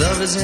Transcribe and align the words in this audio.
Love 0.00 0.22
is. 0.22 0.40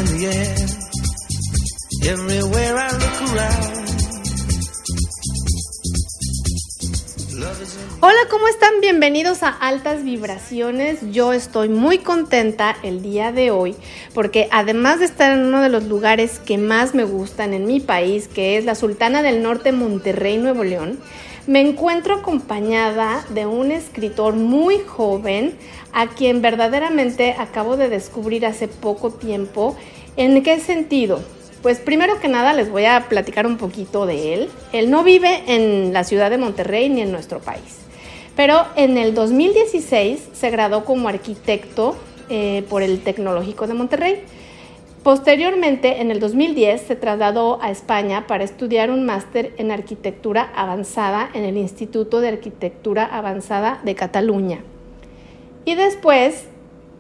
Hola, 8.01 8.19
¿cómo 8.29 8.49
están? 8.49 8.81
Bienvenidos 8.83 9.43
a 9.43 9.49
Altas 9.49 10.05
Vibraciones. 10.05 10.99
Yo 11.11 11.33
estoy 11.33 11.71
muy 11.71 11.99
contenta 11.99 12.77
el 12.83 13.01
día 13.01 13.33
de 13.33 13.51
hoy 13.51 13.75
porque 14.13 14.49
además 14.53 14.99
de 14.99 15.07
estar 15.07 15.33
en 15.33 15.47
uno 15.47 15.63
de 15.63 15.71
los 15.71 15.85
lugares 15.85 16.39
que 16.39 16.59
más 16.59 16.95
me 16.95 17.05
gustan 17.05 17.55
en 17.55 17.67
mi 17.67 17.81
país, 17.81 18.29
que 18.29 18.59
es 18.59 18.67
la 18.67 18.75
Sultana 18.75 19.23
del 19.23 19.43
Norte, 19.43 19.73
Monterrey, 19.73 20.37
Nuevo 20.37 20.65
León, 20.65 20.99
me 21.47 21.61
encuentro 21.61 22.17
acompañada 22.17 23.25
de 23.31 23.47
un 23.47 23.71
escritor 23.71 24.35
muy 24.35 24.81
joven 24.81 25.57
a 25.97 26.09
quien 26.09 26.43
verdaderamente 26.43 27.35
acabo 27.39 27.79
de 27.79 27.89
descubrir 27.89 28.45
hace 28.45 28.69
poco 28.69 29.13
tiempo. 29.13 29.75
¿En 30.19 30.43
qué 30.43 30.61
sentido? 30.61 31.21
Pues 31.63 31.79
primero 31.79 32.21
que 32.21 32.29
nada 32.29 32.53
les 32.53 32.71
voy 32.71 32.85
a 32.85 33.09
platicar 33.09 33.47
un 33.47 33.57
poquito 33.57 34.05
de 34.05 34.35
él. 34.35 34.51
Él 34.75 34.91
no 34.91 35.05
vive 35.05 35.43
en 35.47 35.95
la 35.95 36.05
ciudad 36.05 36.29
de 36.29 36.37
Monterrey 36.37 36.91
ni 36.91 37.01
en 37.01 37.13
nuestro 37.13 37.41
país, 37.41 37.79
pero 38.37 38.67
en 38.77 38.99
el 38.99 39.15
2016 39.15 40.21
se 40.35 40.51
graduó 40.51 40.85
como 40.85 41.09
arquitecto 41.09 41.97
eh, 42.29 42.63
por 42.69 42.83
el 42.83 43.01
Tecnológico 43.01 43.67
de 43.67 43.73
Monterrey. 43.73 44.23
Posteriormente, 45.03 46.03
en 46.03 46.11
el 46.11 46.21
2010, 46.21 46.79
se 46.83 46.97
trasladó 46.97 47.59
a 47.63 47.71
España 47.71 48.27
para 48.27 48.45
estudiar 48.45 48.91
un 48.91 49.07
máster 49.07 49.55
en 49.57 49.71
arquitectura 49.71 50.53
avanzada 50.55 51.31
en 51.33 51.45
el 51.45 51.57
Instituto 51.57 52.21
de 52.21 52.29
Arquitectura 52.29 53.07
Avanzada 53.07 53.81
de 53.83 53.95
Cataluña. 53.95 54.61
Y 55.67 55.75
después 55.75 56.47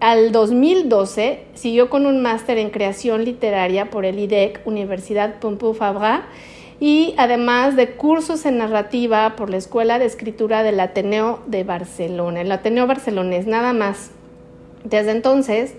al 0.00 0.32
2012 0.32 1.44
siguió 1.54 1.88
con 1.88 2.04
un 2.04 2.20
máster 2.20 2.58
en 2.58 2.70
creación 2.70 3.24
literaria 3.24 3.90
por 3.90 4.04
el 4.04 4.18
IDEC, 4.18 4.60
Universidad 4.66 5.38
Pompeu 5.38 5.72
Fabra, 5.72 6.26
y 6.80 7.14
además 7.16 7.76
de 7.76 7.92
cursos 7.92 8.44
en 8.44 8.58
narrativa 8.58 9.36
por 9.36 9.50
la 9.50 9.56
Escuela 9.56 10.00
de 10.00 10.06
Escritura 10.06 10.64
del 10.64 10.80
Ateneo 10.80 11.40
de 11.46 11.62
Barcelona, 11.62 12.40
el 12.40 12.50
Ateneo 12.50 12.88
Barcelonés, 12.88 13.46
nada 13.46 13.72
más. 13.72 14.10
Desde 14.82 15.12
entonces 15.12 15.74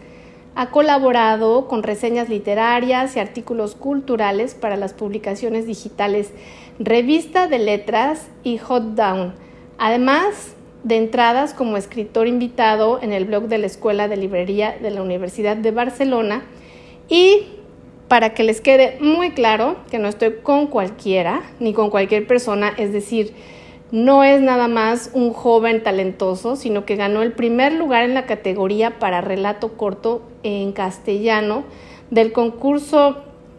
ha 0.55 0.71
colaborado 0.71 1.67
con 1.67 1.83
reseñas 1.83 2.29
literarias 2.29 3.17
y 3.17 3.19
artículos 3.19 3.75
culturales 3.75 4.55
para 4.55 4.77
las 4.77 4.93
publicaciones 4.93 5.67
digitales 5.67 6.31
Revista 6.79 7.47
de 7.47 7.59
Letras 7.59 8.29
y 8.43 8.57
Hot 8.59 8.95
Down. 8.95 9.35
Además, 9.77 10.55
de 10.87 10.95
entradas 10.95 11.53
como 11.53 11.75
escritor 11.75 12.27
invitado 12.27 13.01
en 13.01 13.11
el 13.11 13.25
blog 13.25 13.49
de 13.49 13.57
la 13.57 13.67
Escuela 13.67 14.07
de 14.07 14.15
Librería 14.15 14.77
de 14.81 14.89
la 14.89 15.01
Universidad 15.01 15.57
de 15.57 15.71
Barcelona. 15.71 16.43
Y 17.09 17.43
para 18.07 18.33
que 18.33 18.43
les 18.43 18.61
quede 18.61 18.97
muy 19.01 19.31
claro 19.31 19.75
que 19.91 19.99
no 19.99 20.07
estoy 20.07 20.35
con 20.43 20.67
cualquiera 20.67 21.41
ni 21.59 21.73
con 21.73 21.89
cualquier 21.89 22.25
persona, 22.25 22.73
es 22.77 22.93
decir, 22.93 23.33
no 23.91 24.23
es 24.23 24.41
nada 24.41 24.69
más 24.69 25.11
un 25.13 25.33
joven 25.33 25.83
talentoso, 25.83 26.55
sino 26.55 26.85
que 26.85 26.95
ganó 26.95 27.21
el 27.21 27.33
primer 27.33 27.73
lugar 27.73 28.03
en 28.03 28.13
la 28.13 28.25
categoría 28.25 28.97
para 28.97 29.19
relato 29.19 29.73
corto 29.73 30.21
en 30.43 30.71
castellano 30.71 31.65
del 32.11 32.31
concurso 32.31 33.17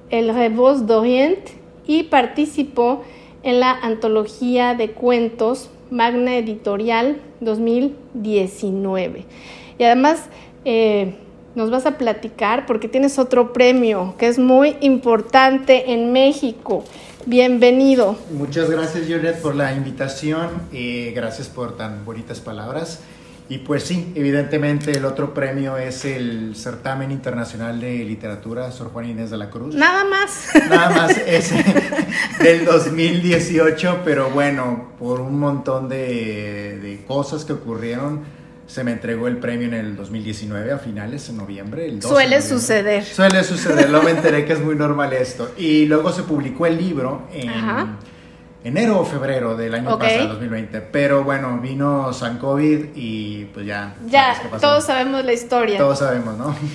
El 0.08 0.34
Revos 0.34 0.86
d'Orient 0.86 1.40
y 1.86 2.04
participó 2.04 3.02
en 3.42 3.60
la 3.60 3.72
antología 3.72 4.74
de 4.74 4.92
cuentos 4.92 5.70
Magna 5.90 6.36
Editorial 6.36 7.20
2019. 7.40 9.24
Y 9.78 9.84
además 9.84 10.24
eh, 10.64 11.14
nos 11.54 11.70
vas 11.70 11.86
a 11.86 11.98
platicar 11.98 12.66
porque 12.66 12.88
tienes 12.88 13.18
otro 13.18 13.52
premio 13.52 14.14
que 14.18 14.28
es 14.28 14.38
muy 14.38 14.76
importante 14.80 15.92
en 15.92 16.12
México. 16.12 16.84
Bienvenido. 17.26 18.16
Muchas 18.32 18.70
gracias, 18.70 19.06
Juliet, 19.06 19.40
por 19.42 19.54
la 19.54 19.74
invitación 19.74 20.48
y 20.72 21.10
gracias 21.10 21.48
por 21.48 21.76
tan 21.76 22.04
bonitas 22.04 22.40
palabras. 22.40 23.00
Y 23.50 23.58
pues 23.58 23.84
sí, 23.84 24.12
evidentemente 24.14 24.90
el 24.90 25.06
otro 25.06 25.32
premio 25.32 25.78
es 25.78 26.04
el 26.04 26.54
Certamen 26.54 27.10
Internacional 27.10 27.80
de 27.80 28.04
Literatura 28.04 28.70
Sor 28.70 28.90
Juan 28.92 29.06
Inés 29.06 29.30
de 29.30 29.38
la 29.38 29.48
Cruz. 29.48 29.74
Nada 29.74 30.04
más. 30.04 30.50
Nada 30.68 30.90
más 30.90 31.16
ese 31.26 31.64
del 32.42 32.66
2018, 32.66 34.02
pero 34.04 34.28
bueno, 34.28 34.92
por 34.98 35.20
un 35.20 35.38
montón 35.38 35.88
de, 35.88 36.78
de, 36.82 37.04
cosas 37.06 37.46
que 37.46 37.54
ocurrieron, 37.54 38.20
se 38.66 38.84
me 38.84 38.92
entregó 38.92 39.28
el 39.28 39.38
premio 39.38 39.66
en 39.68 39.74
el 39.74 39.96
2019 39.96 40.70
a 40.70 40.78
finales, 40.78 41.30
en 41.30 41.38
noviembre. 41.38 41.86
El 41.86 42.02
Suele 42.02 42.42
suceder. 42.42 43.02
Suele 43.02 43.42
suceder, 43.44 43.88
luego 43.88 44.04
me 44.04 44.10
enteré 44.10 44.44
que 44.44 44.52
es 44.52 44.60
muy 44.60 44.74
normal 44.74 45.14
esto. 45.14 45.52
Y 45.56 45.86
luego 45.86 46.12
se 46.12 46.22
publicó 46.22 46.66
el 46.66 46.76
libro 46.76 47.26
en 47.32 47.96
enero 48.64 49.00
o 49.00 49.04
febrero 49.04 49.56
del 49.56 49.74
año 49.74 49.98
pasado, 49.98 50.28
2020. 50.28 50.80
Pero 50.80 51.24
bueno, 51.24 51.58
vino 51.58 52.12
San 52.12 52.38
COVID 52.38 52.86
y 52.94 53.46
pues 53.46 53.66
ya. 53.66 53.94
Ya, 54.06 54.40
todos 54.60 54.84
sabemos 54.84 55.24
la 55.24 55.32
historia. 55.32 55.78
Todos 55.78 55.98
sabemos, 55.98 56.36
¿no? 56.36 56.54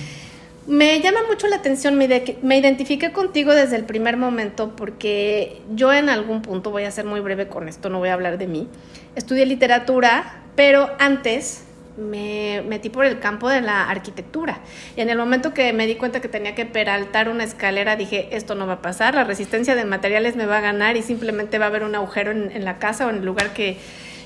Me 0.66 0.98
llama 1.00 1.20
mucho 1.28 1.46
la 1.46 1.56
atención, 1.56 1.98
me, 1.98 2.38
me 2.40 2.56
identifiqué 2.56 3.12
contigo 3.12 3.52
desde 3.52 3.76
el 3.76 3.84
primer 3.84 4.16
momento 4.16 4.74
porque 4.74 5.60
yo 5.74 5.92
en 5.92 6.08
algún 6.08 6.40
punto, 6.40 6.70
voy 6.70 6.84
a 6.84 6.90
ser 6.90 7.04
muy 7.04 7.20
breve 7.20 7.48
con 7.48 7.68
esto, 7.68 7.90
no 7.90 7.98
voy 7.98 8.08
a 8.08 8.14
hablar 8.14 8.38
de 8.38 8.46
mí, 8.46 8.66
estudié 9.14 9.44
literatura, 9.44 10.40
pero 10.56 10.88
antes 10.98 11.64
me 11.96 12.62
metí 12.66 12.90
por 12.90 13.04
el 13.04 13.20
campo 13.20 13.48
de 13.48 13.60
la 13.60 13.88
arquitectura. 13.88 14.60
Y 14.96 15.00
en 15.00 15.10
el 15.10 15.18
momento 15.18 15.54
que 15.54 15.72
me 15.72 15.86
di 15.86 15.94
cuenta 15.94 16.20
que 16.20 16.28
tenía 16.28 16.54
que 16.54 16.66
peraltar 16.66 17.28
una 17.28 17.44
escalera, 17.44 17.96
dije, 17.96 18.28
esto 18.32 18.54
no 18.54 18.66
va 18.66 18.74
a 18.74 18.82
pasar, 18.82 19.14
la 19.14 19.24
resistencia 19.24 19.74
de 19.74 19.84
materiales 19.84 20.36
me 20.36 20.46
va 20.46 20.58
a 20.58 20.60
ganar 20.60 20.96
y 20.96 21.02
simplemente 21.02 21.58
va 21.58 21.66
a 21.66 21.68
haber 21.68 21.84
un 21.84 21.94
agujero 21.94 22.32
en, 22.32 22.64
la 22.64 22.78
casa 22.78 23.06
o 23.06 23.10
en 23.10 23.16
el 23.16 23.24
lugar 23.24 23.52
que 23.52 23.78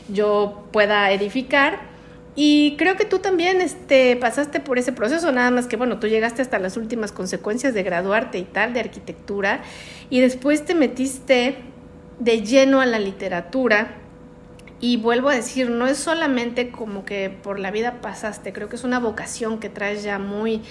yo 0.09 0.67
pueda 0.73 1.11
edificar. 1.13 1.81
Y 2.35 2.77
creo 2.79 2.97
que 2.97 3.05
tú 3.05 3.19
también 3.19 3.61
este, 3.61 4.15
pasaste 4.17 4.61
por 4.61 4.79
ese 4.79 4.93
proceso, 4.93 5.33
nada 5.33 5.51
más 5.51 5.67
que, 5.67 5.77
bueno, 5.77 5.99
tú 5.99 6.07
llegaste 6.07 6.41
hasta 6.41 6.59
las 6.61 6.77
últimas 6.77 7.11
consecuencias 7.11 7.75
de 7.75 7.83
graduarte 7.83 8.39
y 8.39 8.45
tal, 8.45 8.73
de 8.75 8.81
arquitectura, 8.81 9.61
y 10.09 10.21
después 10.21 10.65
te 10.65 10.75
metiste 10.77 11.57
de 12.21 12.43
lleno 12.43 12.81
a 12.81 12.87
la 12.87 13.01
literatura 13.01 13.97
y 14.81 14.97
vuelvo 14.97 15.29
a 15.29 15.35
decir, 15.35 15.71
no 15.71 15.87
es 15.87 15.99
solamente 15.99 16.71
como 16.71 17.05
que 17.05 17.31
por 17.31 17.59
la 17.59 17.71
vida 17.71 18.01
pasaste, 18.01 18.53
creo 18.53 18.69
que 18.69 18.77
es 18.77 18.85
una 18.85 19.01
vocación 19.01 19.59
que 19.59 19.69
traes 19.69 20.03
ya 20.03 20.19
muy 20.19 20.63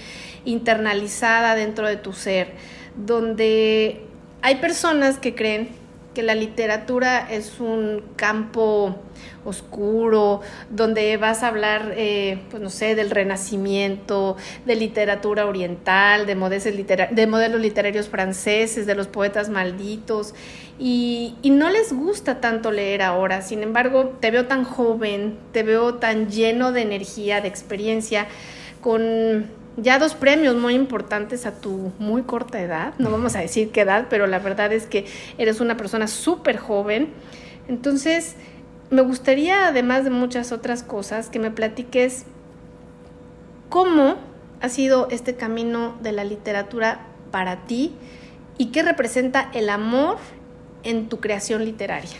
internalizada 0.45 1.55
dentro 1.55 1.87
de 1.87 1.97
tu 1.97 2.13
ser, 2.13 2.53
donde 2.95 4.05
hay 4.41 4.55
personas 4.55 5.17
que 5.19 5.35
creen 5.35 5.69
que 6.13 6.23
la 6.23 6.35
literatura 6.35 7.27
es 7.29 7.59
un 7.59 8.01
campo 8.15 8.95
oscuro, 9.47 10.41
donde 10.69 11.15
vas 11.17 11.41
a 11.41 11.47
hablar, 11.47 11.93
eh, 11.95 12.39
pues 12.49 12.61
no 12.61 12.69
sé, 12.69 12.95
del 12.95 13.09
renacimiento, 13.09 14.35
de 14.65 14.75
literatura 14.75 15.45
oriental, 15.45 16.25
de, 16.25 16.35
de 17.11 17.27
modelos 17.27 17.61
literarios 17.61 18.09
franceses, 18.09 18.85
de 18.85 18.95
los 18.95 19.07
poetas 19.07 19.49
malditos, 19.49 20.35
y, 20.79 21.35
y, 21.41 21.49
no 21.49 21.69
les 21.69 21.91
gusta 21.91 22.39
tanto 22.39 22.71
leer 22.71 23.01
ahora. 23.01 23.41
Sin 23.41 23.63
embargo, 23.63 24.15
te 24.19 24.29
veo 24.29 24.45
tan 24.45 24.63
joven, 24.63 25.37
te 25.51 25.63
veo 25.63 25.95
tan 25.95 26.29
lleno 26.29 26.71
de 26.71 26.81
energía, 26.81 27.41
de 27.41 27.47
experiencia, 27.47 28.27
con 28.81 29.47
ya 29.77 29.99
dos 29.99 30.15
premios 30.15 30.55
muy 30.55 30.73
importantes 30.73 31.45
a 31.45 31.59
tu 31.59 31.93
muy 31.99 32.23
corta 32.23 32.59
edad, 32.59 32.93
no 32.97 33.11
vamos 33.11 33.35
a 33.35 33.39
decir 33.39 33.71
qué 33.71 33.81
edad, 33.81 34.07
pero 34.09 34.27
la 34.27 34.39
verdad 34.39 34.73
es 34.73 34.87
que 34.87 35.05
eres 35.37 35.59
una 35.61 35.77
persona 35.77 36.07
súper 36.07 36.57
joven. 36.57 37.09
Entonces, 37.67 38.35
me 38.89 39.01
gustaría, 39.01 39.67
además 39.67 40.03
de 40.03 40.09
muchas 40.09 40.51
otras 40.51 40.83
cosas, 40.83 41.29
que 41.29 41.39
me 41.39 41.51
platiques 41.51 42.23
cómo 43.69 44.15
ha 44.61 44.69
sido 44.69 45.07
este 45.11 45.35
camino 45.35 45.97
de 46.01 46.11
la 46.11 46.23
literatura 46.23 47.01
para 47.31 47.65
ti 47.65 47.93
y 48.57 48.67
qué 48.67 48.83
representa 48.83 49.49
el 49.53 49.69
amor 49.69 50.17
en 50.83 51.09
tu 51.09 51.19
creación 51.19 51.65
literaria. 51.65 52.17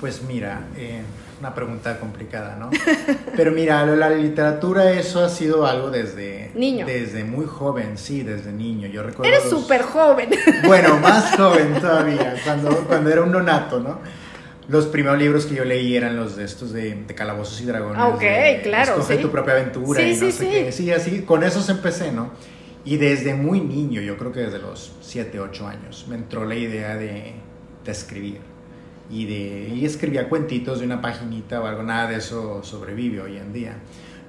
Pues 0.00 0.22
mira, 0.22 0.66
eh, 0.76 1.02
una 1.40 1.54
pregunta 1.54 1.98
complicada, 2.00 2.56
¿no? 2.56 2.70
Pero 3.36 3.52
mira, 3.52 3.84
la 3.86 4.10
literatura 4.10 4.90
eso 4.92 5.22
ha 5.24 5.28
sido 5.28 5.66
algo 5.66 5.90
desde... 5.90 6.50
Niño. 6.54 6.86
Desde 6.86 7.24
muy 7.24 7.46
joven, 7.46 7.98
sí, 7.98 8.22
desde 8.22 8.52
niño. 8.52 8.88
Yo 8.88 9.02
recuerdo... 9.02 9.32
Eres 9.32 9.48
súper 9.48 9.82
joven. 9.82 10.30
Bueno, 10.66 10.98
más 10.98 11.36
joven 11.36 11.74
todavía, 11.80 12.34
cuando, 12.44 12.70
cuando 12.86 13.10
era 13.10 13.22
un 13.22 13.32
nonato, 13.32 13.80
¿no? 13.80 14.00
Los 14.68 14.86
primeros 14.86 15.18
libros 15.18 15.46
que 15.46 15.54
yo 15.54 15.64
leí 15.64 15.96
eran 15.96 16.16
los 16.16 16.36
de 16.36 16.44
estos 16.44 16.72
de, 16.72 17.04
Calabozos 17.14 17.60
y 17.60 17.66
Dragones. 17.66 17.98
Ah, 17.98 18.08
ok, 18.08 18.62
claro. 18.64 18.92
Escoge 18.92 19.18
tu 19.18 19.30
propia 19.30 19.54
aventura 19.54 20.00
sí, 20.00 20.06
y 20.06 20.14
no 20.14 20.18
sí, 20.18 20.32
sé 20.32 20.44
sí. 20.44 20.50
qué. 20.50 20.72
Sí, 20.72 20.92
así, 20.92 21.22
con 21.22 21.44
esos 21.44 21.68
empecé, 21.68 22.10
¿no? 22.10 22.30
Y 22.84 22.96
desde 22.96 23.34
muy 23.34 23.60
niño, 23.60 24.00
yo 24.00 24.16
creo 24.16 24.32
que 24.32 24.40
desde 24.40 24.58
los 24.58 24.96
7, 25.00 25.38
8 25.40 25.66
años, 25.66 26.06
me 26.08 26.16
entró 26.16 26.44
la 26.44 26.54
idea 26.54 26.96
de, 26.96 27.34
de 27.84 27.92
escribir 27.92 28.40
y, 29.10 29.26
de, 29.26 29.74
y 29.74 29.84
escribía 29.84 30.28
cuentitos 30.28 30.80
de 30.80 30.86
una 30.86 31.00
paginita 31.00 31.60
o 31.60 31.66
algo, 31.66 31.82
nada 31.82 32.08
de 32.08 32.16
eso 32.16 32.62
sobrevive 32.62 33.20
hoy 33.20 33.36
en 33.36 33.52
día. 33.52 33.76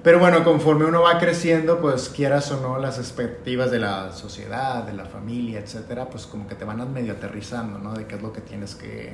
Pero 0.02 0.20
bueno, 0.20 0.44
conforme 0.44 0.86
uno 0.86 1.02
va 1.02 1.18
creciendo, 1.18 1.80
pues 1.80 2.08
quieras 2.08 2.50
o 2.52 2.60
no, 2.60 2.78
las 2.78 2.98
expectativas 2.98 3.70
de 3.70 3.80
la 3.80 4.12
sociedad, 4.12 4.84
de 4.84 4.92
la 4.92 5.04
familia, 5.04 5.58
etcétera, 5.58 6.08
pues 6.08 6.26
como 6.26 6.46
que 6.46 6.54
te 6.54 6.64
van 6.64 6.92
medio 6.92 7.14
aterrizando, 7.14 7.78
¿no? 7.78 7.94
De 7.94 8.06
qué 8.06 8.14
es 8.14 8.22
lo 8.22 8.32
que 8.32 8.40
tienes 8.40 8.76
que, 8.76 9.12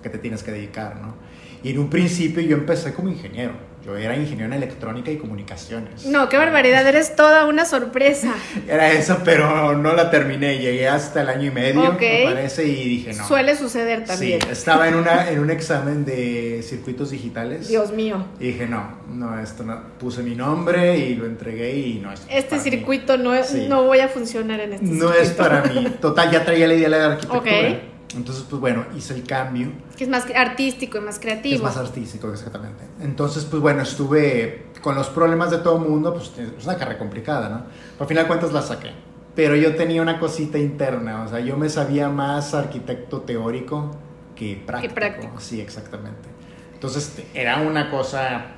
a 0.00 0.02
qué 0.02 0.08
te 0.08 0.18
tienes 0.18 0.42
que 0.42 0.50
dedicar, 0.50 1.00
¿no? 1.00 1.14
Y 1.62 1.70
en 1.70 1.78
un 1.78 1.90
principio 1.90 2.42
yo 2.42 2.56
empecé 2.56 2.92
como 2.94 3.08
ingeniero 3.08 3.70
yo 3.84 3.96
era 3.96 4.14
ingeniero 4.14 4.46
en 4.46 4.52
electrónica 4.52 5.10
y 5.10 5.16
comunicaciones. 5.16 6.04
No, 6.04 6.28
qué 6.28 6.36
barbaridad, 6.36 6.86
eres 6.86 7.16
toda 7.16 7.46
una 7.46 7.64
sorpresa. 7.64 8.34
era 8.68 8.92
eso, 8.92 9.18
pero 9.24 9.74
no 9.76 9.94
la 9.94 10.10
terminé. 10.10 10.58
Llegué 10.58 10.86
hasta 10.86 11.22
el 11.22 11.30
año 11.30 11.46
y 11.46 11.50
medio, 11.50 11.96
me 11.98 12.24
parece, 12.24 12.64
y 12.64 12.88
dije 12.88 13.14
no. 13.14 13.26
Suele 13.26 13.56
suceder 13.56 14.04
también. 14.04 14.40
Sí, 14.42 14.48
estaba 14.50 14.88
en, 14.88 14.96
una, 14.96 15.30
en 15.30 15.38
un 15.38 15.50
examen 15.50 16.04
de 16.04 16.62
circuitos 16.62 17.10
digitales. 17.10 17.68
Dios 17.68 17.92
mío. 17.92 18.26
Y 18.38 18.48
dije 18.48 18.66
no, 18.66 18.98
no, 19.08 19.40
esto 19.40 19.64
no. 19.64 19.80
Puse 19.98 20.22
mi 20.22 20.34
nombre 20.34 20.98
y 20.98 21.14
lo 21.14 21.24
entregué 21.24 21.74
y 21.74 21.94
no. 22.00 22.10
Este 22.28 22.58
circuito 22.58 23.16
no, 23.16 23.32
no 23.68 23.84
voy 23.84 24.00
a 24.00 24.08
funcionar 24.08 24.60
en 24.60 24.74
este 24.74 24.86
No 24.86 25.12
es 25.12 25.30
para 25.30 25.62
mí. 25.62 25.86
Total, 26.00 26.30
ya 26.30 26.44
traía 26.44 26.66
la 26.66 26.74
idea 26.74 26.88
de 26.90 26.98
la 26.98 27.12
arquitectura. 27.12 27.89
Entonces, 28.14 28.44
pues 28.48 28.60
bueno, 28.60 28.86
hice 28.96 29.14
el 29.14 29.24
cambio. 29.24 29.70
Que 29.96 30.04
es 30.04 30.10
más 30.10 30.26
artístico 30.34 30.98
y 30.98 31.00
más 31.00 31.18
creativo. 31.18 31.56
Es 31.56 31.62
más 31.62 31.76
artístico, 31.76 32.30
exactamente. 32.30 32.84
Entonces, 33.00 33.44
pues 33.44 33.62
bueno, 33.62 33.82
estuve 33.82 34.66
con 34.82 34.94
los 34.94 35.08
problemas 35.08 35.50
de 35.50 35.58
todo 35.58 35.76
el 35.76 35.88
mundo, 35.88 36.12
pues 36.14 36.32
es 36.36 36.64
una 36.64 36.76
carrera 36.76 36.98
complicada, 36.98 37.48
¿no? 37.48 37.58
Pero 37.92 38.00
al 38.00 38.06
final 38.08 38.24
de 38.24 38.28
cuentas 38.28 38.52
la 38.52 38.62
saqué. 38.62 38.90
Pero 39.36 39.54
yo 39.54 39.76
tenía 39.76 40.02
una 40.02 40.18
cosita 40.18 40.58
interna, 40.58 41.22
o 41.22 41.28
sea, 41.28 41.40
yo 41.40 41.56
me 41.56 41.68
sabía 41.68 42.08
más 42.08 42.52
arquitecto 42.52 43.20
teórico 43.20 43.92
que 44.34 44.60
práctico. 44.66 44.94
Que 44.94 45.00
práctico. 45.00 45.40
Sí, 45.40 45.60
exactamente. 45.60 46.28
Entonces, 46.74 47.22
era 47.32 47.60
una 47.60 47.90
cosa 47.90 48.54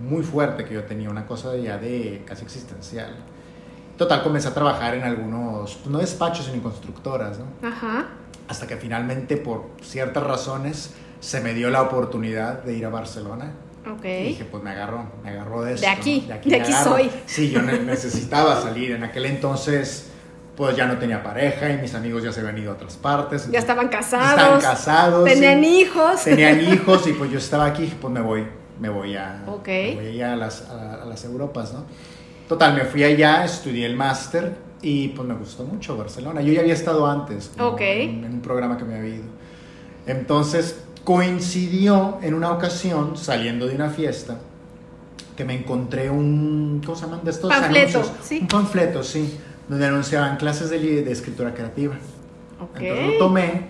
muy 0.00 0.22
fuerte 0.22 0.64
que 0.64 0.74
yo 0.74 0.84
tenía, 0.84 1.10
una 1.10 1.26
cosa 1.26 1.54
ya 1.56 1.76
de 1.76 2.22
casi 2.24 2.44
existencial. 2.44 3.14
Total, 3.98 4.22
comencé 4.22 4.48
a 4.48 4.54
trabajar 4.54 4.94
en 4.94 5.02
algunos, 5.02 5.74
pues, 5.74 5.86
no 5.88 5.98
despachos, 5.98 6.46
sino 6.46 6.62
constructoras, 6.62 7.38
¿no? 7.38 7.68
Ajá 7.68 8.06
hasta 8.48 8.66
que 8.66 8.76
finalmente 8.76 9.36
por 9.36 9.70
ciertas 9.82 10.22
razones 10.22 10.94
se 11.20 11.40
me 11.40 11.54
dio 11.54 11.70
la 11.70 11.82
oportunidad 11.82 12.62
de 12.62 12.74
ir 12.74 12.84
a 12.84 12.90
Barcelona. 12.90 13.52
Ok. 13.90 14.04
Y 14.04 14.24
dije, 14.28 14.44
pues 14.44 14.62
me 14.62 14.70
agarró, 14.70 15.06
me 15.22 15.30
agarró 15.30 15.62
de 15.62 15.74
eso. 15.74 15.82
De 15.82 15.88
aquí, 15.88 16.24
de 16.26 16.34
aquí, 16.34 16.50
de 16.50 16.60
aquí 16.60 16.72
soy. 16.72 17.10
Sí, 17.26 17.50
yo 17.50 17.62
necesitaba 17.62 18.60
salir. 18.60 18.92
En 18.92 19.04
aquel 19.04 19.26
entonces, 19.26 20.10
pues 20.56 20.76
ya 20.76 20.86
no 20.86 20.98
tenía 20.98 21.22
pareja 21.22 21.70
y 21.70 21.78
mis 21.78 21.94
amigos 21.94 22.22
ya 22.22 22.32
se 22.32 22.40
habían 22.40 22.58
ido 22.58 22.72
a 22.72 22.74
otras 22.74 22.96
partes. 22.96 23.50
Ya 23.50 23.58
estaban 23.58 23.88
casados. 23.88 24.30
Estaban 24.30 24.60
casados. 24.60 25.24
Tenían 25.24 25.64
hijos. 25.64 26.24
Tenían 26.24 26.60
hijos 26.60 27.06
y 27.06 27.12
pues 27.12 27.30
yo 27.30 27.38
estaba 27.46 27.66
aquí, 27.66 27.92
pues 28.00 28.12
me 28.12 28.20
voy, 28.20 28.46
me 28.78 28.88
voy 28.88 29.16
a, 29.16 29.42
me 29.46 29.94
voy 29.94 30.22
a, 30.22 30.36
las, 30.36 30.68
a 30.68 31.04
las 31.06 31.24
Europas, 31.24 31.72
¿no? 31.72 31.84
Total, 32.48 32.74
me 32.74 32.84
fui 32.84 33.02
allá, 33.02 33.44
estudié 33.44 33.86
el 33.86 33.96
máster 33.96 34.54
y 34.84 35.08
pues 35.08 35.26
me 35.26 35.34
gustó 35.34 35.64
mucho 35.64 35.96
Barcelona. 35.96 36.42
Yo 36.42 36.52
ya 36.52 36.60
había 36.60 36.74
estado 36.74 37.06
antes 37.06 37.50
en, 37.56 38.24
un 38.24 38.40
programa 38.42 38.76
que 38.76 38.84
me 38.84 38.96
había 38.96 39.14
ido. 39.16 39.24
Entonces 40.06 40.84
coincidió 41.04 42.18
en 42.20 42.34
una 42.34 42.52
ocasión, 42.52 43.16
saliendo 43.16 43.66
de 43.66 43.76
una 43.76 43.88
fiesta, 43.88 44.38
que 45.36 45.44
me 45.46 45.54
encontré 45.54 46.10
un, 46.10 46.82
¿cómo 46.84 46.96
se 46.96 47.06
llaman? 47.06 47.24
De 47.24 47.30
estos 47.30 47.50
panfleto, 47.50 48.02
¿sí? 48.22 48.40
Un 48.42 48.48
panfleto, 48.48 49.02
sí, 49.02 49.38
donde 49.68 49.86
anunciaban 49.86 50.36
clases 50.36 50.68
de, 50.68 50.78
de 50.78 51.10
escritura 51.10 51.54
creativa. 51.54 51.96
Entonces 52.60 53.14
lo 53.14 53.18
tomé, 53.18 53.68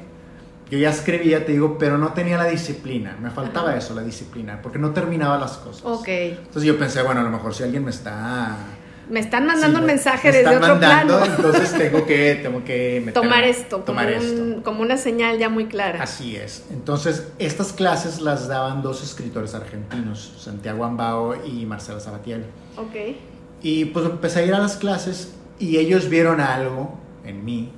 yo 0.69 0.79
ya 0.79 0.91
escribía, 0.91 1.47
te 1.47 1.53
digo, 1.53 1.79
pero 1.79 1.97
no 1.97 2.13
tenía 2.13 2.37
la 2.37 2.47
disciplina, 2.47 3.17
me 3.23 3.31
faltaba 3.31 3.77
eso, 3.77 3.95
la 3.95 4.03
disciplina, 4.03 4.61
porque 4.61 4.81
no 4.81 4.91
terminaba 4.91 5.39
las 5.39 5.59
cosas. 5.59 5.85
Ok. 5.85 6.09
Entonces 6.09 6.65
yo 6.65 6.77
pensé, 6.77 7.03
bueno, 7.03 7.21
a 7.21 7.25
lo 7.25 7.31
mejor 7.31 7.55
si 7.55 7.63
alguien 7.63 7.85
me 7.85 7.91
está 7.91 8.57
me 9.09 9.21
están 9.21 9.47
mandando 9.47 9.81
un 9.81 9.87
mensaje 9.87 10.33
desde 10.33 10.57
otro 10.57 10.79
plano. 10.79 11.25
Entonces 11.25 11.73
tengo 11.73 12.07
que, 12.07 12.41
tengo 12.43 12.65
que 12.65 13.11
tomar 13.13 13.45
esto, 13.45 13.79
tomar 13.79 14.13
como, 14.13 14.25
esto. 14.25 14.63
como 14.63 14.83
una 14.83 14.97
señal 14.97 15.39
ya 15.39 15.49
muy 15.49 15.67
clara. 15.67 16.03
Así 16.03 16.37
es. 16.37 16.65
Entonces, 16.71 17.29
estas 17.39 17.73
clases 17.73 18.21
las 18.21 18.49
daban 18.49 18.83
dos 18.83 19.03
escritores 19.03 19.55
argentinos, 19.55 20.35
Santiago 20.39 20.85
Ambao 20.85 21.37
y 21.45 21.67
Marcela 21.67 22.01
Sabatiel. 22.01 22.45
Ok. 22.77 23.17
Y 23.63 23.87
pues 23.87 24.07
empecé 24.07 24.41
a 24.41 24.47
ir 24.47 24.55
a 24.55 24.59
las 24.59 24.77
clases 24.77 25.35
y 25.59 25.79
ellos 25.79 26.09
vieron 26.09 26.41
algo 26.41 26.99
en 27.25 27.45
mí 27.45 27.73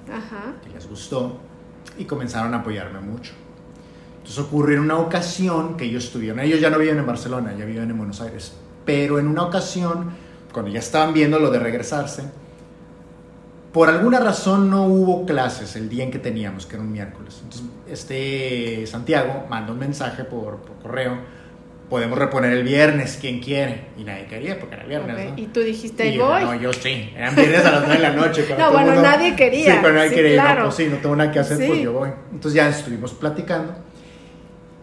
que 0.62 0.70
les 0.70 0.88
gustó 0.88 1.38
y 1.98 2.04
comenzaron 2.04 2.54
a 2.54 2.58
apoyarme 2.58 3.00
mucho. 3.00 3.32
Entonces 4.18 4.44
ocurrió 4.44 4.78
en 4.78 4.82
una 4.82 4.98
ocasión 4.98 5.76
que 5.76 5.84
ellos 5.84 6.04
estuvieron, 6.04 6.40
ellos 6.40 6.60
ya 6.60 6.68
no 6.68 6.78
viven 6.78 6.98
en 6.98 7.06
Barcelona, 7.06 7.54
ya 7.56 7.64
viven 7.64 7.88
en 7.88 7.96
Buenos 7.96 8.20
Aires, 8.20 8.54
pero 8.84 9.20
en 9.20 9.28
una 9.28 9.44
ocasión 9.44 10.10
cuando 10.56 10.72
ya 10.72 10.78
estaban 10.78 11.12
viendo 11.12 11.38
lo 11.38 11.50
de 11.50 11.58
regresarse, 11.58 12.22
por 13.74 13.90
alguna 13.90 14.20
razón 14.20 14.70
no 14.70 14.86
hubo 14.86 15.26
clases 15.26 15.76
el 15.76 15.90
día 15.90 16.02
en 16.02 16.10
que 16.10 16.18
teníamos, 16.18 16.64
que 16.64 16.76
era 16.76 16.82
un 16.82 16.90
miércoles. 16.90 17.42
Entonces, 17.42 17.68
este 17.86 18.86
Santiago 18.86 19.44
mandó 19.50 19.74
un 19.74 19.80
mensaje 19.80 20.24
por, 20.24 20.62
correo, 20.82 21.18
podemos 21.90 22.18
reponer 22.18 22.54
el 22.54 22.64
viernes, 22.64 23.18
quien 23.20 23.40
quiere. 23.40 23.88
Y 23.98 24.04
nadie 24.04 24.24
quería 24.24 24.58
porque 24.58 24.76
era 24.76 24.86
viernes. 24.86 25.34
Y 25.36 25.48
tú 25.48 25.60
dijiste, 25.60 26.08
y 26.08 26.16
voy. 26.16 26.42
no, 26.42 26.54
yo 26.54 26.72
sí. 26.72 27.12
Eran 27.14 27.36
viernes 27.36 27.66
a 27.66 27.70
las 27.72 27.80
9 27.86 27.94
de 27.96 28.02
la 28.02 28.12
noche. 28.14 28.46
no, 28.58 28.72
bueno, 28.72 28.94
nadie 29.02 29.36
quería. 29.36 29.74
Sí, 29.74 29.78
pero 29.82 29.92
nadie 29.92 30.10
quería. 30.10 30.54
No, 30.54 30.62
pues 30.62 30.74
sí, 30.74 30.86
no 30.90 30.96
tengo 30.96 31.16
nada 31.16 31.30
que 31.30 31.40
hacer, 31.40 31.58
pues 31.66 31.82
yo 31.82 31.92
voy. 31.92 32.08
Entonces 32.32 32.54
ya 32.54 32.70
estuvimos 32.70 33.12
platicando. 33.12 33.74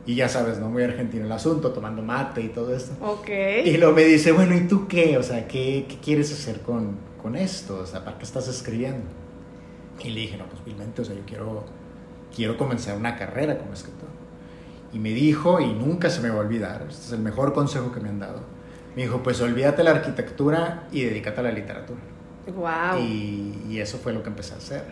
Y 0.06 0.16
ya 0.16 0.28
sabes, 0.28 0.60
¿no? 0.60 0.70
Muy 0.70 0.84
argentino 0.84 1.26
el 1.26 1.32
asunto, 1.32 1.72
tomando 1.72 2.02
mate 2.02 2.42
y 2.42 2.50
todo 2.50 2.76
esto. 2.76 2.94
Ok. 3.06 3.30
Y 3.64 3.78
luego 3.78 3.94
me 3.94 4.04
dice, 4.04 4.34
bueno, 4.34 4.54
¿y 4.56 4.68
tú 4.68 4.88
qué? 4.88 5.18
O 5.18 5.24
sea, 5.24 5.48
¿qué, 5.48 5.86
qué 5.88 5.98
quieres 5.98 6.32
hacer 6.34 6.60
con, 6.62 6.98
con, 7.22 7.36
esto? 7.38 7.80
O 7.80 7.86
sea, 7.86 8.04
¿para 8.04 8.18
qué 8.18 8.26
estás 8.26 8.48
escribiendo? 8.50 9.06
Y 10.04 10.10
le 10.10 10.22
dije, 10.22 10.38
no, 10.38 10.46
pues 10.48 10.64
vilmente, 10.66 11.02
o 11.02 11.06
sea, 11.06 11.16
yo 11.16 11.22
quiero, 11.26 11.64
quiero 12.36 12.58
comenzar 12.58 12.98
una 12.98 13.16
carrera 13.16 13.58
como 13.58 13.74
escritor. 13.74 14.10
Y 14.92 15.00
me 15.00 15.12
dijo, 15.12 15.62
y 15.62 15.74
nunca 15.74 16.10
se 16.10 16.22
me 16.22 16.30
va 16.30 16.36
a 16.36 16.40
olvidar, 16.40 16.86
este 16.90 17.06
es 17.06 17.12
el 17.14 17.20
mejor 17.20 17.54
consejo 17.54 17.92
que 17.94 18.02
me 18.02 18.10
han 18.10 18.20
dado. 18.20 18.42
Me 18.96 19.04
dijo, 19.04 19.24
pues 19.24 19.40
olvídate 19.42 19.84
la 19.84 19.92
arquitectura 19.92 20.88
y 20.92 21.04
dedícate 21.04 21.40
a 21.40 21.44
la 21.44 21.52
literatura. 21.52 22.00
Wow. 22.54 23.00
Y, 23.00 23.64
y 23.70 23.80
eso 23.80 23.98
fue 23.98 24.12
lo 24.12 24.22
que 24.22 24.30
empecé 24.30 24.54
a 24.54 24.58
hacer. 24.58 24.84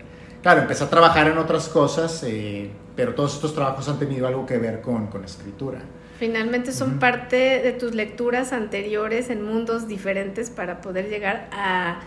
Claro, 0.41 0.61
empecé 0.61 0.83
a 0.83 0.89
trabajar 0.89 1.27
en 1.27 1.37
otras 1.37 1.69
cosas, 1.69 2.23
eh, 2.23 2.71
pero 2.95 3.15
todos 3.15 3.35
estos 3.35 3.53
trabajos 3.53 3.87
han 3.89 3.99
tenido 3.99 4.27
algo 4.27 4.45
que 4.45 4.57
ver 4.57 4.81
con, 4.81 5.07
con 5.07 5.23
escritura. 5.23 5.79
Finalmente 6.19 6.71
son 6.71 6.99
parte 6.99 7.61
de 7.63 7.71
tus 7.71 7.95
lecturas 7.95 8.53
anteriores 8.53 9.29
en 9.29 9.43
mundos 9.43 9.87
diferentes 9.87 10.51
para 10.51 10.79
poder 10.79 11.09
llegar 11.09 11.49
a 11.51 11.99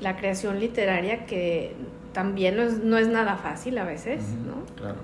la 0.00 0.16
creación 0.16 0.60
literaria 0.60 1.24
que 1.24 1.74
también 2.12 2.56
no 2.56 2.62
es, 2.62 2.78
no 2.78 2.98
es 2.98 3.08
nada 3.08 3.36
fácil 3.36 3.78
a 3.78 3.84
veces, 3.84 4.22
¿no? 4.46 4.64
Claro. 4.76 4.96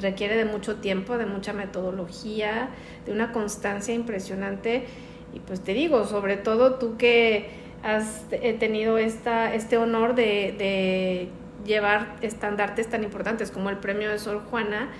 Requiere 0.00 0.36
de 0.36 0.44
mucho 0.44 0.76
tiempo, 0.76 1.16
de 1.18 1.26
mucha 1.26 1.52
metodología, 1.52 2.68
de 3.06 3.12
una 3.12 3.32
constancia 3.32 3.94
impresionante. 3.94 4.84
Y 5.32 5.40
pues 5.40 5.60
te 5.60 5.72
digo, 5.72 6.06
sobre 6.06 6.36
todo 6.36 6.74
tú 6.74 6.96
que 6.96 7.48
has 7.82 8.22
tenido 8.58 8.98
esta, 8.98 9.54
este 9.54 9.76
honor 9.76 10.14
de, 10.14 10.54
de 10.58 11.28
llevar 11.64 12.16
estandartes 12.22 12.88
tan 12.88 13.04
importantes 13.04 13.50
como 13.50 13.70
el 13.70 13.78
premio 13.78 14.10
de 14.10 14.18
Sor 14.18 14.42
Juana, 14.50 14.90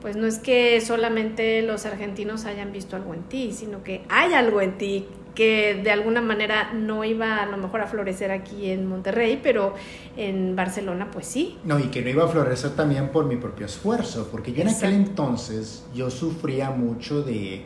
pues 0.00 0.16
no 0.16 0.26
es 0.26 0.38
que 0.38 0.80
solamente 0.80 1.62
los 1.62 1.86
argentinos 1.86 2.44
hayan 2.44 2.72
visto 2.72 2.96
algo 2.96 3.14
en 3.14 3.22
ti, 3.24 3.52
sino 3.52 3.82
que 3.82 4.02
hay 4.08 4.34
algo 4.34 4.60
en 4.60 4.78
ti 4.78 5.06
que 5.34 5.80
de 5.84 5.90
alguna 5.90 6.22
manera 6.22 6.72
no 6.72 7.04
iba 7.04 7.42
a 7.42 7.46
lo 7.46 7.58
mejor 7.58 7.82
a 7.82 7.86
florecer 7.86 8.30
aquí 8.32 8.70
en 8.70 8.86
Monterrey, 8.86 9.38
pero 9.40 9.74
en 10.16 10.56
Barcelona 10.56 11.10
pues 11.12 11.26
sí. 11.26 11.58
No, 11.62 11.78
y 11.78 11.84
que 11.84 12.02
no 12.02 12.08
iba 12.08 12.24
a 12.24 12.28
florecer 12.28 12.70
también 12.70 13.10
por 13.10 13.26
mi 13.26 13.36
propio 13.36 13.66
esfuerzo, 13.66 14.28
porque 14.32 14.52
yo 14.52 14.62
en 14.62 14.68
aquel 14.68 14.94
entonces 14.94 15.84
yo 15.94 16.10
sufría 16.10 16.70
mucho 16.70 17.22
de 17.22 17.62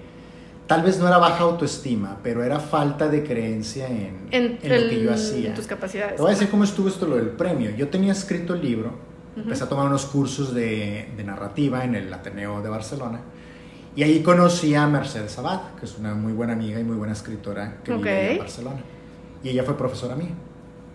tal 0.70 0.84
vez 0.84 1.00
no 1.00 1.08
era 1.08 1.18
baja 1.18 1.42
autoestima, 1.42 2.18
pero 2.22 2.44
era 2.44 2.60
falta 2.60 3.08
de 3.08 3.24
creencia 3.24 3.88
en, 3.88 4.28
en, 4.30 4.52
lo 4.62 4.88
que 4.88 5.02
yo 5.02 5.12
hacía. 5.12 5.48
En 5.48 5.54
tus 5.56 5.66
capacidades. 5.66 6.14
Te 6.14 6.22
voy 6.22 6.30
a 6.30 6.34
decir 6.34 6.48
cómo 6.48 6.62
estuvo 6.62 6.86
esto 6.86 7.08
lo 7.08 7.16
del 7.16 7.30
premio. 7.30 7.70
Yo 7.70 7.88
tenía 7.88 8.12
escrito 8.12 8.54
el 8.54 8.62
libro, 8.62 8.92
empecé 9.36 9.64
a 9.64 9.68
tomar 9.68 9.86
unos 9.86 10.06
cursos 10.06 10.54
de, 10.54 11.08
de, 11.16 11.24
narrativa 11.24 11.82
en 11.82 11.96
el 11.96 12.14
Ateneo 12.14 12.62
de 12.62 12.68
Barcelona, 12.68 13.20
y 13.96 14.04
ahí 14.04 14.22
conocí 14.22 14.72
a 14.76 14.86
Mercedes 14.86 15.36
Abad, 15.38 15.74
que 15.74 15.86
es 15.86 15.98
una 15.98 16.14
muy 16.14 16.32
buena 16.32 16.52
amiga 16.52 16.78
y 16.78 16.84
muy 16.84 16.94
buena 16.94 17.14
escritora 17.14 17.78
que 17.82 17.92
vive 17.92 18.32
en 18.34 18.38
Barcelona. 18.38 18.80
Y 19.42 19.48
ella 19.48 19.64
fue 19.64 19.76
profesora 19.76 20.14
mía. 20.14 20.30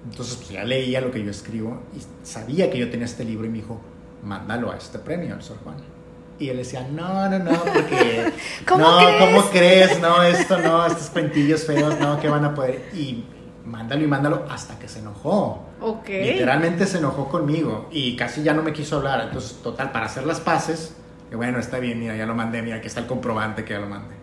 Entonces, 0.10 0.38
pues 0.38 0.52
ya 0.52 0.64
leía 0.64 1.02
lo 1.02 1.12
que 1.12 1.22
yo 1.22 1.32
escribo 1.32 1.82
y 1.94 2.26
sabía 2.26 2.72
que 2.72 2.78
yo 2.78 2.90
tenía 2.90 3.08
este 3.08 3.26
libro 3.26 3.46
y 3.46 3.50
me 3.50 3.58
dijo, 3.58 3.82
mándalo 4.24 4.72
a 4.72 4.78
este 4.78 5.00
premio, 5.00 5.34
al 5.34 5.44
Sor 5.44 5.58
Juan. 5.66 5.95
Y 6.38 6.50
él 6.50 6.58
decía, 6.58 6.86
no, 6.92 7.30
no, 7.30 7.40
no, 7.40 7.52
porque... 7.52 8.34
¿Cómo 8.68 8.84
no, 8.84 8.98
crees? 8.98 9.20
¿cómo 9.20 9.50
crees? 9.50 10.02
No, 10.02 10.24
esto 10.24 10.58
no, 10.60 10.86
estos 10.86 11.10
cuentillos 11.10 11.66
feos, 11.66 11.98
no, 12.00 12.20
que 12.20 12.28
van 12.28 12.44
a 12.44 12.54
poder... 12.54 12.90
Y 12.94 13.24
mándalo 13.66 14.04
y 14.04 14.08
mándalo 14.08 14.46
hasta 14.50 14.78
que 14.78 14.88
se 14.88 15.00
enojó. 15.00 15.66
Ok. 15.82 16.08
Literalmente 16.08 16.86
se 16.86 17.00
enojó 17.00 17.28
conmigo 17.30 17.88
y 17.92 18.16
casi 18.16 18.44
ya 18.44 18.54
no 18.54 18.64
me 18.64 18.74
quiso 18.74 18.98
hablar. 18.98 19.22
Entonces, 19.22 19.62
total, 19.62 19.92
para 19.92 20.06
hacer 20.06 20.26
las 20.26 20.40
paces, 20.40 20.96
que 21.30 21.36
bueno, 21.36 21.60
está 21.60 21.80
bien, 21.80 22.00
mira, 22.00 22.16
ya 22.16 22.26
lo 22.26 22.36
mandé, 22.36 22.62
mira, 22.62 22.78
aquí 22.78 22.88
está 22.88 23.02
el 23.02 23.08
comprobante 23.08 23.66
que 23.66 23.74
ya 23.74 23.80
lo 23.80 23.88
mandé. 23.88 24.16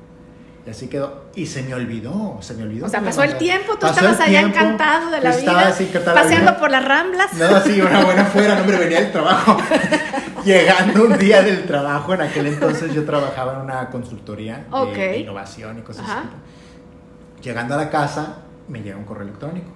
Y 0.64 0.70
así 0.70 0.86
quedó. 0.86 1.24
Y 1.34 1.46
se 1.46 1.62
me 1.64 1.74
olvidó, 1.74 2.38
se 2.40 2.54
me 2.54 2.62
olvidó. 2.62 2.86
O 2.86 2.88
sea, 2.88 3.00
pasó 3.00 3.22
el 3.24 3.36
tiempo, 3.36 3.76
tú 3.78 3.86
estabas 3.86 4.20
allá 4.20 4.40
tiempo, 4.40 4.58
encantado 4.58 5.10
de 5.10 5.20
la 5.20 5.36
vida, 5.36 5.68
así 5.68 5.90
la 5.92 6.14
paseando 6.14 6.52
vida. 6.52 6.58
por 6.60 6.70
las 6.70 6.84
ramblas. 6.84 7.32
No, 7.34 7.60
sí, 7.60 7.80
una 7.80 8.04
buena 8.04 8.24
fuera, 8.26 8.54
no, 8.54 8.60
hombre, 8.60 8.78
venía 8.78 9.00
del 9.00 9.10
trabajo. 9.12 9.56
Llegando 10.44 11.04
un 11.04 11.18
día 11.18 11.42
del 11.42 11.66
trabajo, 11.66 12.14
en 12.14 12.20
aquel 12.22 12.46
entonces 12.46 12.92
yo 12.94 13.04
trabajaba 13.04 13.54
en 13.54 13.60
una 13.60 13.90
consultoría 13.90 14.66
de- 15.10 15.18
innovación 15.18 15.78
y 15.78 15.82
cosas 15.82 16.04
Ajá. 16.04 16.18
así. 16.20 17.42
Llegando 17.42 17.74
a 17.74 17.76
la 17.78 17.90
casa, 17.90 18.36
me 18.68 18.82
llega 18.82 18.96
un 18.96 19.04
correo 19.04 19.24
electrónico 19.24 19.68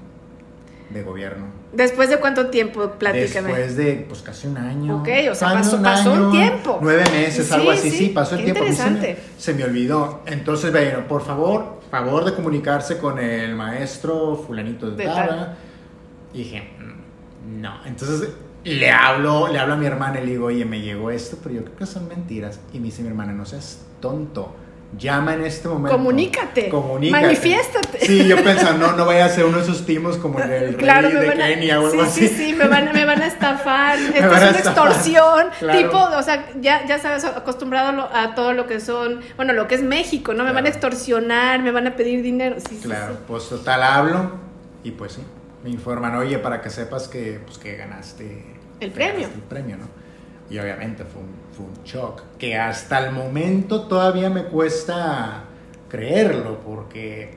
de 0.91 1.03
gobierno. 1.03 1.47
¿Después 1.73 2.09
de 2.09 2.19
cuánto 2.19 2.47
tiempo? 2.49 2.93
Platícame. 2.99 3.49
Después 3.49 3.77
de 3.77 4.07
pues 4.09 4.23
casi 4.23 4.47
un 4.47 4.57
año. 4.57 4.99
Ok, 5.01 5.09
o 5.31 5.35
sea, 5.35 5.53
pasó- 5.53 5.83
pasó 5.83 6.13
un 6.13 6.31
tiempo. 6.33 6.79
Nueve 6.81 7.05
meses, 7.13 7.47
Sí, 7.47 7.55
algo 7.55 7.71
así, 7.73 7.91
sí, 7.91 7.97
sí, 7.97 8.09
pasó 8.11 8.37
el 8.37 8.45
tiempo. 8.45 8.63
A 8.63 8.67
mí 8.67 8.73
se 8.75 8.83
me- 8.85 8.89
interesante. 8.91 9.23
Se, 9.37 9.55
me 9.55 9.65
olvidó. 9.65 10.23
Entonces, 10.27 10.71
bueno, 10.73 11.07
por 11.09 11.23
favor, 11.23 11.81
favor 11.91 12.25
de 12.25 12.35
comunicarse 12.35 12.99
con 12.99 13.19
el 13.19 13.55
maestro 13.57 14.37
fulanito 14.37 14.91
de 14.91 14.97
De 14.97 15.05
tal. 15.05 15.57
Y 16.33 16.39
dije, 16.39 16.71
"Mm, 16.79 17.61
no. 17.61 17.75
Entonces 17.85 18.29
le 18.65 18.91
hablo, 18.91 19.49
le 19.49 19.59
hablo 19.59 19.75
a 19.75 19.77
mi 19.77 19.87
hermana 19.87 20.21
y 20.21 20.25
le 20.27 20.33
digo, 20.33 20.47
oye, 20.47 20.65
me 20.65 20.81
llegó 20.81 21.11
esto, 21.11 21.37
pero 21.43 21.55
yo 21.57 21.65
creo 21.65 21.77
que 21.77 21.87
son 21.87 22.09
mentiras. 22.09 22.61
Y 22.73 22.79
me 22.79 22.87
dice 22.87 23.03
mi 23.03 23.09
hermana, 23.09 23.33
no 23.33 23.45
seas 23.45 23.85
tonto. 24.01 24.55
Llama 24.99 25.35
en 25.35 25.45
este 25.45 25.69
momento. 25.69 25.97
Comunícate. 25.97 26.69
Comunícate. 26.71 27.23
Manifiéstate. 27.23 28.07
Sí, 28.07 28.27
yo 28.27 28.43
pensando, 28.43 28.87
no, 28.87 28.97
no 28.97 29.05
vaya 29.05 29.27
a 29.27 29.29
ser 29.29 29.45
uno 29.45 29.59
de 29.59 29.65
esos 29.65 29.85
timos 29.85 30.17
como 30.17 30.41
el 30.41 30.49
del 30.49 30.77
Claro, 30.77 31.09
rey 31.11 31.19
de 31.37 31.43
a, 31.43 31.47
Kenia 31.49 31.81
o 31.81 31.87
algo 31.87 32.05
sí, 32.05 32.09
así. 32.09 32.29
sí, 32.29 32.35
sí, 32.47 32.55
me 32.55 32.67
van, 32.67 32.93
me 32.95 33.05
van 33.05 33.21
a 33.21 33.27
estafar. 33.27 33.99
Esto 34.15 34.17
es 34.17 34.25
una 34.43 34.51
extorsión. 34.51 35.47
Claro. 35.59 35.79
Tipo, 35.79 35.99
o 35.99 36.23
sea, 36.23 36.49
ya, 36.61 36.87
ya 36.87 36.99
sabes, 36.99 37.25
acostumbrado 37.25 38.09
a 38.13 38.35
todo 38.35 38.53
lo 38.55 38.67
que 38.67 38.81
son, 38.81 39.21
bueno, 39.37 39.53
lo 39.53 39.69
que 39.69 39.75
es 39.75 39.83
México, 39.83 40.33
¿no? 40.33 40.45
Me 40.45 40.53
van 40.53 40.67
a 40.67 40.71
Claro. 40.71 40.75
extorsionar, 40.75 41.63
me 41.63 41.73
van 41.73 41.87
a 41.89 41.97
pedir 41.97 42.23
dinero. 42.23 42.57
Sí, 42.59 42.77
sí, 42.81 42.89
Claro, 42.89 43.15
sí. 43.15 43.19
pues 43.29 43.49
total 43.49 43.83
hablo 43.83 44.31
y 44.83 44.93
pues 44.93 45.13
sí, 45.13 45.23
me 45.63 45.71
informan, 45.71 46.15
oye, 46.17 46.39
para 46.39 46.63
que 46.63 46.71
sepas 46.71 47.09
que, 47.09 47.41
pues, 47.45 47.59
que 47.59 47.77
ganaste 47.77 48.45
El 48.81 48.93
premio. 48.93 49.15
ganaste 49.15 49.35
el 49.37 49.43
premio, 49.43 49.77
¿no? 49.77 49.89
Y 50.49 50.59
obviamente 50.59 51.05
fue 51.05 51.21
un, 51.23 51.46
fue 51.57 51.67
un 51.67 51.85
shock, 51.85 52.23
que 52.39 52.57
hasta 52.57 53.05
el 53.07 53.13
momento 53.13 53.83
todavía 53.83 54.29
me 54.29 54.45
cuesta 54.45 55.45
creerlo, 55.89 56.61
porque, 56.61 57.35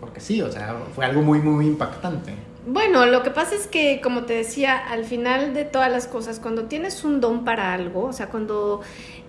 porque 0.00 0.20
sí, 0.20 0.40
o 0.40 0.50
sea, 0.50 0.76
fue 0.94 1.04
algo 1.04 1.22
muy, 1.22 1.40
muy 1.40 1.66
impactante. 1.66 2.34
Bueno, 2.66 3.06
lo 3.06 3.22
que 3.22 3.30
pasa 3.30 3.54
es 3.54 3.66
que, 3.66 4.00
como 4.02 4.24
te 4.24 4.34
decía, 4.34 4.76
al 4.76 5.04
final 5.04 5.54
de 5.54 5.64
todas 5.64 5.90
las 5.90 6.06
cosas, 6.06 6.40
cuando 6.40 6.64
tienes 6.64 7.04
un 7.04 7.20
don 7.20 7.44
para 7.44 7.72
algo, 7.72 8.04
o 8.04 8.12
sea, 8.12 8.28
cuando 8.28 8.80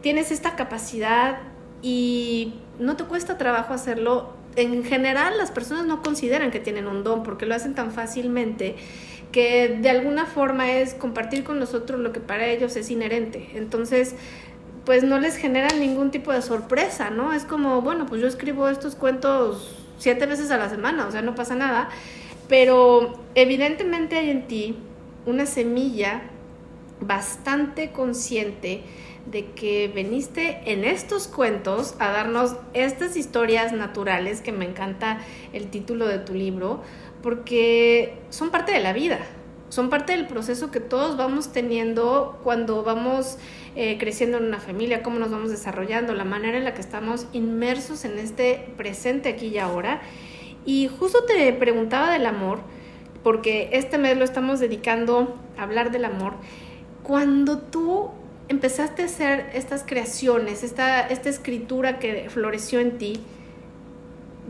tienes 0.02 0.32
esta 0.32 0.56
capacidad 0.56 1.40
y 1.82 2.56
no 2.80 2.96
te 2.98 3.06
cuesta 3.06 3.38
trabajo 3.38 3.74
hacerlo, 3.74 4.34
en 4.56 4.84
general 4.84 5.38
las 5.38 5.52
personas 5.52 5.86
no 5.86 6.02
consideran 6.02 6.52
que 6.52 6.60
tienen 6.60 6.88
un 6.88 7.04
don 7.04 7.24
porque 7.24 7.46
lo 7.46 7.56
hacen 7.56 7.74
tan 7.74 7.92
fácilmente 7.92 8.76
que 9.32 9.78
de 9.82 9.90
alguna 9.90 10.26
forma 10.26 10.72
es 10.72 10.94
compartir 10.94 11.44
con 11.44 11.60
nosotros 11.60 12.00
lo 12.00 12.12
que 12.12 12.20
para 12.20 12.48
ellos 12.48 12.76
es 12.76 12.90
inherente. 12.92 13.50
Entonces, 13.56 14.16
pues 14.86 15.04
no 15.04 15.20
les 15.20 15.38
genera 15.38 15.70
ningún 15.70 16.12
tipo 16.12 16.32
de 16.32 16.42
sorpresa, 16.42 17.10
¿no? 17.10 17.34
Es 17.34 17.46
como, 17.46 17.82
bueno, 17.82 18.06
pues 18.06 18.22
yo 18.22 18.28
escribo 18.28 18.68
estos 18.68 18.96
cuentos 18.96 19.78
siete 19.98 20.26
veces 20.26 20.52
a 20.52 20.58
la 20.58 20.70
semana, 20.70 21.08
o 21.08 21.12
sea, 21.12 21.22
no 21.22 21.36
pasa 21.36 21.56
nada. 21.56 21.90
Pero 22.48 23.14
evidentemente 23.36 24.18
hay 24.18 24.30
en 24.30 24.48
ti 24.48 24.76
una 25.26 25.46
semilla 25.46 26.24
bastante 27.00 27.92
consciente 27.92 28.84
de 29.26 29.52
que 29.52 29.92
veniste 29.94 30.62
en 30.66 30.84
estos 30.84 31.28
cuentos 31.28 31.96
a 32.00 32.12
darnos 32.12 32.56
estas 32.74 33.16
historias 33.16 33.72
naturales, 33.72 34.42
que 34.42 34.52
me 34.52 34.66
encanta 34.66 35.20
el 35.54 35.68
título 35.68 36.08
de 36.08 36.20
tu 36.20 36.34
libro, 36.34 36.82
porque 37.22 38.18
son 38.30 38.50
parte 38.50 38.72
de 38.72 38.80
la 38.80 38.94
vida, 38.94 39.20
son 39.70 39.90
parte 39.90 40.14
del 40.14 40.28
proceso 40.28 40.70
que 40.70 40.80
todos 40.80 41.16
vamos 41.18 41.54
teniendo 41.54 42.40
cuando 42.44 42.84
vamos 42.84 43.38
eh, 43.76 43.98
creciendo 43.98 44.38
en 44.38 44.46
una 44.46 44.60
familia, 44.60 45.02
cómo 45.02 45.18
nos 45.18 45.32
vamos 45.32 45.50
desarrollando, 45.50 46.14
la 46.14 46.26
manera 46.26 46.58
en 46.58 46.66
la 46.66 46.74
que 46.74 46.82
estamos 46.82 47.28
inmersos 47.32 48.04
en 48.04 48.20
este 48.20 48.68
presente 48.76 49.30
aquí 49.30 49.48
y 49.48 49.60
ahora. 49.60 50.02
Y 50.66 50.88
justo 50.88 51.24
te 51.24 51.54
preguntaba 51.54 52.12
del 52.12 52.26
amor, 52.26 52.60
porque 53.24 53.70
este 53.72 53.98
mes 53.98 54.18
lo 54.18 54.26
estamos 54.26 54.60
dedicando 54.60 55.38
a 55.58 55.64
hablar 55.64 55.92
del 55.92 56.06
amor. 56.06 56.34
Cuando 57.04 57.60
tú 57.60 58.10
empezaste 58.50 59.04
a 59.04 59.06
hacer 59.06 59.50
estas 59.54 59.84
creaciones, 59.84 60.64
esta, 60.64 61.08
esta 61.08 61.30
escritura 61.30 61.98
que 62.00 62.30
floreció 62.30 62.80
en 62.82 62.98
ti, 62.98 63.22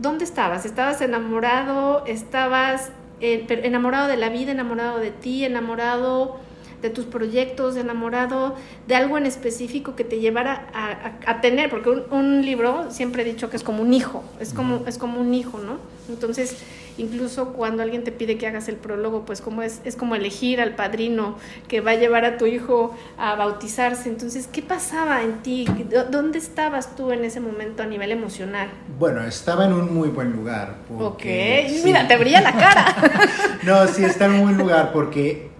¿dónde 0.02 0.24
estabas? 0.24 0.66
¿Estabas 0.66 1.00
enamorado? 1.00 2.04
¿Estabas 2.06 2.90
eh, 3.20 3.46
enamorado 3.62 4.08
de 4.08 4.16
la 4.16 4.28
vida, 4.28 4.52
enamorado 4.52 4.98
de 4.98 5.10
ti, 5.10 5.44
enamorado 5.44 6.36
de 6.82 6.90
tus 6.90 7.04
proyectos, 7.04 7.76
enamorado 7.76 8.56
de 8.88 8.96
algo 8.96 9.16
en 9.16 9.24
específico 9.26 9.94
que 9.94 10.02
te 10.04 10.18
llevara 10.18 10.66
a, 10.74 10.86
a- 10.90 11.30
a 11.30 11.40
tener? 11.40 11.70
Porque 11.70 11.90
un, 11.90 12.02
un 12.10 12.44
libro, 12.44 12.90
siempre 12.90 13.22
he 13.22 13.24
dicho 13.24 13.48
que 13.48 13.56
es 13.56 13.62
como 13.62 13.82
un 13.82 13.92
hijo, 13.94 14.24
es 14.40 14.52
como, 14.52 14.82
es 14.86 14.98
como 14.98 15.20
un 15.20 15.32
hijo, 15.34 15.58
¿no? 15.58 15.78
Entonces, 16.08 16.56
incluso 16.98 17.52
cuando 17.54 17.82
alguien 17.82 18.04
te 18.04 18.12
pide 18.12 18.38
que 18.38 18.46
hagas 18.46 18.68
el 18.68 18.76
prólogo, 18.76 19.24
pues 19.24 19.40
como 19.40 19.62
es, 19.62 19.80
es 19.84 19.96
como 19.96 20.14
elegir 20.14 20.60
al 20.60 20.74
padrino 20.74 21.36
que 21.68 21.80
va 21.80 21.92
a 21.92 21.94
llevar 21.94 22.24
a 22.24 22.36
tu 22.38 22.46
hijo 22.46 22.94
a 23.18 23.34
bautizarse. 23.34 24.08
Entonces, 24.08 24.46
¿qué 24.46 24.62
pasaba 24.62 25.22
en 25.22 25.42
ti? 25.42 25.66
¿Dó- 25.90 26.04
¿Dónde 26.04 26.38
estabas 26.38 26.94
tú 26.96 27.10
en 27.12 27.24
ese 27.24 27.40
momento 27.40 27.82
a 27.82 27.86
nivel 27.86 28.10
emocional? 28.12 28.68
Bueno, 28.98 29.22
estaba 29.22 29.64
en 29.66 29.72
un 29.72 29.94
muy 29.94 30.08
buen 30.08 30.32
lugar. 30.32 30.76
porque- 30.88 31.66
ok, 31.66 31.72
sí. 31.76 31.82
mira, 31.84 32.06
te 32.08 32.16
brilla 32.16 32.40
la 32.40 32.52
cara. 32.52 32.94
No, 33.62 33.86
sí, 33.86 34.04
está 34.04 34.26
en 34.26 34.32
un 34.32 34.42
buen 34.42 34.58
lugar 34.58 34.92
porque 34.92 35.50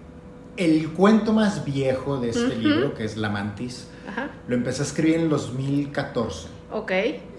el 0.56 0.90
cuento 0.92 1.32
más 1.32 1.64
viejo 1.64 2.18
de 2.18 2.30
este 2.30 2.56
libro, 2.56 2.94
que 2.94 3.04
es 3.04 3.16
La 3.16 3.28
Mantis, 3.28 3.86
Ajá, 4.08 4.28
lo 4.48 4.54
empecé 4.56 4.82
a 4.82 4.84
escribir 4.86 5.14
en 5.16 5.20
el 5.22 5.28
2014. 5.30 6.48
Ok, 6.72 6.90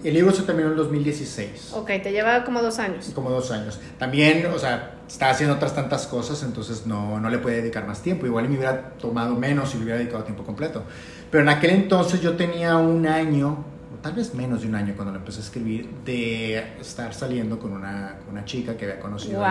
El 0.04 0.14
libro 0.14 0.32
se 0.32 0.42
terminó 0.42 0.66
en 0.68 0.72
el 0.72 0.78
2016. 0.78 1.72
ok, 1.74 1.86
te 2.02 2.12
lleva 2.12 2.44
como 2.44 2.62
dos 2.62 2.78
años. 2.78 3.10
Como 3.14 3.30
dos 3.30 3.50
años. 3.50 3.78
También, 3.98 4.46
o 4.46 4.58
sea, 4.58 4.96
estaba 5.08 5.32
haciendo 5.32 5.56
otras 5.56 5.74
tantas 5.74 6.06
cosas, 6.06 6.42
entonces 6.42 6.86
no, 6.86 7.20
no 7.20 7.28
le 7.30 7.38
puede 7.38 7.60
dedicar 7.62 7.86
más 7.86 8.00
tiempo. 8.02 8.26
Igual 8.26 8.48
me 8.48 8.56
hubiera 8.56 8.90
tomado 8.92 9.34
menos 9.34 9.70
si 9.70 9.78
le 9.78 9.84
hubiera 9.84 9.98
dedicado 9.98 10.24
tiempo 10.24 10.44
completo. 10.44 10.82
Pero 11.30 11.42
en 11.42 11.48
aquel 11.48 11.70
entonces 11.70 12.20
yo 12.20 12.36
tenía 12.36 12.76
un 12.76 13.06
año, 13.06 13.64
o 13.94 14.00
tal 14.02 14.12
vez 14.14 14.34
menos 14.34 14.62
de 14.62 14.68
un 14.68 14.74
año 14.76 14.92
cuando 14.94 15.12
lo 15.12 15.18
empecé 15.18 15.40
a 15.40 15.42
escribir, 15.44 15.88
de 16.04 16.58
estar 16.80 17.12
saliendo 17.14 17.58
con 17.58 17.72
una, 17.72 18.16
una 18.30 18.44
chica 18.44 18.76
que 18.76 18.84
había 18.84 19.00
conocido 19.00 19.40
Wow. 19.40 19.48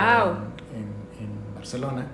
en, 0.73 0.77
en- 0.79 1.27
en 1.27 1.55
Barcelona, 1.55 2.05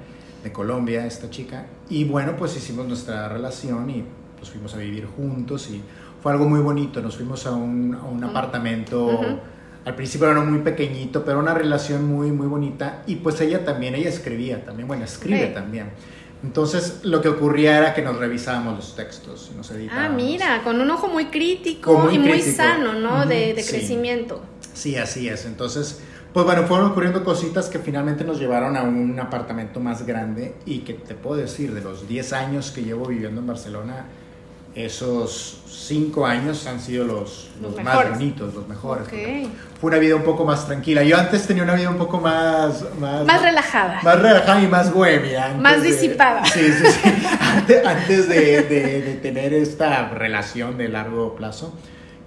de 0.43 0.51
Colombia, 0.51 1.05
esta 1.05 1.29
chica. 1.29 1.65
Y 1.89 2.03
bueno, 2.05 2.35
pues 2.37 2.55
hicimos 2.55 2.87
nuestra 2.87 3.27
relación 3.29 3.89
y 3.89 4.03
pues 4.37 4.51
fuimos 4.51 4.73
a 4.73 4.77
vivir 4.77 5.05
juntos 5.05 5.69
y 5.69 5.81
fue 6.21 6.31
algo 6.31 6.47
muy 6.47 6.59
bonito. 6.59 7.01
Nos 7.01 7.15
fuimos 7.15 7.45
a 7.45 7.51
un, 7.51 7.95
a 7.95 8.05
un 8.05 8.23
apartamento. 8.23 9.39
Al 9.85 9.95
principio 9.95 10.29
era 10.29 10.41
muy 10.41 10.59
pequeñito, 10.59 11.23
pero 11.23 11.39
una 11.39 11.53
relación 11.53 12.05
muy, 12.05 12.31
muy 12.31 12.47
bonita. 12.47 13.03
Y 13.07 13.15
pues 13.17 13.39
ella 13.41 13.63
también, 13.63 13.95
ella 13.95 14.09
escribía 14.09 14.63
también, 14.65 14.87
bueno, 14.87 15.05
escribe 15.05 15.47
también. 15.47 15.91
Entonces 16.43 17.01
lo 17.03 17.21
que 17.21 17.27
ocurría 17.27 17.77
era 17.77 17.93
que 17.93 18.01
nos 18.01 18.17
revisábamos 18.17 18.75
los 18.75 18.95
textos 18.95 19.51
y 19.53 19.57
nos 19.57 19.69
editábamos. 19.71 20.09
Ah, 20.09 20.15
mira, 20.15 20.61
con 20.63 20.79
un 20.79 20.89
ojo 20.89 21.09
muy 21.09 21.25
crítico 21.25 21.97
muy 21.97 22.15
y 22.15 22.19
muy 22.19 22.31
crítico. 22.31 22.55
sano, 22.55 22.93
¿no? 22.93 23.25
De, 23.25 23.53
de 23.53 23.61
sí. 23.61 23.71
crecimiento. 23.71 24.41
Sí, 24.73 24.95
así 24.95 25.27
es. 25.27 25.45
Entonces, 25.45 26.01
pues 26.33 26.45
bueno, 26.45 26.63
fueron 26.63 26.91
ocurriendo 26.91 27.23
cositas 27.23 27.67
que 27.67 27.79
finalmente 27.79 28.23
nos 28.23 28.39
llevaron 28.39 28.77
a 28.77 28.83
un 28.83 29.19
apartamento 29.19 29.79
más 29.79 30.05
grande 30.05 30.55
y 30.65 30.79
que 30.79 30.93
te 30.93 31.15
puedo 31.15 31.41
decir, 31.41 31.73
de 31.73 31.81
los 31.81 32.07
10 32.07 32.33
años 32.33 32.71
que 32.71 32.83
llevo 32.83 33.05
viviendo 33.07 33.41
en 33.41 33.47
Barcelona, 33.47 34.05
esos 34.75 35.57
5 35.67 36.25
años 36.25 36.67
han 36.67 36.79
sido 36.79 37.05
los, 37.05 37.49
Los 37.61 37.73
los 37.75 37.83
más 37.83 38.09
bonitos, 38.09 38.53
los 38.53 38.67
mejores. 38.67 39.03
Ok. 39.03 39.09
porque 39.09 39.47
Fue 39.81 39.87
una 39.89 39.97
vida 39.99 40.15
un 40.15 40.23
poco 40.23 40.45
más 40.45 40.65
tranquila. 40.65 41.03
Yo 41.03 41.17
antes 41.17 41.47
tenía 41.47 41.63
una 41.63 41.73
vida 41.75 41.89
un 41.89 41.97
poco 41.97 42.19
más... 42.19 42.83
Más, 42.99 43.25
Más 43.25 43.41
relajada. 43.41 43.99
más 44.03 44.21
relajada 44.21 44.61
y 44.61 44.67
más 44.67 44.93
bohemia. 44.93 45.55
Más 45.59 45.81
de- 45.81 45.91
disipada. 45.91 46.45
Sí, 46.45 46.71
sí, 46.71 46.85
sí. 46.85 47.09
Antes, 47.55 47.85
antes 47.85 48.29
de, 48.29 48.61
de- 48.63 49.01
de 49.01 49.13
tener 49.15 49.53
esta 49.53 50.09
relación 50.09 50.77
de 50.77 50.87
largo 50.89 51.35
plazo, 51.35 51.73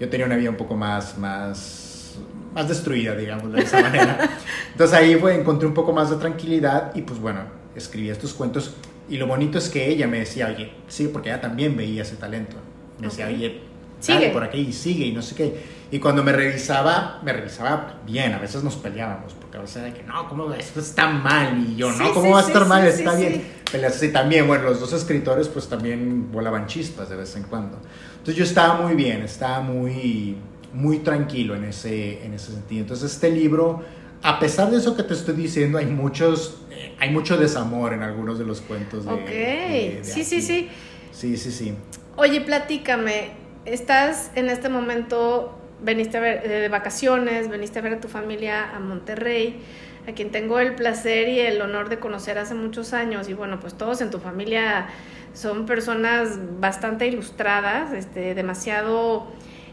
yo 0.00 0.08
tenía 0.08 0.26
una 0.26 0.34
vida 0.36 0.50
un 0.50 0.56
poco 0.56 0.74
más, 0.76 1.16
más, 1.18 2.14
más 2.54 2.68
destruida, 2.68 3.14
digamos, 3.14 3.52
de 3.52 3.62
esa 3.62 3.80
manera. 3.80 4.18
Entonces 4.72 4.96
ahí 4.98 5.14
fue, 5.14 5.36
encontré 5.36 5.68
un 5.68 5.74
poco 5.74 5.92
más 5.92 6.10
de 6.10 6.16
tranquilidad 6.16 6.90
y 6.94 7.02
pues 7.02 7.20
bueno, 7.20 7.40
escribí 7.76 8.10
estos 8.10 8.34
cuentos. 8.34 8.74
Y 9.08 9.16
lo 9.16 9.26
bonito 9.26 9.58
es 9.58 9.68
que 9.68 9.88
ella 9.88 10.06
me 10.06 10.20
decía, 10.20 10.52
oye, 10.54 10.72
sí, 10.88 11.08
porque 11.12 11.28
ella 11.30 11.40
también 11.40 11.76
veía 11.76 12.02
ese 12.02 12.16
talento. 12.16 12.56
Me 12.98 13.08
decía, 13.08 13.26
Ok. 13.26 13.32
oye, 13.34 13.60
Sigue. 14.00 14.18
sigue 14.18 14.30
por 14.30 14.42
aquí 14.44 14.58
y 14.58 14.72
sigue 14.72 15.06
y 15.06 15.12
no 15.12 15.22
sé 15.22 15.34
qué. 15.34 15.82
Y 15.90 15.98
cuando 15.98 16.24
me 16.24 16.32
revisaba, 16.32 17.20
me 17.22 17.32
revisaba 17.32 18.00
bien, 18.06 18.32
a 18.32 18.38
veces 18.38 18.64
nos 18.64 18.76
peleábamos, 18.76 19.34
porque 19.34 19.58
a 19.58 19.60
veces 19.60 19.76
era 19.82 19.92
que 19.92 20.02
no, 20.02 20.26
¿cómo 20.28 20.52
esto 20.54 20.80
está 20.80 21.08
mal? 21.08 21.66
Y 21.68 21.76
yo, 21.76 21.92
Sí, 21.92 21.98
no, 21.98 22.12
¿cómo 22.14 22.26
sí, 22.26 22.32
va 22.32 22.38
a 22.40 22.46
estar 22.46 22.62
sí, 22.62 22.68
mal? 22.68 22.86
está 22.86 23.14
bien. 23.14 23.42
Peleas 23.70 23.96
así 23.96 24.10
también, 24.10 24.46
bueno, 24.46 24.64
los 24.64 24.80
dos 24.80 24.92
escritores 24.94 25.48
pues 25.48 25.68
también 25.68 26.32
volaban 26.32 26.66
chispas 26.66 27.08
de 27.10 27.16
vez 27.16 27.36
en 27.36 27.42
cuando. 27.44 27.78
Entonces 28.12 28.36
yo 28.36 28.44
estaba 28.44 28.80
muy 28.80 28.94
bien, 28.94 29.22
estaba 29.22 29.60
muy, 29.60 30.36
muy 30.72 30.98
tranquilo 31.00 31.54
en 31.54 31.64
ese, 31.64 32.24
en 32.24 32.32
ese 32.34 32.52
sentido. 32.52 32.80
Entonces 32.82 33.12
este 33.12 33.30
libro, 33.30 33.82
a 34.22 34.38
pesar 34.38 34.70
de 34.70 34.78
eso 34.78 34.96
que 34.96 35.02
te 35.02 35.12
estoy 35.14 35.34
diciendo, 35.34 35.76
hay 35.78 35.86
muchos, 35.86 36.56
hay 36.98 37.10
mucho 37.10 37.36
desamor 37.36 37.92
en 37.92 38.02
algunos 38.02 38.38
de 38.38 38.44
los 38.44 38.60
cuentos. 38.60 39.04
De, 39.04 40.00
ok, 40.00 40.04
sí, 40.04 40.24
sí, 40.24 40.42
sí. 40.42 40.68
Sí, 41.10 41.36
sí, 41.36 41.50
sí. 41.50 41.74
Oye, 42.16 42.40
platícame, 42.40 43.30
estás 43.64 44.30
en 44.34 44.48
este 44.48 44.68
momento, 44.68 45.58
veniste 45.82 46.18
a 46.18 46.20
ver, 46.20 46.48
de 46.48 46.68
vacaciones, 46.68 47.48
veniste 47.48 47.78
a 47.78 47.82
ver 47.82 47.94
a 47.94 48.00
tu 48.00 48.08
familia 48.08 48.74
a 48.74 48.80
Monterrey 48.80 49.60
a 50.06 50.12
quien 50.12 50.30
tengo 50.30 50.58
el 50.58 50.74
placer 50.74 51.28
y 51.28 51.40
el 51.40 51.60
honor 51.60 51.88
de 51.88 51.98
conocer 51.98 52.38
hace 52.38 52.54
muchos 52.54 52.92
años 52.92 53.28
y 53.28 53.34
bueno, 53.34 53.60
pues 53.60 53.74
todos 53.74 54.00
en 54.00 54.10
tu 54.10 54.18
familia 54.18 54.88
son 55.32 55.64
personas 55.64 56.38
bastante 56.58 57.06
ilustradas, 57.06 57.92
este, 57.92 58.34
demasiado 58.34 59.28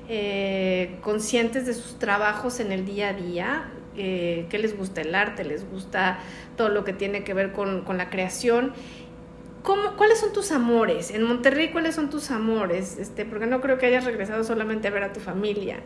eh, 0.08 0.98
conscientes 1.02 1.66
de 1.66 1.74
sus 1.74 1.98
trabajos 2.00 2.60
en 2.60 2.72
el 2.72 2.86
día 2.86 3.10
a 3.10 3.14
día, 3.14 3.72
eh, 4.02 4.46
que 4.50 4.58
les 4.58 4.78
gusta 4.78 5.02
el 5.02 5.14
arte, 5.14 5.44
les 5.44 5.70
gusta 5.70 6.20
todo 6.56 6.70
lo 6.70 6.86
que 6.86 6.94
tiene 6.94 7.26
que 7.26 7.34
ver 7.34 7.52
con, 7.52 7.82
con 7.82 7.98
la 7.98 8.10
creación. 8.10 8.72
¿Cómo, 9.62 9.98
¿Cuáles 9.98 10.22
son 10.22 10.32
tus 10.32 10.54
amores? 10.54 11.12
En 11.12 11.24
Monterrey, 11.24 11.72
¿cuáles 11.72 11.96
son 11.96 12.10
tus 12.10 12.32
amores? 12.32 12.98
Este, 12.98 13.26
porque 13.26 13.46
no 13.46 13.60
creo 13.60 13.78
que 13.78 13.88
hayas 13.88 14.06
regresado 14.06 14.46
solamente 14.46 14.88
a 14.88 14.92
ver 14.92 15.04
a 15.04 15.12
tu 15.12 15.20
familia, 15.20 15.82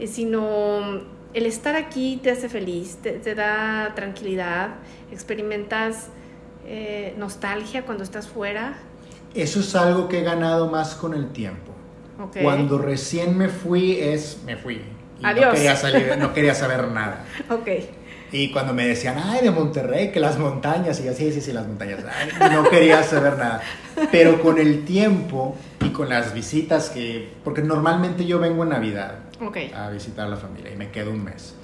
eh, 0.00 0.08
sino 0.08 1.02
el 1.34 1.46
estar 1.46 1.76
aquí 1.76 2.18
te 2.20 2.32
hace 2.32 2.48
feliz, 2.48 2.96
te, 2.96 3.34
da 3.36 3.92
tranquilidad, 3.94 4.70
experimentas 5.12 6.08
eh, 6.66 7.14
nostalgia 7.16 7.84
cuando 7.84 8.02
estás 8.02 8.26
fuera. 8.26 8.74
Eso 9.34 9.60
es 9.60 9.76
algo 9.76 10.08
que 10.08 10.18
he 10.18 10.24
ganado 10.24 10.68
más 10.68 10.96
con 10.96 11.14
el 11.14 11.30
tiempo. 11.30 11.70
Cuando 12.42 12.78
recién 12.78 13.38
me 13.38 13.48
fui 13.48 14.00
es, 14.00 14.42
me 14.44 14.56
fui. 14.56 14.82
Adiós. 15.22 15.46
No 15.48 15.52
quería, 15.54 15.76
salir, 15.76 16.18
no 16.18 16.32
quería 16.34 16.54
saber 16.54 16.88
nada. 16.88 17.24
ok. 17.50 17.68
Y 18.32 18.50
cuando 18.50 18.72
me 18.72 18.86
decían, 18.86 19.16
ay, 19.22 19.42
de 19.42 19.50
Monterrey, 19.50 20.10
que 20.10 20.18
las 20.18 20.38
montañas, 20.38 20.98
y 21.00 21.04
yo, 21.04 21.12
sí, 21.12 21.30
sí, 21.32 21.42
sí, 21.42 21.52
las 21.52 21.66
montañas, 21.66 22.00
no 22.50 22.68
quería 22.70 23.02
saber 23.02 23.36
nada. 23.36 23.60
Pero 24.10 24.40
con 24.40 24.58
el 24.58 24.86
tiempo 24.86 25.54
y 25.84 25.90
con 25.90 26.08
las 26.08 26.32
visitas 26.32 26.88
que, 26.88 27.28
porque 27.44 27.60
normalmente 27.60 28.24
yo 28.24 28.38
vengo 28.38 28.62
en 28.62 28.70
Navidad 28.70 29.18
a 29.76 29.90
visitar 29.90 30.28
a 30.28 30.30
la 30.30 30.36
familia 30.38 30.72
y 30.72 30.76
me 30.76 30.90
quedo 30.90 31.10
un 31.10 31.24
mes. 31.24 31.54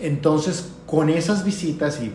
Entonces, 0.00 0.72
con 0.84 1.10
esas 1.10 1.44
visitas 1.44 2.02
y 2.02 2.12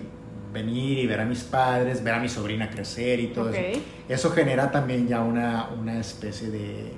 venir 0.51 0.97
y 0.97 1.07
ver 1.07 1.21
a 1.21 1.25
mis 1.25 1.43
padres, 1.43 2.03
ver 2.03 2.15
a 2.15 2.19
mi 2.19 2.27
sobrina 2.27 2.69
crecer 2.69 3.21
y 3.21 3.27
todo 3.27 3.49
eso, 3.51 3.79
eso 4.09 4.31
genera 4.31 4.71
también 4.71 5.07
ya 5.07 5.21
una, 5.21 5.69
una 5.69 5.99
especie 5.99 6.49
de, 6.49 6.91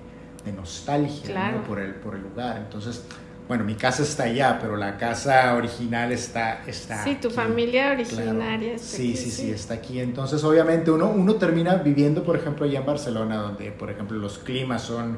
de 0.46 0.52
nostalgia 0.52 1.62
por, 1.68 1.80
el, 1.80 1.94
por 1.96 2.16
el 2.16 2.22
lugar. 2.24 2.58
Entonces, 2.58 3.06
bueno, 3.52 3.66
mi 3.66 3.76
casa 3.76 4.04
está 4.04 4.24
allá, 4.24 4.60
pero 4.62 4.78
la 4.78 4.96
casa 4.96 5.56
original 5.56 6.14
está, 6.14 6.64
está 6.66 7.04
Sí, 7.04 7.18
tu 7.22 7.30
familia 7.30 7.92
originaria 7.92 8.76
está 8.76 8.88
sí, 8.96 9.10
aquí. 9.10 9.18
Sí, 9.18 9.30
sí, 9.30 9.32
sí, 9.32 9.52
está 9.52 9.74
aquí. 9.74 10.00
Entonces, 10.00 10.42
obviamente, 10.46 10.90
uno, 10.90 11.10
uno 11.10 11.36
termina 11.36 11.76
viviendo, 11.76 12.24
por 12.24 12.38
ejemplo, 12.38 12.66
allá 12.66 12.80
en 12.80 12.86
Barcelona, 12.86 13.36
donde, 13.36 13.74
por 13.74 13.92
ejemplo, 13.92 14.18
los 14.18 14.38
climas 14.38 14.84
son 14.84 15.18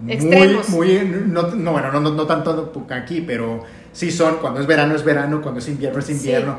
muy, 0.00 0.58
muy, 0.68 1.26
no, 1.26 1.42
no 1.42 1.72
bueno, 1.72 1.92
no, 1.92 2.00
no, 2.00 2.10
no, 2.12 2.26
tanto 2.26 2.72
aquí, 2.88 3.20
pero 3.20 3.64
sí 3.92 4.10
son, 4.10 4.36
cuando 4.36 4.60
es 4.60 4.66
verano 4.66 4.94
es 4.94 5.04
verano, 5.04 5.42
cuando 5.42 5.60
es 5.60 5.68
invierno 5.68 5.98
es 5.98 6.08
invierno. 6.08 6.56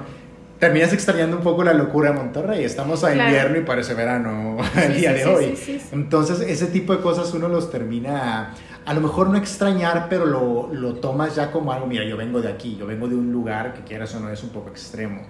Terminas 0.59 0.93
extrañando 0.93 1.37
un 1.37 1.43
poco 1.43 1.63
la 1.63 1.73
locura 1.73 2.11
de 2.11 2.17
Monterrey. 2.17 2.63
Estamos 2.63 3.03
a 3.03 3.15
invierno 3.15 3.57
y 3.57 3.61
parece 3.61 3.95
verano 3.95 4.57
el 4.75 4.95
día 4.95 5.11
de 5.13 5.25
hoy. 5.25 5.57
Entonces, 5.91 6.41
ese 6.41 6.67
tipo 6.67 6.95
de 6.95 7.01
cosas 7.01 7.33
uno 7.33 7.49
los 7.49 7.71
termina 7.71 8.53
a 8.85 8.93
lo 8.93 9.01
mejor 9.01 9.29
no 9.29 9.37
extrañar, 9.37 10.07
pero 10.09 10.25
lo, 10.25 10.69
lo, 10.73 10.95
tomas 10.95 11.35
ya 11.35 11.51
como 11.51 11.71
algo, 11.71 11.85
mira, 11.87 12.03
yo 12.05 12.17
vengo 12.17 12.41
de 12.41 12.49
aquí, 12.49 12.75
yo 12.77 12.85
vengo 12.87 13.07
de 13.07 13.15
un 13.15 13.31
lugar 13.31 13.73
que 13.73 13.81
quieras 13.81 14.13
o 14.15 14.19
no 14.19 14.29
es 14.29 14.43
un 14.43 14.49
poco 14.49 14.69
extremo. 14.69 15.21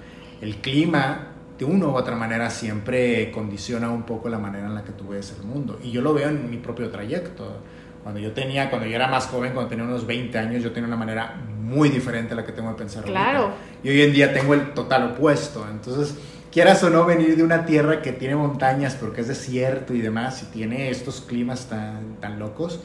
El 0.42 0.58
clima, 0.58 1.28
de 1.58 1.66
una 1.66 1.88
u 1.88 1.96
otra 1.96 2.16
manera, 2.16 2.50
siempre 2.50 3.32
condiciona 3.32 3.90
un 3.90 4.04
poco 4.04 4.30
la 4.30 4.40
manera 4.40 4.68
en 4.68 4.76
la 4.76 4.84
que 4.84 4.94
tú 4.94 5.10
ves 5.10 5.36
el 5.38 5.46
mundo. 5.46 5.78
Y 5.84 5.92
yo 5.92 6.02
lo 6.02 6.14
veo 6.14 6.30
en 6.30 6.50
mi 6.50 6.58
propio 6.58 6.90
trayecto. 6.90 7.62
Cuando 8.02 8.22
yo 8.22 8.32
tenía, 8.32 8.70
cuando 8.70 8.88
yo 8.88 8.96
era 8.96 9.08
más 9.08 9.28
joven, 9.28 9.52
cuando 9.52 9.70
tenía 9.70 9.84
unos 9.84 10.08
20 10.08 10.38
años, 10.38 10.64
yo 10.64 10.72
tenía 10.72 10.88
una 10.88 10.96
manera 10.96 11.36
muy 11.62 11.90
diferente 11.90 12.34
a 12.34 12.38
la 12.38 12.46
que 12.46 12.54
tengo 12.54 12.70
de 12.70 12.76
pensar 12.76 13.04
claro. 13.04 13.52
Y 13.84 13.90
hoy 13.90 14.02
en 14.02 14.14
día 14.14 14.34
tengo 14.34 14.54
el 14.54 14.74
total 14.74 15.12
opuesto. 15.12 15.68
Entonces, 15.70 16.16
quieras 16.52 16.82
o 16.84 16.90
no 16.90 17.06
venir 17.06 17.36
de 17.36 17.44
una 17.44 17.66
tierra 17.66 18.02
que 18.02 18.12
tiene 18.14 18.36
montañas, 18.36 18.96
porque 18.96 19.22
es 19.22 19.28
desierto 19.28 19.94
y 19.94 20.02
demás, 20.02 20.44
y 20.44 20.46
tiene 20.48 20.90
estos 20.90 21.22
climas 21.22 21.68
tan, 21.68 22.16
tan 22.22 22.40
locos, 22.40 22.82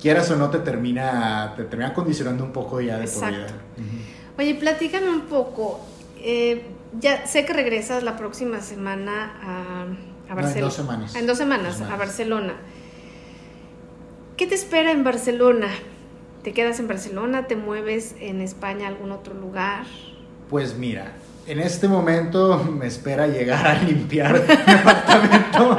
quieras 0.00 0.30
o 0.30 0.36
no, 0.36 0.50
te 0.50 0.58
termina, 0.58 1.54
te 1.56 1.64
termina 1.64 1.92
condicionando 1.92 2.44
un 2.44 2.52
poco 2.52 2.80
ya 2.80 2.98
de 2.98 3.08
por 3.08 3.30
vida. 3.30 3.46
Oye, 4.38 4.54
platícame 4.54 5.08
un 5.08 5.22
poco. 5.22 5.80
Eh, 6.20 6.64
ya 7.00 7.26
sé 7.26 7.44
que 7.44 7.52
regresas 7.52 8.02
la 8.02 8.16
próxima 8.16 8.60
semana 8.60 9.34
a, 9.42 10.32
a 10.32 10.34
Barcelona. 10.34 10.54
en 10.58 10.60
dos 10.60 10.74
semanas. 10.74 11.14
En 11.14 11.26
dos 11.26 11.38
semanas, 11.38 11.80
a 11.80 11.96
Barcelona. 11.96 12.54
¿Qué 14.36 14.46
te 14.46 14.54
espera 14.54 14.92
en 14.92 15.02
Barcelona? 15.04 15.68
¿Te 16.42 16.52
quedas 16.52 16.78
en 16.78 16.86
Barcelona? 16.88 17.48
¿Te 17.48 17.56
mueves 17.56 18.14
en 18.20 18.40
España 18.40 18.86
a 18.86 18.88
algún 18.88 19.10
otro 19.10 19.34
lugar? 19.34 19.84
Pues 20.48 20.78
mira, 20.78 21.12
en 21.48 21.60
este 21.60 21.88
momento 21.88 22.62
me 22.62 22.86
espera 22.86 23.26
llegar 23.26 23.66
a 23.66 23.82
limpiar 23.82 24.34
mi 24.66 24.72
apartamento 24.72 25.78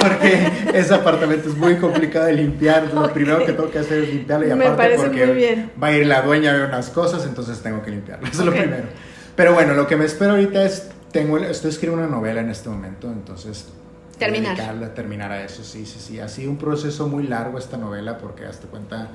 porque 0.00 0.48
ese 0.74 0.94
apartamento 0.94 1.48
es 1.48 1.56
muy 1.56 1.76
complicado 1.76 2.26
de 2.26 2.34
limpiar. 2.34 2.94
Lo 2.94 3.12
primero 3.12 3.44
que 3.44 3.52
tengo 3.52 3.68
que 3.68 3.80
hacer 3.80 4.04
es 4.04 4.14
limpiarlo 4.14 4.46
y 4.46 4.50
aparte 4.52 4.96
porque 4.96 5.68
va 5.82 5.88
a 5.88 5.92
ir 5.92 6.06
la 6.06 6.22
dueña 6.22 6.50
a 6.50 6.54
ver 6.54 6.68
unas 6.68 6.90
cosas, 6.90 7.24
entonces 7.26 7.60
tengo 7.60 7.82
que 7.82 7.90
limpiarlo. 7.90 8.28
Eso 8.28 8.40
es 8.40 8.46
lo 8.46 8.52
primero. 8.52 8.84
Pero 9.34 9.54
bueno, 9.54 9.74
lo 9.74 9.86
que 9.88 9.96
me 9.96 10.04
espera 10.04 10.32
ahorita 10.32 10.64
es, 10.64 10.88
tengo, 11.10 11.38
estoy 11.38 11.70
escribiendo 11.70 12.06
una 12.06 12.16
novela 12.16 12.40
en 12.40 12.50
este 12.50 12.68
momento, 12.68 13.08
entonces... 13.08 13.66
Terminar. 14.18 14.56
terminar 14.94 15.30
a 15.30 15.44
eso, 15.44 15.62
sí, 15.62 15.84
sí, 15.84 15.98
sí. 16.00 16.20
Ha 16.20 16.28
sido 16.28 16.50
un 16.50 16.56
proceso 16.56 17.06
muy 17.06 17.26
largo 17.26 17.58
esta 17.58 17.76
novela 17.76 18.16
porque 18.16 18.46
hasta 18.46 18.66
cuenta, 18.66 19.08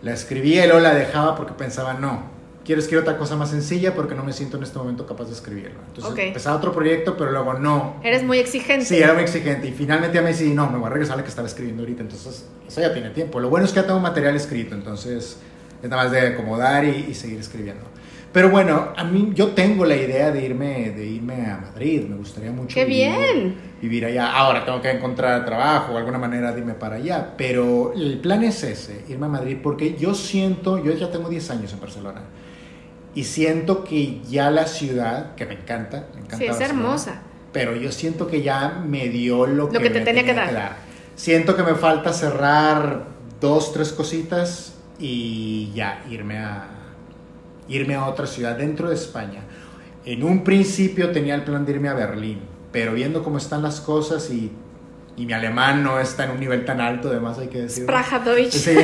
la 0.00 0.12
escribí 0.12 0.58
y 0.58 0.62
luego 0.62 0.80
la 0.80 0.94
dejaba 0.94 1.36
porque 1.36 1.52
pensaba, 1.52 1.92
no, 1.92 2.22
quiero 2.64 2.80
escribir 2.80 3.02
otra 3.02 3.18
cosa 3.18 3.36
más 3.36 3.50
sencilla 3.50 3.94
porque 3.94 4.14
no 4.14 4.24
me 4.24 4.32
siento 4.32 4.56
en 4.56 4.62
este 4.62 4.78
momento 4.78 5.06
capaz 5.06 5.26
de 5.26 5.32
escribirlo. 5.32 5.80
Entonces 5.88 6.26
empezaba 6.26 6.56
otro 6.56 6.72
proyecto, 6.72 7.16
pero 7.16 7.32
luego 7.32 7.54
no. 7.54 8.00
Eres 8.02 8.22
muy 8.22 8.38
exigente. 8.38 8.84
Sí, 8.84 8.96
era 8.96 9.14
muy 9.14 9.22
exigente. 9.22 9.68
Y 9.68 9.72
finalmente 9.72 10.14
ya 10.14 10.22
me 10.22 10.28
decidí, 10.28 10.54
no, 10.54 10.70
me 10.70 10.78
voy 10.78 10.86
a 10.86 10.90
regresar 10.90 11.14
a 11.14 11.16
la 11.18 11.22
que 11.22 11.30
estaba 11.30 11.48
escribiendo 11.48 11.82
ahorita. 11.82 12.02
Entonces, 12.02 12.46
eso 12.66 12.80
ya 12.80 12.92
tiene 12.92 13.10
tiempo. 13.10 13.40
Lo 13.40 13.48
bueno 13.48 13.66
es 13.66 13.72
que 13.72 13.80
ya 13.80 13.86
tengo 13.86 14.00
material 14.00 14.36
escrito, 14.36 14.74
entonces 14.74 15.38
es 15.82 15.90
nada 15.90 16.04
más 16.04 16.12
de 16.12 16.20
acomodar 16.28 16.84
y, 16.84 17.14
seguir 17.14 17.40
escribiendo. 17.40 17.84
Pero 18.32 18.48
bueno, 18.48 18.94
a 18.96 19.04
mí 19.04 19.32
yo 19.34 19.48
tengo 19.48 19.84
la 19.84 19.94
idea 19.94 20.30
de 20.30 20.42
irme, 20.42 20.90
de 20.90 21.04
irme 21.04 21.50
a 21.50 21.58
Madrid. 21.58 22.04
Me 22.08 22.16
gustaría 22.16 22.50
mucho. 22.50 22.74
¡Qué 22.74 22.86
bien! 22.86 23.72
Vivir 23.82 24.06
allá. 24.06 24.32
Ahora 24.32 24.64
tengo 24.64 24.80
que 24.80 24.90
encontrar 24.90 25.44
trabajo 25.44 25.92
o 25.92 25.98
alguna 25.98 26.16
manera 26.16 26.50
de 26.50 26.60
irme 26.60 26.72
para 26.72 26.96
allá. 26.96 27.34
Pero 27.36 27.92
el 27.94 28.20
plan 28.20 28.42
es 28.42 28.62
ese, 28.62 29.04
irme 29.10 29.26
a 29.26 29.28
Madrid, 29.28 29.58
porque 29.62 29.96
yo 29.98 30.14
siento, 30.14 30.82
yo 30.82 30.92
ya 30.94 31.10
tengo 31.10 31.28
10 31.28 31.50
años 31.50 31.72
en 31.74 31.80
Barcelona 31.80 32.22
y 33.14 33.24
siento 33.24 33.84
que 33.84 34.20
ya 34.28 34.50
la 34.50 34.66
ciudad, 34.66 35.34
que 35.34 35.44
me 35.44 35.54
encanta, 35.54 36.06
me 36.14 36.20
encanta. 36.20 36.38
Sí, 36.38 36.46
es 36.46 36.60
hermosa. 36.60 37.20
Pero 37.52 37.76
yo 37.76 37.92
siento 37.92 38.26
que 38.26 38.42
ya 38.42 38.82
me 38.86 39.08
dio 39.08 39.46
lo, 39.46 39.68
que, 39.68 39.78
te 39.90 40.00
tenía, 40.00 40.24
que, 40.24 40.32
dar. 40.32 40.76
Siento 41.14 41.54
que 41.54 41.62
me 41.62 41.74
falta 41.74 42.12
cerrar 42.14 43.04
dos, 43.40 43.72
tres 43.74 43.92
cositas 43.92 44.74
y 44.98 45.70
ya 45.74 46.02
irme 46.08 46.38
a, 46.38 46.68
irme 47.68 47.94
a 47.94 48.06
otra 48.06 48.26
ciudad 48.26 48.56
dentro 48.56 48.88
de 48.88 48.94
España. 48.94 49.42
En 50.06 50.22
un 50.24 50.42
principio 50.42 51.10
tenía 51.10 51.34
el 51.34 51.44
plan 51.44 51.66
de 51.66 51.72
irme 51.72 51.90
a 51.90 51.94
Berlín, 51.94 52.40
pero 52.72 52.94
viendo 52.94 53.22
cómo 53.22 53.36
están 53.36 53.62
las 53.62 53.82
cosas 53.82 54.30
y, 54.30 54.50
y 55.18 55.26
mi 55.26 55.34
alemán 55.34 55.84
no 55.84 56.00
está 56.00 56.24
en 56.24 56.30
un 56.30 56.40
nivel 56.40 56.64
tan 56.64 56.80
alto, 56.80 57.08
además 57.08 57.38
hay 57.38 57.48
que 57.48 57.62
decir. 57.62 57.84
Sprache 57.84 58.18
Deutsch. 58.20 58.52
Sí, 58.52 58.76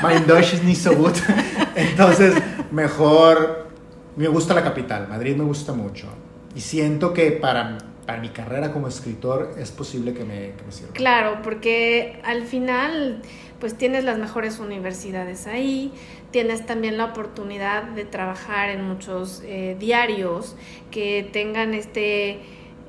mein 0.00 0.24
Deutsch 0.28 0.54
ist 0.54 0.62
nicht 0.62 0.80
so 0.80 0.94
gut. 0.94 1.16
Entonces, 1.74 2.34
mejor 2.70 3.71
me 4.16 4.28
gusta 4.28 4.54
la 4.54 4.62
capital, 4.62 5.08
Madrid 5.08 5.36
me 5.36 5.44
gusta 5.44 5.72
mucho. 5.72 6.08
Y 6.54 6.60
siento 6.60 7.12
que 7.12 7.32
para, 7.32 7.78
para 8.06 8.20
mi 8.20 8.28
carrera 8.28 8.72
como 8.72 8.88
escritor 8.88 9.54
es 9.58 9.70
posible 9.70 10.12
que 10.12 10.24
me, 10.24 10.52
sirva. 10.70 10.92
Claro, 10.92 11.38
porque 11.42 12.20
al 12.24 12.42
final 12.44 13.22
pues 13.58 13.76
tienes 13.76 14.04
las 14.04 14.18
mejores 14.18 14.58
universidades 14.58 15.46
ahí, 15.46 15.92
tienes 16.32 16.66
también 16.66 16.98
la 16.98 17.06
oportunidad 17.06 17.84
de 17.84 18.04
trabajar 18.04 18.70
en 18.70 18.84
muchos 18.84 19.42
eh, 19.44 19.76
diarios 19.78 20.56
que 20.90 21.28
tengan 21.32 21.72
este 21.72 22.40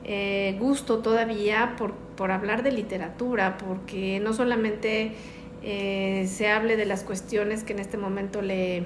eh, 0.03 0.57
gusto 0.59 0.99
todavía 0.99 1.75
por, 1.77 1.93
por, 1.93 2.31
hablar 2.31 2.63
de 2.63 2.71
literatura, 2.71 3.57
porque 3.57 4.19
no 4.19 4.33
solamente 4.33 5.13
eh, 5.61 6.27
se 6.27 6.49
hable 6.49 6.75
de 6.75 6.85
las 6.85 7.03
cuestiones 7.03 7.63
que 7.63 7.73
en 7.73 7.79
este 7.79 7.97
momento 7.97 8.41
le 8.41 8.85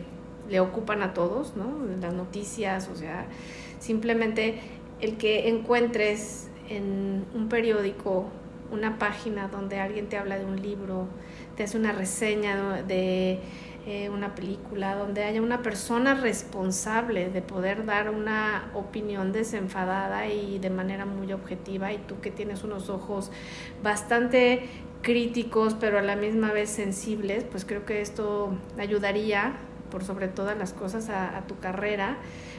le 0.50 0.60
ocupan 0.60 1.02
a 1.02 1.14
todos, 1.14 1.56
¿no? 1.56 1.66
Las 2.02 2.14
noticias, 2.14 2.90
o 2.92 2.96
sea, 2.96 3.26
simplemente 3.80 4.60
el 5.02 5.18
que 5.18 5.50
encuentres 5.50 6.50
en 6.70 7.26
un 7.34 7.50
periódico 7.50 8.26
una 8.72 8.98
página 8.98 9.48
donde 9.48 9.80
alguien 9.80 10.08
te 10.08 10.18
habla 10.18 10.38
de 10.38 10.46
un 10.46 10.62
libro, 10.62 11.08
te 11.56 11.64
hace 11.64 11.78
una 11.78 11.92
reseña 11.92 12.84
de 12.84 13.40
eh, 13.86 14.10
una 14.10 14.36
película, 14.36 14.96
donde 14.96 15.24
haya 15.24 15.42
una 15.42 15.62
persona 15.62 16.14
responsable 16.14 17.30
de 17.30 17.42
poder 17.42 17.86
dar 17.86 18.10
una 18.10 18.70
opinión 18.74 19.32
desenfadada 19.32 20.28
y 20.28 20.60
de 20.60 20.70
manera 20.70 21.06
muy 21.06 21.32
objetiva, 21.32 21.94
y 21.94 21.98
tú 22.00 22.20
que 22.20 22.30
tienes 22.30 22.64
unos 22.64 22.90
ojos 22.90 23.32
bastante 23.82 24.68
críticos, 25.02 25.76
pero 25.80 26.00
a 26.00 26.02
la 26.02 26.18
misma 26.18 26.52
vez 26.52 26.70
sensibles, 26.70 27.46
pues 27.46 27.64
creo 27.64 27.86
que 27.86 28.02
esto 28.02 28.58
ayudaría 28.78 29.54
por 29.90 30.04
sobre 30.04 30.28
todas 30.28 30.58
las 30.58 30.74
cosas 30.74 31.10
a, 31.10 31.44
tu 31.48 31.58
carrera, 31.60 32.18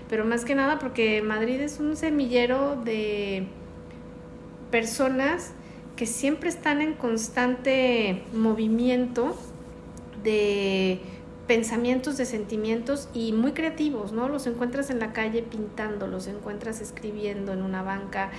pero 0.08 0.24
más 0.24 0.44
que 0.44 0.54
nada 0.54 0.78
porque 0.78 1.22
Madrid 1.22 1.60
es 1.60 1.80
un 1.80 1.96
semillero 1.96 2.76
de 2.76 3.46
personas 4.70 5.52
que 5.96 6.06
siempre 6.06 6.48
están 6.48 6.80
en 6.80 6.94
constante 6.94 8.22
movimiento 8.32 9.36
de 10.22 11.00
pensamientos, 11.48 12.18
de 12.18 12.26
sentimientos 12.26 13.08
y 13.14 13.32
muy 13.32 13.52
creativos, 13.52 14.12
¿no? 14.12 14.28
Los 14.28 14.46
encuentras 14.46 14.90
en 14.90 15.00
la 15.00 15.12
calle 15.12 15.42
pintando, 15.42 16.06
los 16.06 16.26
encuentras 16.28 16.80
escribiendo 16.80 17.52
en 17.52 17.62
una 17.62 17.82
banca. 17.82 18.30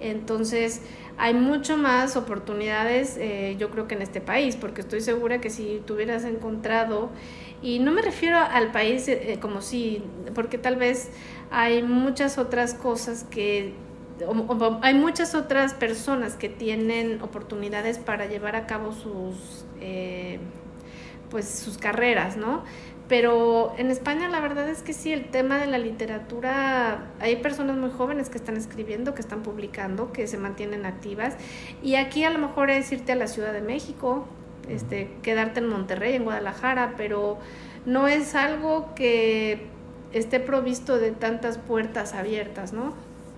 Entonces, 0.00 0.80
hay 1.18 1.34
mucho 1.34 1.76
más 1.76 2.16
oportunidades, 2.16 3.16
eh, 3.18 3.56
yo 3.58 3.70
creo 3.70 3.86
que 3.86 3.94
en 3.94 4.02
este 4.02 4.20
país, 4.20 4.56
porque 4.56 4.80
estoy 4.80 5.00
segura 5.00 5.40
que 5.40 5.50
si 5.50 5.82
tuvieras 5.86 6.24
encontrado, 6.24 7.10
y 7.62 7.78
no 7.78 7.92
me 7.92 8.02
refiero 8.02 8.38
al 8.38 8.72
país 8.72 9.06
eh, 9.08 9.38
como 9.40 9.60
si, 9.62 10.02
porque 10.34 10.58
tal 10.58 10.76
vez 10.76 11.10
hay 11.50 11.82
muchas 11.82 12.38
otras 12.38 12.74
cosas 12.74 13.24
que 13.30 13.74
hay 14.82 14.94
muchas 14.94 15.34
otras 15.34 15.74
personas 15.74 16.36
que 16.36 16.48
tienen 16.48 17.22
oportunidades 17.22 17.98
para 17.98 18.26
llevar 18.26 18.54
a 18.54 18.66
cabo 18.66 18.92
sus 18.92 19.64
eh, 19.80 20.38
pues 21.32 21.48
sus 21.48 21.78
carreras, 21.78 22.36
¿no? 22.36 22.62
Pero 23.12 23.74
en 23.76 23.90
España 23.90 24.26
la 24.30 24.40
verdad 24.40 24.66
es 24.70 24.80
que 24.80 24.94
sí, 24.94 25.12
el 25.12 25.26
tema 25.26 25.58
de 25.58 25.66
la 25.66 25.76
literatura, 25.76 27.10
hay 27.20 27.36
personas 27.36 27.76
muy 27.76 27.90
jóvenes 27.90 28.30
que 28.30 28.38
están 28.38 28.56
escribiendo, 28.56 29.14
que 29.14 29.20
están 29.20 29.42
publicando, 29.42 30.12
que 30.14 30.26
se 30.26 30.38
mantienen 30.38 30.86
activas. 30.86 31.34
Y 31.82 31.96
aquí 31.96 32.24
a 32.24 32.30
lo 32.30 32.38
mejor 32.38 32.70
es 32.70 32.90
irte 32.90 33.12
a 33.12 33.14
la 33.14 33.26
Ciudad 33.26 33.52
de 33.52 33.60
México, 33.60 34.24
este, 34.66 35.10
quedarte 35.20 35.60
en 35.60 35.68
Monterrey, 35.68 36.14
en 36.14 36.24
Guadalajara, 36.24 36.94
pero 36.96 37.36
no 37.84 38.08
es 38.08 38.34
algo 38.34 38.94
que 38.94 39.66
esté 40.14 40.40
provisto 40.40 40.96
de 40.96 41.10
tantas 41.10 41.58
puertas 41.58 42.14
abiertas, 42.14 42.72
¿no? 42.72 42.94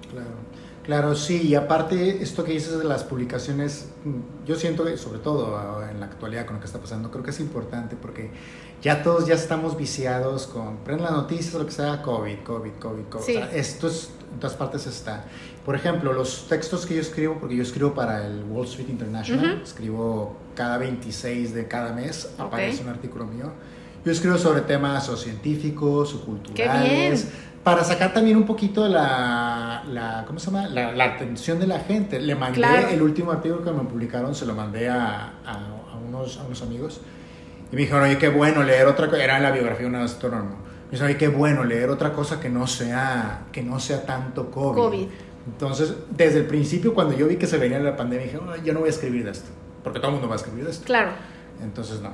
Claro. 0.08 0.54
Claro, 0.84 1.16
sí, 1.16 1.40
y 1.42 1.54
aparte 1.54 2.22
esto 2.22 2.44
que 2.44 2.52
dices 2.52 2.78
de 2.78 2.84
las 2.84 3.04
publicaciones, 3.04 3.88
mm, 4.04 4.44
yo 4.46 4.54
siento 4.54 4.84
sobre 4.98 5.18
todo 5.18 5.56
ah, 5.56 5.88
en 5.90 5.98
la 5.98 6.06
actualidad 6.06 6.44
con 6.44 6.56
lo 6.56 6.60
que 6.60 6.66
está 6.66 6.78
pasando, 6.78 7.10
creo 7.10 7.24
que 7.24 7.30
es 7.30 7.40
importante 7.40 7.96
porque 7.96 8.30
ya 8.82 9.02
todos 9.02 9.26
ya 9.26 9.34
estamos 9.34 9.76
viciados 9.76 10.46
con, 10.46 10.76
prenden 10.78 11.04
las 11.04 11.14
noticias 11.14 11.54
o 11.54 11.58
lo 11.58 11.66
que 11.66 11.72
sea, 11.72 12.02
COVID, 12.02 12.38
COVID, 12.44 12.72
COVID, 12.78 13.04
COVID. 13.04 13.36
esto 13.54 13.88
es, 13.88 14.10
en 14.32 14.40
todas 14.40 14.56
partes 14.56 14.86
está. 14.86 15.24
Por 15.64 15.74
ejemplo, 15.74 16.12
los 16.12 16.46
textos 16.48 16.84
que 16.84 16.94
yo 16.94 17.00
escribo, 17.00 17.38
porque 17.40 17.56
yo 17.56 17.62
escribo 17.62 17.94
para 17.94 18.26
el 18.26 18.44
Wall 18.44 18.66
Street 18.66 18.90
International, 18.90 19.62
escribo 19.62 20.36
cada 20.54 20.76
26 20.76 21.54
de 21.54 21.66
cada 21.66 21.92
mes, 21.92 22.34
aparece 22.38 22.82
un 22.82 22.90
artículo 22.90 23.24
mío. 23.24 23.50
Yo 24.04 24.12
escribo 24.12 24.36
sobre 24.36 24.60
temas 24.60 25.08
o 25.08 25.16
científicos 25.16 26.14
o 26.14 26.20
culturales 26.26 27.28
para 27.62 27.82
sacar 27.82 28.12
también 28.12 28.36
un 28.36 28.44
poquito 28.44 28.86
la, 28.86 29.82
la 29.88 30.24
¿cómo 30.26 30.38
se 30.38 30.46
llama? 30.46 30.68
La, 30.68 30.92
la, 30.92 31.04
atención 31.04 31.58
de 31.58 31.66
la 31.66 31.80
gente. 31.80 32.20
Le 32.20 32.34
mandé 32.34 32.92
el 32.92 33.00
último 33.00 33.32
artículo 33.32 33.64
que 33.64 33.72
me 33.72 33.84
publicaron, 33.84 34.34
se 34.34 34.44
lo 34.44 34.54
mandé 34.54 34.90
a, 34.90 35.32
a, 35.46 35.96
unos, 36.06 36.36
a 36.36 36.44
unos 36.44 36.60
amigos 36.60 37.00
y 37.70 37.76
me 37.76 37.82
dijeron, 37.82 38.04
oye, 38.04 38.18
qué 38.18 38.28
bueno 38.28 38.62
leer 38.62 38.86
otra 38.86 39.08
cosa, 39.08 39.22
era 39.22 39.38
la 39.40 39.50
biografía 39.50 39.82
de 39.82 39.94
un 39.94 39.96
astrónomo. 39.96 40.56
Me 40.86 40.90
dijeron, 40.92 41.08
oye, 41.08 41.18
qué 41.18 41.28
bueno 41.28 41.64
leer 41.64 41.90
otra 41.90 42.12
cosa 42.12 42.40
que 42.40 42.48
no 42.48 42.66
sea, 42.66 43.44
que 43.52 43.62
no 43.62 43.80
sea 43.80 44.04
tanto 44.04 44.50
COVID. 44.50 44.74
COVID. 44.74 45.06
Entonces, 45.46 45.94
desde 46.10 46.38
el 46.38 46.46
principio, 46.46 46.94
cuando 46.94 47.16
yo 47.16 47.26
vi 47.26 47.36
que 47.36 47.46
se 47.46 47.58
venía 47.58 47.78
la 47.78 47.96
pandemia, 47.96 48.26
dije, 48.26 48.38
yo 48.64 48.72
no 48.72 48.80
voy 48.80 48.88
a 48.88 48.90
escribir 48.90 49.24
de 49.24 49.32
esto, 49.32 49.50
porque 49.82 49.98
todo 49.98 50.08
el 50.08 50.14
mundo 50.14 50.28
va 50.28 50.34
a 50.34 50.38
escribir 50.38 50.64
de 50.64 50.70
esto. 50.70 50.84
Claro. 50.86 51.10
Entonces, 51.62 52.00
no. 52.00 52.10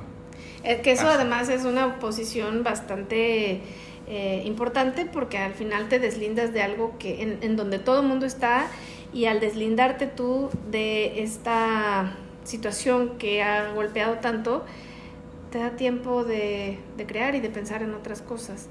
Es 0.63 0.81
que 0.81 0.91
eso 0.91 1.07
además 1.07 1.49
es 1.49 1.63
una 1.63 1.99
posición 1.99 2.63
bastante 2.63 3.61
eh, 4.07 4.43
importante 4.45 5.05
porque 5.05 5.37
al 5.37 5.53
final 5.53 5.87
te 5.87 5.97
deslindas 5.99 6.53
de 6.53 6.61
algo 6.61 6.97
que 6.99 7.37
en, 7.41 7.55
donde 7.55 7.79
todo 7.79 8.01
el 8.01 8.07
mundo 8.07 8.25
está 8.25 8.67
y 9.13 9.25
al 9.25 9.39
deslindarte 9.39 10.05
tú 10.07 10.49
de 10.69 11.23
esta 11.23 12.17
situación 12.43 13.17
que 13.17 13.41
ha 13.41 13.71
golpeado 13.71 14.15
tanto, 14.15 14.65
te 15.51 15.59
da 15.59 15.71
tiempo 15.75 16.23
de, 16.23 16.79
de, 16.97 17.05
crear 17.05 17.35
y 17.35 17.41
de 17.41 17.49
pensar 17.49 17.83
en 17.83 17.93
otras 17.93 18.21
cosas. 18.21 18.67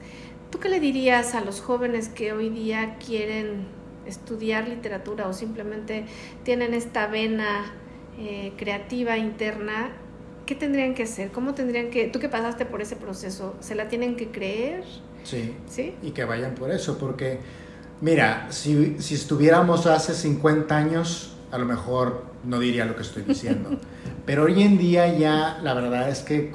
¿Tú 0.50 0.58
qué 0.58 0.68
le 0.68 0.80
dirías 0.80 1.34
a 1.34 1.42
los 1.42 1.60
jóvenes 1.60 2.08
que 2.08 2.32
hoy 2.32 2.48
día 2.48 2.96
quieren 3.04 3.66
estudiar 4.06 4.68
literatura 4.68 5.28
o 5.28 5.32
simplemente 5.32 6.06
tienen 6.42 6.74
esta 6.74 7.06
vena 7.06 7.72
eh, 8.18 8.52
creativa 8.56 9.16
interna? 9.16 9.92
¿Qué 10.46 10.54
tendrían 10.54 10.94
que 10.94 11.04
hacer? 11.04 11.30
¿Cómo 11.30 11.54
tendrían 11.54 11.90
que, 11.90 12.08
tú 12.08 12.18
que 12.18 12.28
pasaste 12.28 12.66
por 12.66 12.82
ese 12.82 12.96
proceso, 12.96 13.54
¿se 13.60 13.74
la 13.74 13.88
tienen 13.88 14.16
que 14.16 14.28
creer? 14.30 14.84
Sí. 15.22 15.94
Y 16.02 16.10
que 16.10 16.24
vayan 16.24 16.54
por 16.54 16.70
eso, 16.72 16.98
porque, 16.98 17.38
mira, 18.00 18.46
si, 18.50 18.96
si 18.98 19.14
estuviéramos 19.14 19.86
hace 19.86 20.14
50 20.14 20.76
años, 20.76 21.36
a 21.52 21.58
lo 21.58 21.66
mejor 21.66 22.24
no 22.44 22.58
diría 22.58 22.84
lo 22.84 22.96
que 22.96 23.02
estoy 23.02 23.22
diciendo. 23.22 23.78
Pero 24.26 24.44
hoy 24.44 24.62
en 24.62 24.78
día 24.78 25.16
ya 25.16 25.58
la 25.62 25.74
verdad 25.74 26.08
es 26.08 26.20
que, 26.20 26.52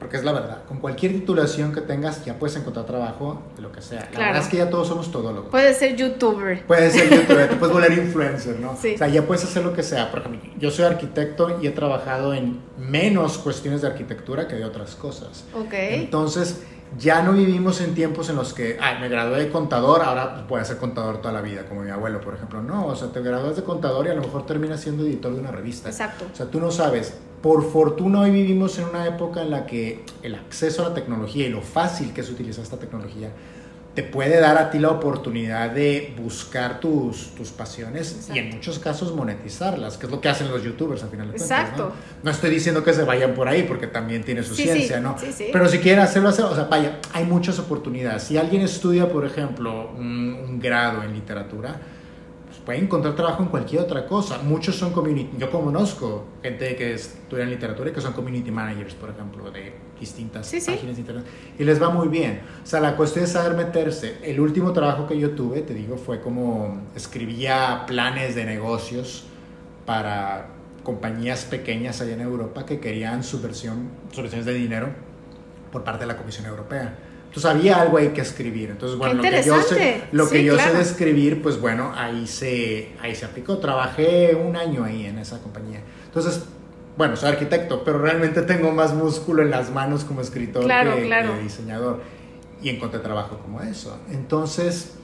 porque 0.00 0.16
es 0.16 0.24
la 0.24 0.32
verdad, 0.32 0.64
con 0.66 0.78
cualquier 0.78 1.12
titulación 1.12 1.74
que 1.74 1.82
tengas 1.82 2.24
ya 2.24 2.38
puedes 2.38 2.56
encontrar 2.56 2.86
trabajo 2.86 3.42
de 3.54 3.62
lo 3.62 3.70
que 3.70 3.82
sea. 3.82 4.08
La 4.14 4.18
verdad 4.18 4.42
es 4.42 4.48
que 4.48 4.56
ya 4.56 4.70
todos 4.70 4.88
somos 4.88 5.12
todólogos. 5.12 5.50
Puedes 5.50 5.76
ser 5.76 5.94
youtuber. 5.94 6.64
Puedes 6.66 6.94
ser 6.94 7.10
youtuber, 7.10 7.50
te 7.50 7.56
puedes 7.56 7.74
volver 7.74 7.92
influencer, 7.92 8.58
¿no? 8.58 8.76
Sí. 8.80 8.94
O 8.94 8.98
sea, 8.98 9.08
ya 9.08 9.26
puedes 9.26 9.44
hacer 9.44 9.62
lo 9.62 9.74
que 9.74 9.82
sea. 9.82 10.10
Por 10.10 10.20
ejemplo, 10.20 10.40
yo 10.58 10.70
soy 10.70 10.86
arquitecto 10.86 11.60
y 11.60 11.66
he 11.66 11.70
trabajado 11.70 12.32
en 12.32 12.60
menos 12.78 13.36
cuestiones 13.36 13.82
de 13.82 13.88
arquitectura 13.88 14.48
que 14.48 14.56
de 14.56 14.64
otras 14.64 14.94
cosas. 14.94 15.44
Ok. 15.54 15.74
Entonces 15.74 16.62
ya 16.98 17.22
no 17.22 17.32
vivimos 17.32 17.80
en 17.80 17.94
tiempos 17.94 18.30
en 18.30 18.36
los 18.36 18.52
que, 18.52 18.78
ay, 18.80 18.98
me 19.00 19.08
gradué 19.08 19.38
de 19.38 19.50
contador, 19.50 20.02
ahora 20.02 20.44
voy 20.48 20.60
a 20.60 20.64
ser 20.64 20.78
contador 20.78 21.18
toda 21.18 21.32
la 21.34 21.42
vida, 21.42 21.66
como 21.68 21.82
mi 21.82 21.90
abuelo, 21.90 22.20
por 22.20 22.34
ejemplo. 22.34 22.62
No, 22.62 22.86
o 22.86 22.96
sea, 22.96 23.08
te 23.08 23.20
gradúas 23.20 23.56
de 23.56 23.62
contador 23.62 24.06
y 24.06 24.10
a 24.10 24.14
lo 24.14 24.22
mejor 24.22 24.46
terminas 24.46 24.80
siendo 24.80 25.04
editor 25.04 25.34
de 25.34 25.40
una 25.40 25.50
revista. 25.50 25.88
Exacto. 25.88 26.24
O 26.32 26.34
sea, 26.34 26.46
tú 26.46 26.58
no 26.58 26.70
sabes. 26.70 27.18
Por 27.42 27.70
fortuna 27.70 28.20
hoy 28.20 28.30
vivimos 28.30 28.78
en 28.78 28.84
una 28.84 29.06
época 29.06 29.40
en 29.40 29.50
la 29.50 29.64
que 29.64 30.04
el 30.22 30.34
acceso 30.34 30.84
a 30.84 30.90
la 30.90 30.94
tecnología 30.94 31.46
y 31.46 31.50
lo 31.50 31.62
fácil 31.62 32.12
que 32.12 32.20
es 32.20 32.28
utilizar 32.28 32.62
esta 32.62 32.78
tecnología 32.78 33.30
te 33.94 34.04
puede 34.04 34.38
dar 34.38 34.56
a 34.56 34.70
ti 34.70 34.78
la 34.78 34.90
oportunidad 34.90 35.70
de 35.70 36.14
buscar 36.16 36.78
tus, 36.78 37.34
tus 37.34 37.48
pasiones 37.48 38.28
y 38.32 38.38
en 38.38 38.50
muchos 38.50 38.78
casos 38.78 39.14
monetizarlas, 39.14 39.96
que 39.98 40.06
es 40.06 40.12
lo 40.12 40.20
que 40.20 40.28
hacen 40.28 40.48
los 40.48 40.62
youtubers 40.62 41.02
al 41.02 41.10
final 41.10 41.32
de 41.32 41.38
cuentas. 41.38 41.76
¿no? 41.76 41.92
¿no? 42.22 42.30
estoy 42.30 42.50
diciendo 42.50 42.84
que 42.84 42.92
se 42.92 43.02
vayan 43.02 43.34
por 43.34 43.48
ahí 43.48 43.64
porque 43.64 43.88
también 43.88 44.22
tiene 44.22 44.44
su 44.44 44.54
ciencia, 44.54 45.00
¿no? 45.00 45.16
Pero 45.52 45.68
si 45.68 45.78
quieren 45.78 46.00
hacerlo, 46.00 46.28
hacerlo, 46.28 46.52
o 46.52 46.54
sea, 46.54 46.64
vaya, 46.64 47.00
hay 47.12 47.24
muchas 47.24 47.58
oportunidades. 47.58 48.22
Si 48.22 48.36
alguien 48.36 48.62
estudia, 48.62 49.08
por 49.08 49.26
ejemplo, 49.26 49.90
un 49.90 50.60
grado 50.60 51.02
en 51.02 51.12
literatura, 51.12 51.80
pueden 52.70 52.84
encontrar 52.84 53.16
trabajo 53.16 53.42
en 53.42 53.48
cualquier 53.48 53.82
otra 53.82 54.06
cosa. 54.06 54.38
Muchos 54.44 54.76
son 54.76 54.92
community, 54.92 55.36
yo 55.36 55.50
conozco 55.50 56.24
gente 56.40 56.76
que 56.76 56.94
estudia 56.94 57.42
en 57.42 57.50
literatura 57.50 57.90
y 57.90 57.92
que 57.92 58.00
son 58.00 58.12
community 58.12 58.52
managers, 58.52 58.94
por 58.94 59.10
ejemplo, 59.10 59.50
de 59.50 59.72
distintas 59.98 60.48
páginas 60.52 60.94
de 60.94 61.00
internet 61.00 61.24
y 61.58 61.64
les 61.64 61.82
va 61.82 61.90
muy 61.90 62.06
bien. 62.06 62.42
O 62.62 62.66
sea, 62.66 62.78
la 62.78 62.94
cuestión 62.94 63.24
es 63.24 63.32
saber 63.32 63.56
meterse. 63.56 64.18
El 64.22 64.38
último 64.38 64.72
trabajo 64.72 65.08
que 65.08 65.18
yo 65.18 65.32
tuve, 65.32 65.62
te 65.62 65.74
digo, 65.74 65.96
fue 65.96 66.20
como 66.20 66.82
escribía 66.94 67.86
planes 67.88 68.36
de 68.36 68.44
negocios 68.44 69.24
para 69.84 70.46
compañías 70.84 71.46
pequeñas 71.46 72.00
allá 72.00 72.14
en 72.14 72.20
Europa 72.20 72.66
que 72.66 72.78
querían 72.78 73.24
subversión, 73.24 73.88
subversiones 74.12 74.46
de 74.46 74.54
dinero 74.54 74.90
por 75.72 75.82
parte 75.82 76.04
de 76.04 76.06
la 76.06 76.16
Comisión 76.16 76.46
Europea. 76.46 76.96
Entonces 77.30 77.48
había 77.48 77.80
algo 77.80 77.96
ahí 77.96 78.08
que 78.08 78.22
escribir. 78.22 78.70
Entonces, 78.70 78.98
bueno, 78.98 79.14
lo 79.14 79.22
que 79.22 79.42
yo 79.44 79.62
sé, 79.62 80.02
lo 80.10 80.28
que 80.28 80.42
yo 80.42 80.58
sé 80.58 80.72
de 80.74 80.82
escribir, 80.82 81.40
pues 81.40 81.60
bueno, 81.60 81.92
ahí 81.94 82.26
se, 82.26 82.90
ahí 83.00 83.14
se 83.14 83.24
aplicó. 83.24 83.58
Trabajé 83.58 84.34
un 84.34 84.56
año 84.56 84.82
ahí 84.82 85.06
en 85.06 85.16
esa 85.16 85.38
compañía. 85.38 85.80
Entonces, 86.06 86.42
bueno, 86.96 87.14
soy 87.14 87.28
arquitecto, 87.28 87.84
pero 87.84 87.98
realmente 87.98 88.42
tengo 88.42 88.72
más 88.72 88.94
músculo 88.94 89.42
en 89.42 89.50
las 89.50 89.70
manos 89.70 90.02
como 90.02 90.22
escritor 90.22 90.66
que, 90.66 91.08
que 91.08 91.42
diseñador. 91.42 92.00
Y 92.64 92.68
encontré 92.68 92.98
trabajo 92.98 93.38
como 93.38 93.62
eso. 93.62 93.96
Entonces, 94.10 94.94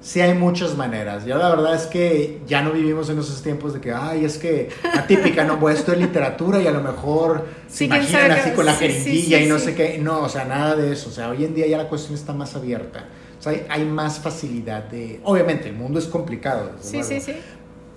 sí 0.00 0.20
hay 0.20 0.34
muchas 0.34 0.76
maneras. 0.76 1.24
Ya 1.24 1.36
la 1.36 1.50
verdad 1.50 1.74
es 1.74 1.86
que 1.86 2.40
ya 2.46 2.62
no 2.62 2.72
vivimos 2.72 3.10
en 3.10 3.18
esos 3.18 3.42
tiempos 3.42 3.74
de 3.74 3.80
que, 3.80 3.92
ay, 3.92 4.24
es 4.24 4.38
que 4.38 4.70
la 4.94 5.06
típica, 5.06 5.44
no, 5.44 5.58
pues 5.60 5.78
esto 5.78 5.92
es 5.92 5.98
literatura 5.98 6.60
y 6.60 6.66
a 6.66 6.70
lo 6.70 6.80
mejor 6.80 7.46
se 7.68 7.84
imaginan 7.84 8.32
así 8.32 8.50
con 8.50 8.66
la 8.66 8.74
jeringuilla 8.74 9.40
y 9.40 9.46
no 9.46 9.58
sé 9.58 9.74
qué. 9.74 9.98
No, 9.98 10.22
o 10.22 10.28
sea, 10.28 10.44
nada 10.44 10.76
de 10.76 10.92
eso. 10.92 11.10
O 11.10 11.12
sea, 11.12 11.30
hoy 11.30 11.44
en 11.44 11.54
día 11.54 11.66
ya 11.66 11.76
la 11.78 11.88
cuestión 11.88 12.14
está 12.14 12.32
más 12.32 12.56
abierta. 12.56 13.06
O 13.38 13.42
sea, 13.42 13.52
hay, 13.68 13.84
más 13.84 14.18
facilidad 14.18 14.84
de... 14.84 15.20
Obviamente, 15.24 15.68
el 15.70 15.74
mundo 15.74 15.98
es 15.98 16.06
complicado. 16.06 16.72
Sí, 16.80 17.02
sí, 17.02 17.20
sí. 17.20 17.32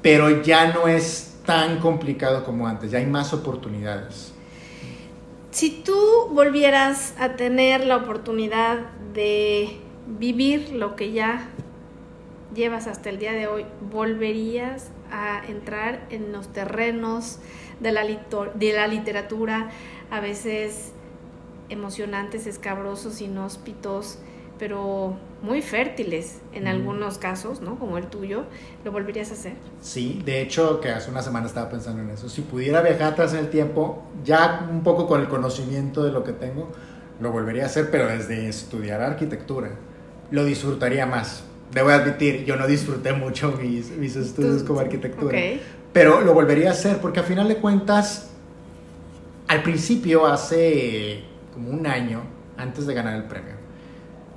Pero 0.02 0.42
ya 0.42 0.74
no 0.74 0.88
es 0.88 1.34
tan 1.46 1.80
complicado 1.80 2.46
como 2.46 2.68
antes, 2.68 2.92
ya 2.92 3.00
hay 3.00 3.06
más 3.06 3.34
oportunidades. 3.34 4.32
Si 5.52 5.70
tú 5.84 6.30
volvieras 6.32 7.14
a 7.20 7.36
tener 7.36 7.86
la 7.86 7.98
oportunidad 7.98 8.90
de 9.14 9.78
vivir 10.08 10.72
lo 10.72 10.96
que 10.96 11.12
ya 11.12 11.50
llevas 12.54 12.88
hasta 12.88 13.10
el 13.10 13.20
día 13.20 13.34
de 13.34 13.48
hoy, 13.48 13.66
¿volverías 13.92 14.92
a 15.12 15.42
entrar 15.48 16.06
en 16.10 16.32
los 16.32 16.52
terrenos 16.52 17.40
de 17.80 17.92
la, 17.92 18.04
de 18.04 18.74
la 18.74 18.88
literatura, 18.88 19.70
a 20.10 20.20
veces 20.20 20.94
emocionantes, 21.70 22.48
escabrosos, 22.48 23.22
inhóspitos, 23.22 24.20
pero 24.60 25.18
muy 25.42 25.62
fértiles 25.62 26.40
en 26.54 26.68
algunos 26.68 27.18
casos, 27.18 27.62
¿no? 27.62 27.78
Como 27.80 27.98
el 27.98 28.08
tuyo, 28.08 28.46
¿lo 28.86 28.92
volverías 28.92 29.32
a 29.32 29.34
hacer? 29.34 29.54
Sí, 29.82 30.22
de 30.24 30.42
hecho, 30.42 30.80
que 30.80 30.90
hace 30.90 31.10
una 31.12 31.22
semana 31.22 31.48
estaba 31.48 31.70
pensando 31.70 32.02
en 32.02 32.12
eso. 32.12 32.30
Si 32.30 32.42
pudiera 32.42 32.82
viajar 32.82 33.14
atrás 33.14 33.34
en 33.34 33.40
el 33.40 33.50
tiempo, 33.50 34.04
ya 34.24 34.68
un 34.72 34.84
poco 34.84 35.08
con 35.08 35.22
el 35.22 35.28
conocimiento 35.28 36.04
de 36.04 36.12
lo 36.12 36.24
que 36.24 36.34
tengo, 36.34 36.72
lo 37.20 37.32
volvería 37.32 37.64
a 37.64 37.66
hacer, 37.66 37.90
pero 37.92 38.08
desde 38.08 38.48
estudiar 38.48 39.02
arquitectura. 39.02 39.72
Lo 40.32 40.46
disfrutaría 40.46 41.06
más. 41.06 41.44
Debo 41.74 41.90
admitir, 41.90 42.46
yo 42.46 42.56
no 42.56 42.68
disfruté 42.68 43.14
mucho 43.14 43.58
mis, 43.60 43.90
mis 43.92 44.16
estudios 44.16 44.64
como 44.64 44.80
arquitectura. 44.80 45.38
Pero 45.92 46.22
lo 46.22 46.34
volvería 46.34 46.70
a 46.70 46.74
hacer 46.74 46.98
porque 46.98 47.20
a 47.20 47.24
final 47.24 47.48
de 47.48 47.58
cuentas, 47.58 48.32
al 49.48 49.64
principio, 49.64 50.26
hace 50.26 51.24
como 51.54 51.70
un 51.70 51.86
año, 51.88 52.22
antes 52.58 52.86
de 52.86 52.94
ganar 52.94 53.16
el 53.16 53.24
premio, 53.24 53.54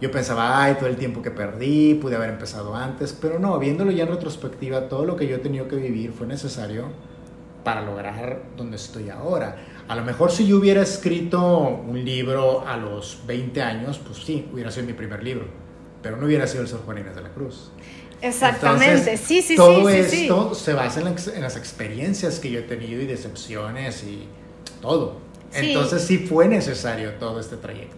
yo 0.00 0.10
pensaba, 0.10 0.62
ay, 0.62 0.74
todo 0.74 0.88
el 0.88 0.96
tiempo 0.96 1.22
que 1.22 1.30
perdí, 1.30 1.94
pude 1.94 2.16
haber 2.16 2.28
empezado 2.28 2.74
antes, 2.74 3.14
pero 3.18 3.38
no, 3.38 3.58
viéndolo 3.58 3.90
ya 3.90 4.04
en 4.04 4.10
retrospectiva, 4.10 4.88
todo 4.88 5.06
lo 5.06 5.16
que 5.16 5.26
yo 5.26 5.36
he 5.36 5.38
tenido 5.38 5.68
que 5.68 5.76
vivir 5.76 6.12
fue 6.12 6.26
necesario 6.26 6.90
para 7.64 7.80
lograr 7.80 8.42
donde 8.56 8.76
estoy 8.76 9.08
ahora. 9.08 9.56
A 9.88 9.96
lo 9.96 10.04
mejor 10.04 10.30
si 10.30 10.46
yo 10.46 10.58
hubiera 10.58 10.82
escrito 10.82 11.82
un 11.86 12.04
libro 12.04 12.66
a 12.66 12.76
los 12.76 13.22
20 13.26 13.62
años, 13.62 13.98
pues 13.98 14.18
sí, 14.18 14.46
hubiera 14.52 14.70
sido 14.70 14.86
mi 14.86 14.92
primer 14.92 15.22
libro, 15.24 15.46
pero 16.06 16.18
no 16.18 16.26
hubiera 16.26 16.46
sido 16.46 16.62
el 16.62 16.68
Sor 16.68 16.82
Juan 16.84 16.98
Inés 16.98 17.16
de 17.16 17.22
la 17.22 17.30
Cruz. 17.30 17.72
Exactamente, 18.22 19.16
sí, 19.16 19.42
sí, 19.42 19.56
todo 19.56 19.90
sí. 19.90 19.96
esto 19.96 20.54
se 20.54 20.72
basa 20.72 21.00
en, 21.00 21.08
en, 21.08 21.42
las 21.42 21.56
experiencias 21.56 22.38
que 22.38 22.48
yo 22.48 22.60
he 22.60 22.62
tenido 22.62 23.02
y 23.02 23.06
decepciones 23.06 24.04
y 24.04 24.28
todo. 24.80 25.16
Entonces 25.52 26.02
sí 26.02 26.18
fue 26.18 26.46
necesario 26.46 27.14
todo 27.14 27.40
este 27.40 27.56
trayecto. 27.56 27.96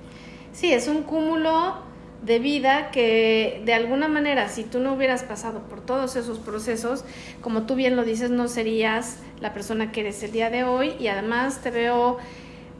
Sí, 0.55 0.73
es 0.73 0.89
un 0.89 1.03
cúmulo 1.03 1.77
de 2.23 2.39
vida 2.39 2.91
que 2.93 3.61
de 3.67 3.75
alguna 3.75 4.09
manera 4.09 4.49
si 4.49 4.65
tú 4.65 4.81
no 4.81 4.95
hubieras 4.95 5.23
pasado 5.23 5.61
por 5.69 5.83
todos 5.83 6.17
esos 6.17 6.39
procesos, 6.39 7.05
como 7.43 7.65
tú 7.65 7.75
bien 7.75 7.95
lo 7.95 8.05
dices, 8.05 8.31
no 8.31 8.49
serías 8.49 9.19
la 9.39 9.53
persona 9.53 9.93
que 9.93 10.01
eres 10.01 10.23
el 10.23 10.33
día 10.33 10.49
de 10.49 10.65
hoy 10.65 10.95
y 10.99 11.09
además 11.09 11.61
te 11.61 11.71
veo 11.71 12.17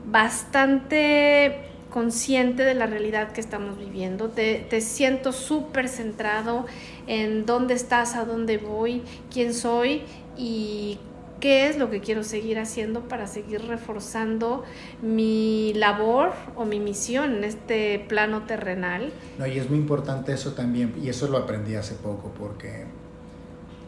bastante 0.07 1.68
consciente 1.91 2.65
de 2.65 2.75
la 2.75 2.87
realidad 2.87 3.33
que 3.33 3.41
estamos 3.41 3.79
viviendo, 3.79 4.29
te, 4.29 4.67
te 4.69 4.81
siento 4.81 5.33
súper 5.33 5.89
centrado 5.89 6.67
en 7.07 7.47
dónde 7.47 7.75
estás, 7.75 8.15
a 8.15 8.25
dónde 8.25 8.59
voy, 8.59 9.03
quién 9.31 9.55
soy 9.55 10.03
y 10.37 10.99
qué 11.41 11.69
es 11.69 11.79
lo 11.79 11.91
que 11.91 12.01
quiero 12.01 12.25
seguir 12.25 12.59
haciendo 12.59 13.03
para 13.03 13.27
seguir 13.27 13.63
reforzando 13.67 14.65
mi 15.03 15.73
labor 15.75 16.33
o 16.57 16.65
mi 16.65 16.81
misión 16.81 17.37
en 17.37 17.45
este 17.45 18.05
plano 18.09 18.43
terrenal. 18.43 19.13
No, 19.39 19.47
y 19.47 19.59
es 19.59 19.69
muy 19.69 19.79
importante 19.79 20.33
eso 20.33 20.53
también, 20.53 20.95
y 21.03 21.09
eso 21.09 21.29
lo 21.29 21.39
aprendí 21.39 21.75
hace 21.75 21.95
poco, 21.95 22.33
porque 22.39 22.87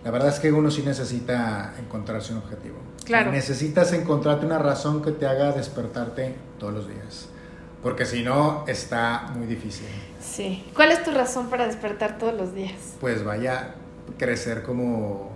la 0.05 0.11
verdad 0.11 0.29
es 0.29 0.39
que 0.39 0.53
uno 0.53 0.71
sí 0.71 0.83
necesita 0.83 1.75
encontrarse 1.79 2.33
un 2.33 2.39
objetivo. 2.39 2.77
Claro. 3.05 3.33
necesitas 3.33 3.93
encontrarte 3.93 4.47
una 4.47 4.59
razón 4.59 5.03
que 5.03 5.11
te 5.11 5.27
haga 5.27 5.51
despertarte 5.51 6.37
todos 6.61 6.73
los 6.73 6.87
días, 6.87 7.29
porque 7.83 8.05
si 8.05 8.23
no, 8.23 8.65
está 8.67 9.33
muy 9.35 9.47
difícil. 9.47 9.87
Sí. 10.21 10.65
¿Cuál 10.75 10.93
es 10.93 11.03
tu 11.03 11.11
razón 11.11 11.49
para 11.49 11.67
despertar 11.67 12.19
todos 12.19 12.35
los 12.35 12.55
días? 12.55 12.97
Pues 13.01 13.25
vaya, 13.25 13.75
crecer 14.19 14.63
como 14.63 15.31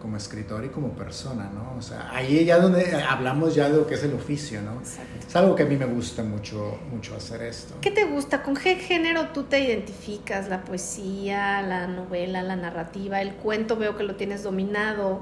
como 0.00 0.16
escritor 0.16 0.64
y 0.64 0.68
como 0.68 0.88
persona, 0.94 1.50
¿no? 1.54 1.76
O 1.78 1.82
sea, 1.82 2.10
ahí 2.12 2.44
ya 2.44 2.58
donde 2.58 3.00
hablamos 3.02 3.54
ya 3.54 3.68
de 3.68 3.76
lo 3.76 3.86
que 3.86 3.94
es 3.94 4.02
el 4.02 4.14
oficio, 4.14 4.60
¿no? 4.62 4.80
Exacto. 4.80 5.26
Es 5.28 5.36
algo 5.36 5.54
que 5.54 5.62
a 5.62 5.66
mí 5.66 5.76
me 5.76 5.84
gusta 5.84 6.24
mucho, 6.24 6.78
mucho 6.90 7.14
hacer 7.14 7.42
esto. 7.42 7.74
¿Qué 7.80 7.90
te 7.90 8.04
gusta? 8.04 8.42
¿Con 8.42 8.56
qué 8.56 8.76
género 8.76 9.28
tú 9.28 9.44
te 9.44 9.60
identificas? 9.60 10.48
¿La 10.48 10.64
poesía, 10.64 11.62
la 11.62 11.86
novela, 11.86 12.42
la 12.42 12.56
narrativa? 12.56 13.20
El 13.20 13.34
cuento 13.34 13.76
veo 13.76 13.96
que 13.96 14.02
lo 14.02 14.16
tienes 14.16 14.42
dominado, 14.42 15.20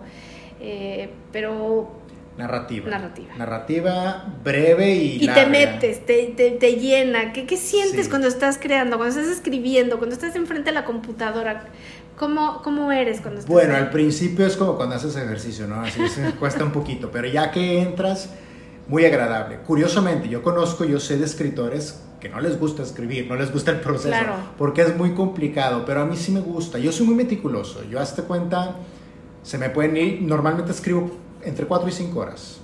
eh, 0.60 1.10
pero... 1.32 1.97
Narrativa. 2.38 2.88
Narrativa. 2.88 3.34
Narrativa 3.36 4.24
breve 4.44 4.94
y... 4.94 5.24
Y 5.24 5.28
te 5.28 5.46
metes, 5.46 6.06
te, 6.06 6.26
te, 6.26 6.72
llena. 6.76 7.32
¿Qué, 7.32 7.46
qué 7.46 7.56
sientes 7.56 8.08
cuando 8.08 8.28
estás 8.28 8.58
creando, 8.58 8.96
cuando 8.96 9.18
estás 9.18 9.36
escribiendo, 9.36 9.98
cuando 9.98 10.14
estás 10.14 10.36
enfrente 10.36 10.70
de 10.70 10.74
la 10.74 10.84
computadora? 10.84 11.64
¿Cómo, 12.16 12.62
¿Cómo, 12.62 12.92
eres 12.92 13.20
cuando 13.20 13.40
estás 13.40 13.52
Bueno, 13.52 13.74
al 13.74 13.90
principio 13.90 14.46
es 14.46 14.56
como 14.56 14.76
cuando 14.76 14.94
haces 14.94 15.16
ejercicio, 15.16 15.66
¿no? 15.66 15.80
Así 15.80 16.08
se 16.08 16.30
cuesta 16.38 16.62
un 16.62 16.70
poquito, 16.70 17.10
pero 17.10 17.26
ya 17.26 17.50
que 17.50 17.82
entras, 17.82 18.30
muy 18.86 19.04
agradable. 19.04 19.58
Curiosamente, 19.66 20.28
yo 20.28 20.40
conozco, 20.40 20.84
yo 20.84 21.00
sé 21.00 21.18
de 21.18 21.24
escritores 21.24 22.04
que 22.20 22.28
no 22.28 22.40
les 22.40 22.56
gusta 22.56 22.84
escribir, 22.84 23.26
no 23.28 23.34
les 23.34 23.52
gusta 23.52 23.72
el 23.72 23.80
proceso, 23.80 24.14
porque 24.56 24.82
es 24.82 24.96
muy 24.96 25.12
complicado, 25.14 25.84
pero 25.84 26.02
a 26.02 26.04
mí 26.04 26.16
sí 26.16 26.30
me 26.30 26.40
gusta. 26.40 26.78
Yo 26.78 26.92
soy 26.92 27.06
muy 27.06 27.16
meticuloso, 27.16 27.82
yo 27.90 27.98
hasta 27.98 28.22
cuenta, 28.22 28.76
se 29.42 29.58
me 29.58 29.70
pueden 29.70 29.96
ir, 29.96 30.22
normalmente 30.22 30.70
escribo 30.70 31.10
entre 31.42 31.66
4 31.66 31.88
y 31.88 31.92
5 31.92 32.18
horas. 32.18 32.58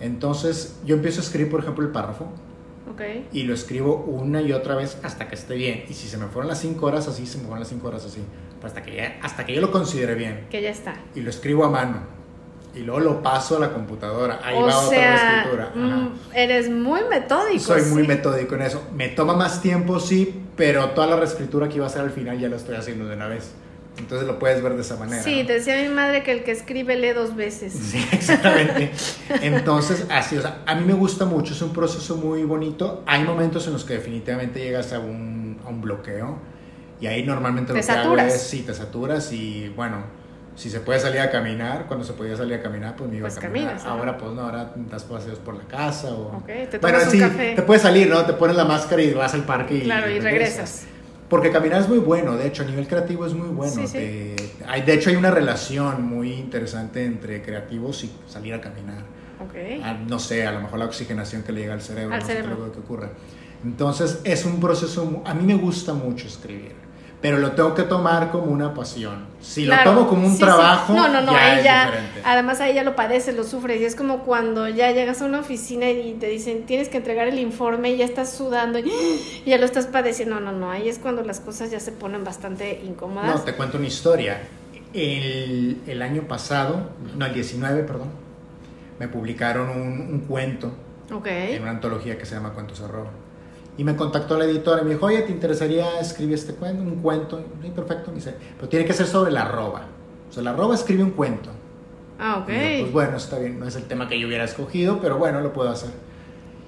Entonces, 0.00 0.80
yo 0.84 0.96
empiezo 0.96 1.20
a 1.20 1.24
escribir, 1.24 1.50
por 1.50 1.60
ejemplo, 1.60 1.84
el 1.84 1.92
párrafo. 1.92 2.26
Okay. 2.92 3.28
Y 3.32 3.44
lo 3.44 3.54
escribo 3.54 3.96
una 3.96 4.42
y 4.42 4.52
otra 4.52 4.74
vez 4.74 4.98
hasta 5.02 5.28
que 5.28 5.34
esté 5.34 5.54
bien. 5.54 5.84
Y 5.88 5.94
si 5.94 6.06
se 6.06 6.18
me 6.18 6.26
fueron 6.26 6.48
las 6.48 6.60
5 6.60 6.84
horas 6.84 7.08
así, 7.08 7.26
se 7.26 7.38
me 7.38 7.44
fueron 7.44 7.60
las 7.60 7.68
5 7.68 7.86
horas 7.88 8.04
así 8.04 8.20
hasta 8.66 8.82
que, 8.82 8.96
ya, 8.96 9.16
hasta 9.22 9.44
que 9.44 9.54
yo 9.54 9.60
lo 9.60 9.70
considere 9.70 10.14
bien. 10.14 10.46
Que 10.50 10.62
ya 10.62 10.70
está. 10.70 10.94
Y 11.14 11.20
lo 11.20 11.30
escribo 11.30 11.64
a 11.64 11.70
mano. 11.70 11.98
Y 12.74 12.80
luego 12.80 13.00
lo 13.00 13.22
paso 13.22 13.56
a 13.56 13.60
la 13.60 13.72
computadora. 13.72 14.40
Ahí 14.42 14.60
va 14.60 14.78
otra 14.78 15.14
escritura. 15.14 15.72
Mm, 15.74 16.08
eres 16.34 16.68
muy 16.70 17.02
metódico. 17.08 17.60
Soy 17.60 17.82
muy 17.82 18.04
metódico 18.06 18.56
en 18.56 18.62
eso. 18.62 18.82
Me 18.92 19.08
toma 19.08 19.34
más 19.34 19.62
tiempo, 19.62 20.00
sí, 20.00 20.42
pero 20.56 20.90
toda 20.90 21.06
la 21.06 21.16
reescritura 21.16 21.68
que 21.68 21.76
iba 21.76 21.84
a 21.84 21.88
hacer 21.88 22.02
al 22.02 22.10
final 22.10 22.38
ya 22.38 22.48
la 22.48 22.56
estoy 22.56 22.74
haciendo 22.74 23.06
de 23.06 23.14
una 23.14 23.28
vez. 23.28 23.52
Entonces 23.98 24.26
lo 24.26 24.38
puedes 24.38 24.62
ver 24.62 24.74
de 24.74 24.80
esa 24.80 24.96
manera. 24.96 25.22
Sí, 25.22 25.44
decía 25.44 25.80
mi 25.80 25.88
madre 25.88 26.22
que 26.22 26.32
el 26.32 26.42
que 26.42 26.50
escribe 26.50 26.96
lee 26.96 27.10
dos 27.10 27.36
veces. 27.36 27.72
Sí, 27.72 28.04
exactamente. 28.12 28.90
Entonces, 29.40 30.06
así, 30.10 30.36
o 30.36 30.42
sea, 30.42 30.62
a 30.66 30.74
mí 30.74 30.84
me 30.84 30.94
gusta 30.94 31.24
mucho, 31.24 31.54
es 31.54 31.62
un 31.62 31.72
proceso 31.72 32.16
muy 32.16 32.42
bonito. 32.42 33.04
Hay 33.06 33.22
momentos 33.22 33.66
en 33.66 33.72
los 33.72 33.84
que 33.84 33.94
definitivamente 33.94 34.60
llegas 34.60 34.92
a 34.92 34.98
un, 34.98 35.60
a 35.64 35.68
un 35.68 35.80
bloqueo 35.80 36.38
y 37.00 37.06
ahí 37.06 37.22
normalmente 37.22 37.72
lo 37.72 37.80
que 37.80 37.92
hago 37.92 38.16
es, 38.18 38.40
sí, 38.40 38.62
te 38.62 38.74
saturas 38.74 39.32
y 39.32 39.68
bueno, 39.76 39.98
si 40.56 40.70
se 40.70 40.80
puede 40.80 41.00
salir 41.00 41.20
a 41.20 41.30
caminar, 41.30 41.86
cuando 41.86 42.04
se 42.04 42.12
podía 42.12 42.36
salir 42.36 42.54
a 42.54 42.62
caminar, 42.62 42.94
pues 42.96 43.10
me 43.10 43.16
iba 43.16 43.28
a 43.28 43.30
pues 43.30 43.40
caminar. 43.40 43.76
ahora 43.84 44.16
pues 44.16 44.32
no, 44.32 44.42
ahora 44.42 44.72
das 44.76 45.04
paseos 45.04 45.38
por 45.38 45.54
la 45.54 45.64
casa 45.64 46.14
o... 46.14 46.38
Okay, 46.38 46.66
te 46.66 46.78
bueno, 46.78 46.98
sí, 47.00 47.20
te 47.20 47.62
puedes 47.62 47.82
salir, 47.82 48.08
¿no? 48.08 48.24
Te 48.24 48.34
pones 48.34 48.56
la 48.56 48.64
máscara 48.64 49.02
y 49.02 49.12
vas 49.12 49.34
al 49.34 49.44
parque 49.44 49.74
y... 49.74 49.80
Claro, 49.82 50.10
y, 50.10 50.20
regresas. 50.20 50.86
Porque 51.34 51.50
caminar 51.50 51.80
es 51.80 51.88
muy 51.88 51.98
bueno, 51.98 52.36
de 52.36 52.46
hecho, 52.46 52.62
a 52.62 52.66
nivel 52.66 52.86
creativo 52.86 53.26
es 53.26 53.34
muy 53.34 53.48
bueno. 53.48 53.82
hay, 54.68 54.82
de 54.82 54.94
hecho, 54.94 55.10
hay 55.10 55.16
una 55.16 55.32
relación 55.32 56.04
muy 56.04 56.32
interesante 56.32 57.04
entre 57.04 57.42
creativos 57.42 58.04
y 58.04 58.12
salir 58.28 58.54
a 58.54 58.60
caminar. 58.60 59.02
Okay. 59.48 59.80
Ah, 59.82 59.98
no 60.08 60.20
sé, 60.20 60.46
a 60.46 60.52
lo 60.52 60.60
mejor 60.60 60.78
la 60.78 60.84
oxigenación 60.84 61.42
que 61.42 61.50
le 61.50 61.62
llega 61.62 61.74
al 61.74 61.82
cerebro, 61.82 62.14
al 62.14 62.20
no 62.20 62.26
cerebro. 62.26 62.56
sé 62.56 62.62
qué, 62.66 62.70
que 62.70 62.78
ocurre. 62.78 63.08
Entonces, 63.64 64.20
es 64.22 64.44
un 64.44 64.60
proceso, 64.60 65.22
a 65.24 65.34
mí 65.34 65.44
me 65.44 65.56
gusta 65.56 65.92
mucho 65.92 66.28
escribir 66.28 66.83
pero 67.24 67.38
lo 67.38 67.52
tengo 67.52 67.74
que 67.74 67.84
tomar 67.84 68.30
como 68.30 68.52
una 68.52 68.74
pasión. 68.74 69.24
Si 69.40 69.64
lo 69.64 69.74
tomo 69.82 70.06
como 70.06 70.26
un 70.26 70.38
trabajo, 70.38 70.92
no, 70.92 71.08
no, 71.08 71.22
no, 71.22 71.32
ya 71.32 71.54
es 71.54 71.62
diferente. 71.62 72.20
Además 72.22 72.60
ahí 72.60 72.74
ya 72.74 72.84
lo 72.84 72.94
padeces, 72.94 73.34
lo 73.34 73.44
sufres 73.44 73.80
y 73.80 73.86
es 73.86 73.96
como 73.96 74.24
cuando 74.24 74.68
ya 74.68 74.92
llegas 74.92 75.22
a 75.22 75.24
una 75.24 75.40
oficina 75.40 75.88
y 75.88 76.12
te 76.20 76.26
dicen 76.26 76.66
tienes 76.66 76.90
que 76.90 76.98
entregar 76.98 77.26
el 77.26 77.38
informe 77.38 77.92
y 77.92 77.96
ya 77.96 78.04
estás 78.04 78.30
sudando 78.34 78.78
y 78.78 78.92
ya 79.46 79.56
lo 79.56 79.64
estás 79.64 79.86
padeciendo. 79.86 80.38
No, 80.38 80.52
no, 80.52 80.58
no, 80.58 80.70
ahí 80.70 80.86
es 80.86 80.98
cuando 80.98 81.22
las 81.22 81.40
cosas 81.40 81.70
ya 81.70 81.80
se 81.80 81.92
ponen 81.92 82.24
bastante 82.24 82.82
incómodas. 82.84 83.34
No, 83.34 83.40
te 83.40 83.54
cuento 83.54 83.78
una 83.78 83.86
historia. 83.86 84.42
El, 84.92 85.80
el 85.86 86.02
año 86.02 86.28
pasado, 86.28 86.90
no, 87.16 87.24
el 87.24 87.32
19, 87.32 87.84
perdón, 87.84 88.10
me 88.98 89.08
publicaron 89.08 89.70
un, 89.70 90.10
un 90.12 90.20
cuento 90.28 90.74
okay. 91.10 91.54
en 91.54 91.62
una 91.62 91.70
antología 91.70 92.18
que 92.18 92.26
se 92.26 92.34
llama 92.34 92.50
Cuentos 92.50 92.80
Horror 92.80 93.23
y 93.76 93.84
me 93.84 93.96
contactó 93.96 94.38
la 94.38 94.44
editora 94.44 94.82
y 94.82 94.84
me 94.84 94.90
dijo, 94.92 95.06
oye, 95.06 95.22
¿te 95.22 95.32
interesaría 95.32 95.98
escribir 96.00 96.34
este 96.34 96.54
cuento? 96.54 96.82
Un 96.82 97.00
cuento. 97.00 97.42
Perfecto. 97.74 98.10
Me 98.10 98.16
dice, 98.16 98.34
pero 98.56 98.68
tiene 98.68 98.84
que 98.84 98.92
ser 98.92 99.06
sobre 99.06 99.32
la 99.32 99.42
arroba. 99.42 99.86
O 100.30 100.32
sea, 100.32 100.42
la 100.42 100.50
arroba 100.50 100.74
escribe 100.74 101.02
un 101.02 101.10
cuento. 101.10 101.50
Ah, 102.18 102.38
ok. 102.38 102.46
pues 102.46 102.92
bueno, 102.92 103.16
está 103.16 103.38
bien. 103.38 103.58
No 103.58 103.66
es 103.66 103.74
el 103.74 103.84
tema 103.84 104.08
que 104.08 104.18
yo 104.18 104.28
hubiera 104.28 104.44
escogido, 104.44 105.00
pero 105.00 105.18
bueno, 105.18 105.40
lo 105.40 105.52
puedo 105.52 105.70
hacer. 105.70 105.90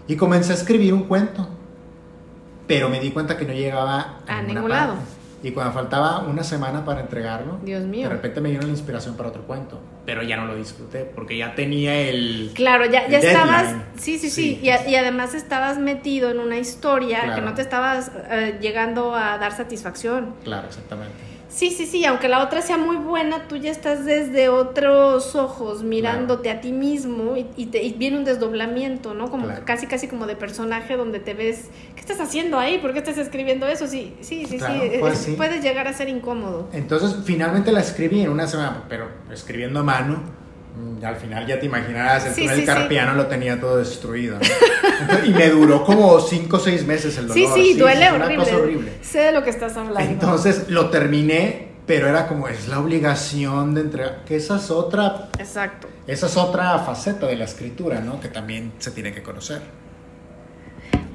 Y 0.08 0.16
comencé 0.16 0.52
a 0.52 0.56
escribir 0.56 0.92
un 0.94 1.04
cuento. 1.04 1.48
Pero 2.66 2.88
me 2.88 2.98
di 2.98 3.12
cuenta 3.12 3.36
que 3.36 3.44
no 3.44 3.52
llegaba 3.52 4.20
a, 4.26 4.42
ningún 4.42 4.68
lado. 4.68 4.94
Y 5.46 5.52
cuando 5.52 5.72
faltaba 5.72 6.18
una 6.20 6.42
semana 6.42 6.84
para 6.84 7.02
entregarlo, 7.02 7.58
Dios 7.62 7.84
mío. 7.84 8.08
de 8.08 8.14
repente 8.14 8.40
me 8.40 8.48
dieron 8.48 8.66
la 8.66 8.72
inspiración 8.72 9.16
para 9.16 9.28
otro 9.28 9.42
cuento. 9.46 9.80
Pero 10.04 10.22
ya 10.22 10.36
no 10.36 10.46
lo 10.46 10.56
disfruté 10.56 11.04
porque 11.04 11.36
ya 11.36 11.54
tenía 11.54 11.96
el. 12.00 12.50
Claro, 12.54 12.84
ya, 12.86 13.06
ya 13.08 13.18
estabas, 13.18 13.74
sí, 13.96 14.18
sí, 14.18 14.28
sí, 14.30 14.30
Sí. 14.30 14.60
Y, 14.62 14.70
a- 14.70 14.88
y 14.88 14.96
además 14.96 15.34
estabas 15.34 15.78
metido 15.78 16.30
en 16.30 16.40
una 16.40 16.58
historia 16.58 17.34
que 17.34 17.40
no 17.42 17.54
te 17.54 17.62
estabas 17.62 18.10
eh, 18.30 18.58
llegando 18.60 19.14
a 19.14 19.38
dar 19.38 19.52
satisfacción. 19.52 20.34
Claro, 20.44 20.66
exactamente. 20.68 21.14
Sí, 21.56 21.70
sí, 21.70 21.86
sí, 21.86 22.04
aunque 22.04 22.28
la 22.28 22.42
otra 22.44 22.60
sea 22.60 22.76
muy 22.76 22.96
buena, 22.96 23.48
tú 23.48 23.56
ya 23.56 23.70
estás 23.70 24.04
desde 24.04 24.50
otros 24.50 25.34
ojos 25.34 25.82
mirándote 25.82 26.50
a 26.50 26.60
ti 26.60 26.70
mismo 26.70 27.34
y, 27.38 27.46
y 27.56 27.66
te- 27.66 27.82
y 27.82 27.94
viene 27.94 28.18
un 28.18 28.24
desdoblamiento, 28.26 29.14
¿no? 29.14 29.30
Como 29.30 29.46
Claro. 29.46 29.62
casi, 29.64 29.86
casi 29.86 30.06
como 30.06 30.26
de 30.26 30.36
personaje 30.36 30.98
donde 30.98 31.18
te 31.18 31.32
ves, 31.32 31.70
¿qué 31.94 32.00
estás 32.02 32.20
haciendo 32.20 32.58
ahí? 32.58 32.76
¿Por 32.76 32.92
qué 32.92 32.98
estás 32.98 33.16
escribiendo 33.16 33.66
eso? 33.66 33.86
Sí, 33.86 34.14
sí, 34.20 34.44
sí, 34.44 34.58
Claro, 34.58 34.82
sí, 34.82 34.98
fue 35.00 35.08
es- 35.12 35.18
así. 35.18 35.32
puede 35.32 35.62
llegar 35.62 35.88
a 35.88 35.94
ser 35.94 36.10
incómodo. 36.10 36.68
Entonces, 36.74 37.16
finalmente 37.24 37.72
la 37.72 37.80
escribí 37.80 38.20
en 38.20 38.28
una 38.32 38.46
semana, 38.46 38.84
pero 38.90 39.08
escribiendo 39.32 39.80
a 39.80 39.82
mano. 39.82 40.45
Mm, 40.76 41.04
Al 41.04 41.16
final 41.16 41.46
ya 41.46 41.58
te 41.58 41.66
imaginarás, 41.66 42.26
el 42.26 42.34
Sí, 42.34 42.40
túnel 42.42 42.56
sí, 42.56 42.60
sí. 42.62 42.66
carpiano 42.66 43.14
lo 43.14 43.26
tenía 43.26 43.58
todo 43.60 43.76
destruido. 43.78 44.38
y 45.26 45.30
me 45.30 45.48
duró 45.50 45.84
como 45.84 46.20
5 46.20 46.56
o 46.56 46.60
6 46.60 46.86
meses 46.86 47.16
el 47.18 47.28
dolor. 47.28 47.48
Sí, 47.54 47.62
sí, 47.72 47.78
duele 47.78 48.04
es 48.06 48.12
una 48.12 48.24
horrible. 48.26 48.44
cosa 48.44 48.56
horrible. 48.56 48.92
Sé 49.02 49.18
de 49.20 49.32
lo 49.32 49.42
que 49.42 49.50
estás 49.50 49.76
hablando. 49.76 50.00
Entonces 50.10 50.68
lo 50.68 50.90
terminé, 50.90 51.68
pero 51.86 52.08
era 52.08 52.26
como, 52.28 52.48
es 52.48 52.68
la 52.68 52.80
obligación 52.80 53.74
de 53.74 53.82
entregar, 53.82 54.24
que 54.24 54.36
esa 54.36 54.56
es 54.56 54.70
otra, 54.70 55.28
Exacto. 55.38 55.88
esa 56.06 56.26
es 56.26 56.36
otra 56.36 56.78
faceta 56.80 57.26
de 57.26 57.36
la 57.36 57.44
escritura, 57.44 58.00
¿no? 58.00 58.20
Que 58.20 58.28
también 58.28 58.72
se 58.78 58.90
tiene 58.90 59.12
que 59.14 59.22
conocer. 59.22 59.62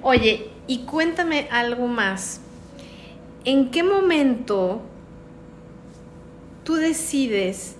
Oye, 0.04 0.50
y 0.67 0.80
cuéntame 0.86 1.47
algo 1.52 1.88
más. 1.88 2.39
¿En 3.43 3.69
qué 3.71 3.84
momento 3.84 4.82
tú 6.63 6.76
decides 6.76 7.76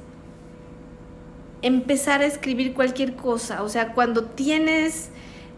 empezar 1.62 2.21
a 2.21 2.26
escribir 2.26 2.74
cualquier 2.74 3.15
cosa? 3.15 3.63
O 3.63 3.69
sea, 3.69 3.93
cuando 3.93 4.26
tienes 4.26 5.10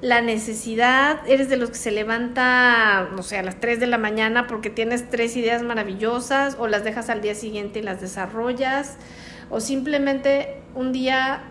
la 0.01 0.21
necesidad, 0.21 1.21
eres 1.27 1.49
de 1.49 1.55
los 1.55 1.69
que 1.69 1.77
se 1.77 1.91
levanta, 1.91 3.09
no 3.15 3.23
sé, 3.23 3.37
a 3.37 3.43
las 3.43 3.61
3 3.61 3.79
de 3.79 3.87
la 3.87 3.97
mañana 3.97 4.47
porque 4.47 4.69
tienes 4.69 5.09
tres 5.09 5.37
ideas 5.37 5.63
maravillosas 5.63 6.57
o 6.59 6.67
las 6.67 6.83
dejas 6.83 7.09
al 7.09 7.21
día 7.21 7.35
siguiente 7.35 7.79
y 7.79 7.83
las 7.83 8.01
desarrollas, 8.01 8.97
o 9.49 9.61
simplemente 9.61 10.57
un 10.75 10.91
día 10.91 11.43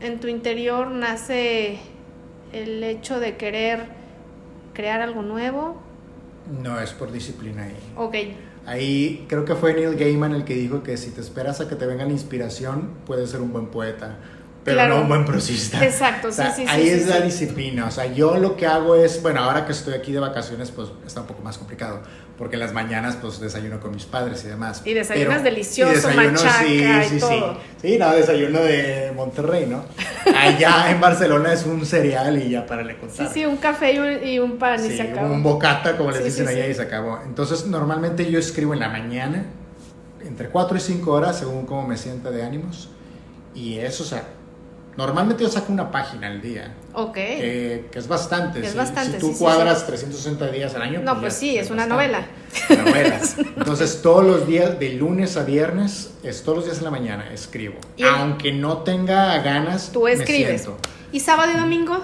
en 0.00 0.18
tu 0.18 0.26
interior 0.26 0.90
nace 0.90 1.78
el 2.52 2.82
hecho 2.82 3.20
de 3.20 3.36
querer 3.36 3.86
crear 4.74 5.00
algo 5.00 5.22
nuevo. 5.22 5.80
No 6.60 6.80
es 6.80 6.90
por 6.92 7.12
disciplina 7.12 7.64
ahí. 7.64 7.76
Ok, 7.96 8.16
Ahí 8.64 9.26
creo 9.28 9.44
que 9.44 9.54
fue 9.56 9.74
Neil 9.74 9.96
Gaiman 9.96 10.34
el 10.34 10.44
que 10.44 10.54
dijo 10.54 10.82
que 10.82 10.96
si 10.96 11.10
te 11.10 11.20
esperas 11.20 11.60
a 11.60 11.68
que 11.68 11.74
te 11.74 11.86
venga 11.86 12.04
la 12.04 12.12
inspiración, 12.12 12.90
puedes 13.06 13.30
ser 13.30 13.40
un 13.40 13.52
buen 13.52 13.66
poeta, 13.66 14.18
pero 14.64 14.76
Claro. 14.76 14.94
no 14.96 15.02
un 15.02 15.08
buen 15.08 15.24
prosista. 15.24 15.84
Exacto, 15.84 16.28
O 16.28 16.32
sea, 16.32 16.52
sí, 16.54 16.62
sí, 16.62 16.68
Ahí 16.70 16.84
sí, 16.84 16.90
es 16.90 17.02
sí, 17.04 17.08
la 17.08 17.16
sí. 17.16 17.22
disciplina. 17.24 17.86
O 17.86 17.90
sea, 17.90 18.06
yo 18.06 18.36
lo 18.38 18.56
que 18.56 18.66
hago 18.66 18.94
es, 18.94 19.20
bueno, 19.22 19.40
ahora 19.40 19.66
que 19.66 19.72
estoy 19.72 19.94
aquí 19.94 20.12
de 20.12 20.20
vacaciones, 20.20 20.70
pues 20.70 20.88
está 21.06 21.20
un 21.22 21.26
poco 21.26 21.42
más 21.42 21.58
complicado, 21.58 22.00
porque 22.38 22.54
en 22.56 22.60
las 22.60 22.72
mañanas 22.72 23.16
pues 23.20 23.40
desayuno 23.40 23.80
con 23.80 23.90
mis 23.92 24.04
padres 24.04 24.44
y 24.44 24.48
demás. 24.48 24.82
Y 24.84 24.94
desayunas 24.94 25.38
Pero- 25.38 25.50
delicioso, 25.50 26.08
machaca 26.14 26.64
y 26.66 27.18
todo. 27.18 27.54
Sí. 27.82 27.88
sí, 27.92 27.98
no, 27.98 28.12
desayuno 28.12 28.60
de 28.60 29.12
Monterrey, 29.16 29.66
¿no? 29.66 29.84
Allá 30.36 30.90
en 30.92 31.00
Barcelona 31.00 31.52
es 31.52 31.66
un 31.66 31.84
cereal 31.84 32.40
y 32.40 32.50
ya 32.50 32.64
para 32.64 32.82
le 32.84 32.94
sí, 32.94 33.00
contar. 33.00 33.32
sí, 33.32 33.44
un 33.44 33.56
café 33.56 33.92
y 33.94 33.98
un, 33.98 34.24
y 34.26 34.38
un 34.38 34.58
pan 34.58 34.78
y 34.84 34.88
Sí, 34.90 34.96
se 34.96 35.02
acabó. 35.02 35.34
un 35.34 35.42
bocata, 35.42 35.96
como 35.96 36.10
les 36.10 36.20
Sí, 36.20 36.24
dicen 36.26 36.46
sí, 36.46 36.52
allá, 36.54 36.64
sí. 36.66 36.70
y 36.70 36.74
se 36.74 36.82
acabó. 36.82 37.18
Entonces, 37.24 37.66
normalmente 37.66 38.30
yo 38.30 38.38
escribo 38.38 38.74
en 38.74 38.80
la 38.80 38.88
mañana, 38.88 39.44
entre 40.24 40.48
4 40.50 40.76
y 40.76 40.80
5 40.80 41.12
horas, 41.12 41.38
según 41.40 41.66
cómo 41.66 41.84
me 41.86 41.96
sienta 41.96 42.30
de 42.30 42.44
ánimos. 42.44 42.88
Y 43.54 43.78
eso, 43.78 44.04
o 44.04 44.06
sea, 44.06 44.22
normalmente 44.96 45.42
yo 45.44 45.48
saco 45.50 45.72
una 45.72 45.90
página 45.90 46.26
al 46.26 46.40
día, 46.40 46.74
Ok. 46.92 47.14
que, 47.14 47.88
que 47.90 47.98
es 47.98 48.08
bastante. 48.08 48.60
Es 48.60 48.72
si, 48.72 48.76
bastante, 48.76 49.12
si 49.14 49.18
tú 49.18 49.28
sí, 49.28 49.32
sí, 49.34 49.38
cuadras 49.38 49.80
sí. 49.80 49.86
360 49.86 50.48
días 50.50 50.74
al 50.74 50.82
año. 50.82 51.00
No, 51.02 51.14
ya 51.14 51.20
pues 51.20 51.34
sí, 51.34 51.56
es 51.56 51.70
una 51.70 51.86
bastante. 51.86 52.26
Novelas. 52.84 53.36
Entonces, 53.56 54.00
todos 54.02 54.24
los 54.24 54.46
días, 54.46 54.78
de 54.78 54.90
lunes 54.94 55.36
a 55.36 55.44
viernes, 55.44 56.12
es 56.22 56.42
todos 56.42 56.58
los 56.58 56.64
días 56.66 56.78
en 56.78 56.84
la 56.84 56.90
mañana, 56.90 57.30
escribo. 57.32 57.76
Y 57.96 58.04
Aunque 58.04 58.52
no 58.52 58.78
tenga 58.78 59.38
ganas, 59.38 59.90
Tú 59.92 60.04
me 60.04 60.12
escribes. 60.12 60.62
siento. 60.62 60.78
¿Y 61.12 61.20
sábado 61.20 61.52
y 61.54 61.58
domingo? 61.58 61.98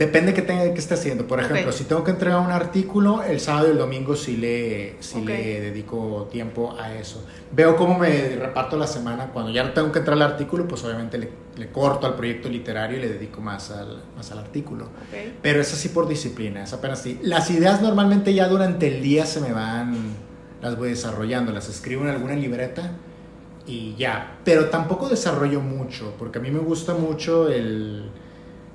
Depende 0.00 0.32
que 0.32 0.40
tenga 0.40 0.62
que 0.72 0.78
esté 0.78 0.94
haciendo. 0.94 1.26
Por 1.26 1.40
ejemplo, 1.40 1.72
si 1.72 1.84
tengo 1.84 2.02
que 2.02 2.10
entregar 2.10 2.40
un 2.40 2.50
artículo, 2.50 3.22
el 3.22 3.38
sábado 3.38 3.68
y 3.68 3.72
el 3.72 3.76
domingo 3.76 4.16
sí 4.16 4.38
le, 4.38 4.96
sí 5.00 5.18
Ok. 5.20 5.26
le 5.26 5.60
dedico 5.60 6.26
tiempo 6.32 6.74
a 6.80 6.94
eso. 6.94 7.22
Veo 7.52 7.76
cómo 7.76 7.98
me 7.98 8.34
reparto 8.34 8.78
la 8.78 8.86
semana. 8.86 9.26
Cuando 9.26 9.52
ya 9.52 9.62
no 9.62 9.74
tengo 9.74 9.92
que 9.92 9.98
entrar 9.98 10.16
al 10.16 10.22
artículo, 10.22 10.66
pues 10.66 10.82
obviamente 10.84 11.18
le, 11.18 11.28
le 11.58 11.68
corto 11.70 12.06
al 12.06 12.14
proyecto 12.14 12.48
literario 12.48 12.96
y 12.96 13.02
le 13.02 13.10
dedico 13.10 13.42
más 13.42 13.70
al, 13.72 14.02
más 14.16 14.32
al 14.32 14.38
artículo. 14.38 14.88
Pero 15.42 15.60
es 15.60 15.70
así 15.74 15.90
por 15.90 16.08
disciplina, 16.08 16.64
es 16.64 16.72
apenas 16.72 17.00
así. 17.00 17.20
Las 17.22 17.50
ideas 17.50 17.82
normalmente 17.82 18.32
ya 18.32 18.48
durante 18.48 18.88
el 18.88 19.02
día 19.02 19.26
se 19.26 19.42
me 19.42 19.52
van, 19.52 20.14
las 20.62 20.78
voy 20.78 20.88
desarrollando, 20.88 21.52
las 21.52 21.68
escribo 21.68 22.04
en 22.04 22.08
alguna 22.08 22.36
libreta 22.36 22.92
y 23.66 23.96
ya. 23.96 24.38
Pero 24.46 24.70
tampoco 24.70 25.10
desarrollo 25.10 25.60
mucho, 25.60 26.14
porque 26.18 26.38
a 26.38 26.40
mí 26.40 26.50
me 26.50 26.60
gusta 26.60 26.94
mucho 26.94 27.50
el, 27.50 28.08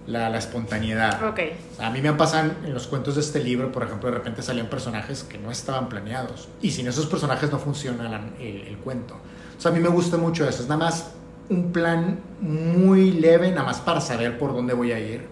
la, 0.07 0.29
la 0.29 0.37
espontaneidad. 0.37 1.23
Ok. 1.27 1.39
O 1.73 1.75
sea, 1.77 1.87
a 1.87 1.91
mí 1.91 2.01
me 2.01 2.13
pasan 2.13 2.57
en 2.65 2.73
los 2.73 2.87
cuentos 2.87 3.15
de 3.15 3.21
este 3.21 3.43
libro, 3.43 3.71
por 3.71 3.83
ejemplo, 3.83 4.09
de 4.09 4.15
repente 4.17 4.41
salían 4.41 4.67
personajes 4.67 5.23
que 5.23 5.37
no 5.37 5.51
estaban 5.51 5.89
planeados. 5.89 6.47
Y 6.61 6.71
sin 6.71 6.87
esos 6.87 7.05
personajes 7.07 7.51
no 7.51 7.59
funciona 7.59 8.07
la- 8.09 8.21
el, 8.39 8.67
el 8.67 8.77
cuento. 8.77 9.15
O 9.57 9.61
sea, 9.61 9.71
a 9.71 9.73
mí 9.73 9.79
me 9.79 9.89
gusta 9.89 10.17
mucho 10.17 10.47
eso. 10.47 10.61
Es 10.63 10.69
nada 10.69 10.85
más 10.85 11.11
un 11.49 11.71
plan 11.71 12.19
muy 12.41 13.11
leve, 13.11 13.49
nada 13.51 13.63
más 13.63 13.79
para 13.79 14.01
saber 14.01 14.37
por 14.37 14.53
dónde 14.53 14.73
voy 14.73 14.91
a 14.91 14.99
ir. 14.99 15.25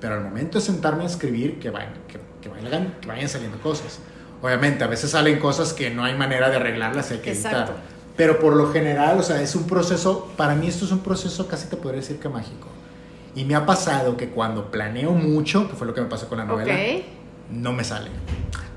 Pero 0.00 0.14
al 0.14 0.22
momento 0.24 0.58
de 0.58 0.64
sentarme 0.64 1.04
a 1.04 1.06
escribir, 1.06 1.58
que 1.58 1.70
vayan, 1.70 1.94
que, 2.08 2.20
que 2.40 2.48
vayan, 2.48 2.94
que 3.00 3.08
vayan 3.08 3.28
saliendo 3.28 3.58
cosas. 3.60 3.98
Obviamente, 4.42 4.84
a 4.84 4.86
veces 4.86 5.10
salen 5.10 5.38
cosas 5.38 5.72
que 5.72 5.90
no 5.90 6.04
hay 6.04 6.14
manera 6.14 6.50
de 6.50 6.56
arreglarlas, 6.56 7.10
hay 7.10 7.18
que 7.18 7.32
Exacto. 7.32 7.58
editar. 7.72 7.76
Pero 8.16 8.38
por 8.38 8.54
lo 8.54 8.70
general, 8.72 9.18
o 9.18 9.22
sea, 9.22 9.40
es 9.42 9.54
un 9.56 9.64
proceso, 9.66 10.30
para 10.36 10.54
mí 10.54 10.66
esto 10.68 10.84
es 10.84 10.92
un 10.92 11.00
proceso 11.00 11.48
casi 11.48 11.68
te 11.68 11.76
podría 11.76 12.00
decir 12.00 12.18
que 12.18 12.28
mágico. 12.28 12.68
Y 13.36 13.44
me 13.44 13.54
ha 13.54 13.64
pasado 13.66 14.16
que 14.16 14.30
cuando 14.30 14.70
planeo 14.72 15.12
mucho, 15.12 15.68
que 15.68 15.76
fue 15.76 15.86
lo 15.86 15.94
que 15.94 16.00
me 16.00 16.08
pasó 16.08 16.28
con 16.28 16.38
la 16.38 16.44
novela, 16.44 16.72
Ok. 16.74 17.04
no 17.52 17.72
me 17.72 17.84
sale. 17.84 18.10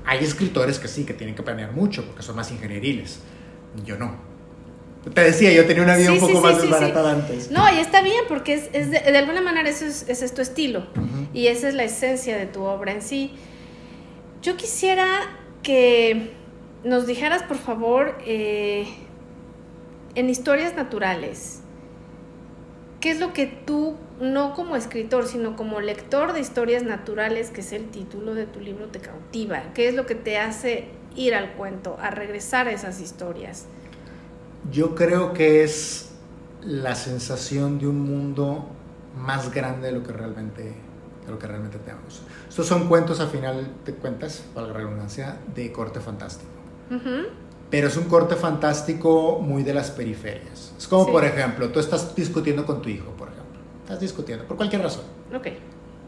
Hay 0.04 0.22
escritores 0.22 0.78
que 0.78 0.86
sí, 0.86 1.04
que 1.04 1.14
tienen 1.14 1.34
que 1.34 1.42
planear 1.42 1.72
mucho, 1.72 2.04
porque 2.04 2.22
son 2.22 2.36
más 2.36 2.50
ingenieriles. 2.52 3.20
Yo 3.84 3.96
no. 3.96 4.14
Te 5.14 5.22
decía, 5.22 5.50
yo 5.52 5.64
tenía 5.66 5.82
una 5.82 5.96
vida 5.96 6.08
Sí, 6.08 6.12
un 6.12 6.20
poco 6.20 6.32
sí, 6.36 6.42
más 6.42 6.56
sí, 6.56 6.62
desbaratada 6.68 7.12
antes. 7.12 7.50
No, 7.50 7.72
y 7.74 7.78
está 7.78 8.02
bien 8.02 8.24
porque 8.28 8.52
es, 8.54 8.68
es 8.74 8.90
de, 8.90 9.00
de 9.00 9.16
alguna 9.18 9.40
manera 9.40 9.66
eso 9.68 9.86
es, 9.86 10.04
ese 10.08 10.26
es 10.26 10.34
tu 10.34 10.42
estilo 10.42 10.80
Ujú. 10.94 11.26
y 11.32 11.46
esa 11.46 11.68
es 11.68 11.74
la 11.74 11.84
esencia 11.84 12.36
de 12.36 12.44
tu 12.46 12.62
obra 12.64 12.92
en 12.92 13.00
sí. 13.00 13.32
Yo 14.42 14.58
quisiera 14.58 15.06
que 15.62 16.32
nos 16.84 17.06
dijeras, 17.06 17.42
por 17.44 17.56
favor, 17.56 18.18
eh, 18.26 18.86
en 20.14 20.28
historias 20.28 20.74
naturales, 20.74 21.59
¿qué 23.00 23.10
es 23.10 23.20
lo 23.20 23.32
que 23.32 23.46
tú, 23.46 23.96
no 24.20 24.54
como 24.54 24.76
escritor, 24.76 25.26
sino 25.26 25.56
como 25.56 25.80
lector 25.80 26.32
de 26.32 26.40
historias 26.40 26.82
naturales, 26.82 27.50
que 27.50 27.62
es 27.62 27.72
el 27.72 27.86
título 27.88 28.34
de 28.34 28.46
tu 28.46 28.60
libro, 28.60 28.86
te 28.86 29.00
cautiva? 29.00 29.72
¿Qué 29.74 29.88
es 29.88 29.94
lo 29.94 30.06
que 30.06 30.14
te 30.14 30.38
hace 30.38 30.88
ir 31.16 31.34
al 31.34 31.54
cuento, 31.54 31.96
a 32.00 32.10
regresar 32.10 32.68
a 32.68 32.72
esas 32.72 33.00
historias? 33.00 33.66
Yo 34.70 34.94
creo 34.94 35.32
que 35.32 35.64
es 35.64 36.10
la 36.62 36.94
sensación 36.94 37.78
de 37.78 37.88
un 37.88 38.00
mundo 38.00 38.68
más 39.16 39.52
grande 39.52 39.88
de 39.88 39.92
lo 39.94 40.02
que 40.02 40.12
realmente, 40.12 40.62
de 40.62 41.30
lo 41.30 41.38
que 41.38 41.46
realmente 41.46 41.78
tenemos. 41.78 42.22
Estos 42.48 42.66
son 42.66 42.88
cuentos, 42.88 43.20
al 43.20 43.28
final 43.28 43.72
de 43.84 43.94
cuentas, 43.94 44.44
para 44.54 44.68
la 44.68 44.72
redundancia, 44.74 45.38
de 45.54 45.72
corte 45.72 46.00
fantástico. 46.00 46.50
Pero 47.70 47.88
es 47.88 47.96
un 47.96 48.04
corte 48.04 48.34
fantástico 48.36 49.38
muy 49.40 49.62
de 49.62 49.74
las 49.74 49.90
periferias. 49.90 50.72
Es 50.76 50.88
como, 50.88 51.04
Sí. 51.06 51.12
por 51.12 51.24
ejemplo, 51.24 51.68
tú 51.70 51.78
estás 51.80 52.14
discutiendo 52.14 52.66
con 52.66 52.82
tu 52.82 52.88
hijo, 52.88 53.10
por 53.12 53.28
ejemplo. 53.28 53.60
Estás 53.84 54.00
discutiendo, 54.00 54.44
por 54.46 54.56
cualquier 54.56 54.82
razón. 54.82 55.02
Ok. 55.34 55.46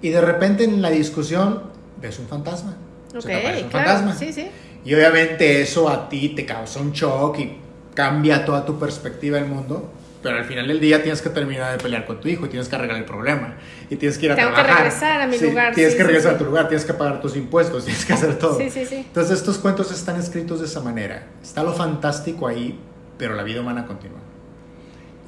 Y 0.01 0.09
de 0.11 0.21
repente 0.21 0.65
en 0.65 0.83
la 0.83 0.91
discusión 0.91 1.63
ves 2.01 2.19
un 2.19 2.27
fantasma. 2.27 2.77
Ok, 3.11 3.15
un 3.15 3.21
claro. 3.23 3.71
fantasma. 3.71 4.15
Sí, 4.17 4.33
sí. 4.33 4.49
Y 4.85 4.95
obviamente 4.95 5.61
eso 5.63 5.89
a 5.89 6.09
ti 6.09 6.31
te 6.31 6.45
causa 6.45 6.81
un 6.81 6.91
shock 6.93 7.39
y 7.39 7.59
cambia 7.95 8.45
toda 8.45 8.65
tu 8.65 8.79
perspectiva 8.79 9.39
del 9.39 9.47
mundo. 9.49 9.91
Pero 10.23 10.37
al 10.39 10.45
final 10.45 10.69
del 10.69 10.79
día 10.79 11.03
tienes 11.03 11.21
que 11.21 11.31
terminar 11.31 11.73
de 11.77 11.83
pelear 11.83 12.07
con 12.07 12.21
tu 12.21 12.29
hijo 12.29 12.47
y 12.47 12.49
tienes 12.49 12.69
que 12.69 12.77
arreglar 12.77 12.99
el 12.99 13.05
problema. 13.05 13.57
Y 13.91 13.97
tienes 13.97 14.19
que 14.19 14.27
ir 14.27 14.33
a 14.33 14.37
Tengo 14.37 14.51
que 14.51 14.55
trabajar. 14.55 14.85
regresar 14.85 15.21
a 15.21 15.27
mi 15.27 15.37
Sí, 15.37 15.47
lugar, 15.47 15.75
Tienes 15.75 15.93
sí, 15.95 15.99
que 15.99 16.05
regresar 16.05 16.31
sí. 16.33 16.35
a 16.37 16.39
tu 16.39 16.45
lugar, 16.45 16.69
tienes 16.69 16.85
que 16.85 16.95
pagar 16.95 17.21
tus 17.21 17.37
impuestos, 17.37 17.85
tienes 17.87 18.05
que 18.05 18.13
hacer 18.13 18.39
todo. 18.39 18.57
Sí, 18.59 18.71
sí, 18.71 18.87
sí. 18.87 18.97
Entonces 18.97 19.39
estos 19.39 19.59
cuentos 19.59 19.91
están 19.91 20.19
escritos 20.21 20.61
de 20.61 20.67
esa 20.67 20.81
manera. 20.81 21.27
Está 21.43 21.63
lo 21.65 21.73
fantástico 21.73 22.47
ahí, 22.47 22.79
pero 23.19 23.35
la 23.35 23.43
vida 23.43 23.61
humana 23.61 23.85
continúa. 23.87 24.21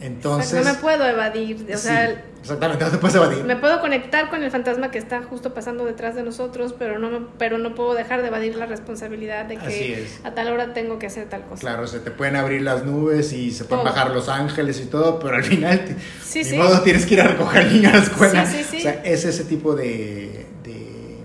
Entonces... 0.01 0.65
no 0.65 0.73
me 0.73 0.79
puedo 0.79 1.07
evadir, 1.07 1.67
o 1.73 1.79
sea... 1.79 2.25
Exactamente, 2.41 2.85
no 2.85 2.91
te 2.91 2.99
puedes 2.99 3.17
evadir. 3.17 3.43
Me 3.45 3.57
puedo 3.57 3.81
conectar 3.81 4.29
con 4.29 4.43
el 4.43 4.51
fantasma 4.51 4.91
que 4.91 4.99
está 4.99 5.23
justo 5.23 5.55
pasando 5.55 5.87
detrás 5.87 6.15
de 6.15 6.23
nosotros, 6.23 6.75
pero 6.79 6.99
no, 6.99 7.29
pero 7.39 7.57
no 7.57 7.75
puedo 7.75 7.95
dejar 7.95 8.21
de 8.21 8.29
evadir 8.29 8.57
la 8.57 8.67
responsabilidad 8.67 9.47
de 9.47 9.57
que 9.57 10.07
a 10.25 10.33
tal 10.33 10.53
hora 10.53 10.75
tengo 10.75 10.99
que 10.99 11.07
hacer 11.07 11.27
tal 11.31 11.43
cosa. 11.45 11.63
Claro, 11.63 11.87
se 11.87 12.01
te 12.01 12.11
pueden 12.11 12.37
abrir 12.37 12.61
las 12.61 12.85
nubes 12.85 13.33
y 13.33 13.51
se 13.51 13.65
pueden 13.65 13.87
bajar 13.87 14.11
los 14.11 14.29
ángeles 14.29 14.79
y 14.81 14.87
todo, 14.87 15.19
pero 15.21 15.37
al 15.37 15.45
final, 15.45 15.97
sí, 16.23 16.43
ni 16.45 16.59
modo, 16.59 16.83
tienes 16.83 17.07
que 17.07 17.15
ir 17.15 17.23
a 17.23 17.29
recoger 17.29 17.63
al 17.63 17.73
niño 17.73 17.89
a 17.89 17.93
la 17.93 18.03
escuela. 18.03 18.43
O 18.43 18.81
sea, 18.81 19.01
es 19.05 19.25
ese 19.25 19.45
tipo 19.45 19.75
de, 19.75 20.45
de... 20.63 21.17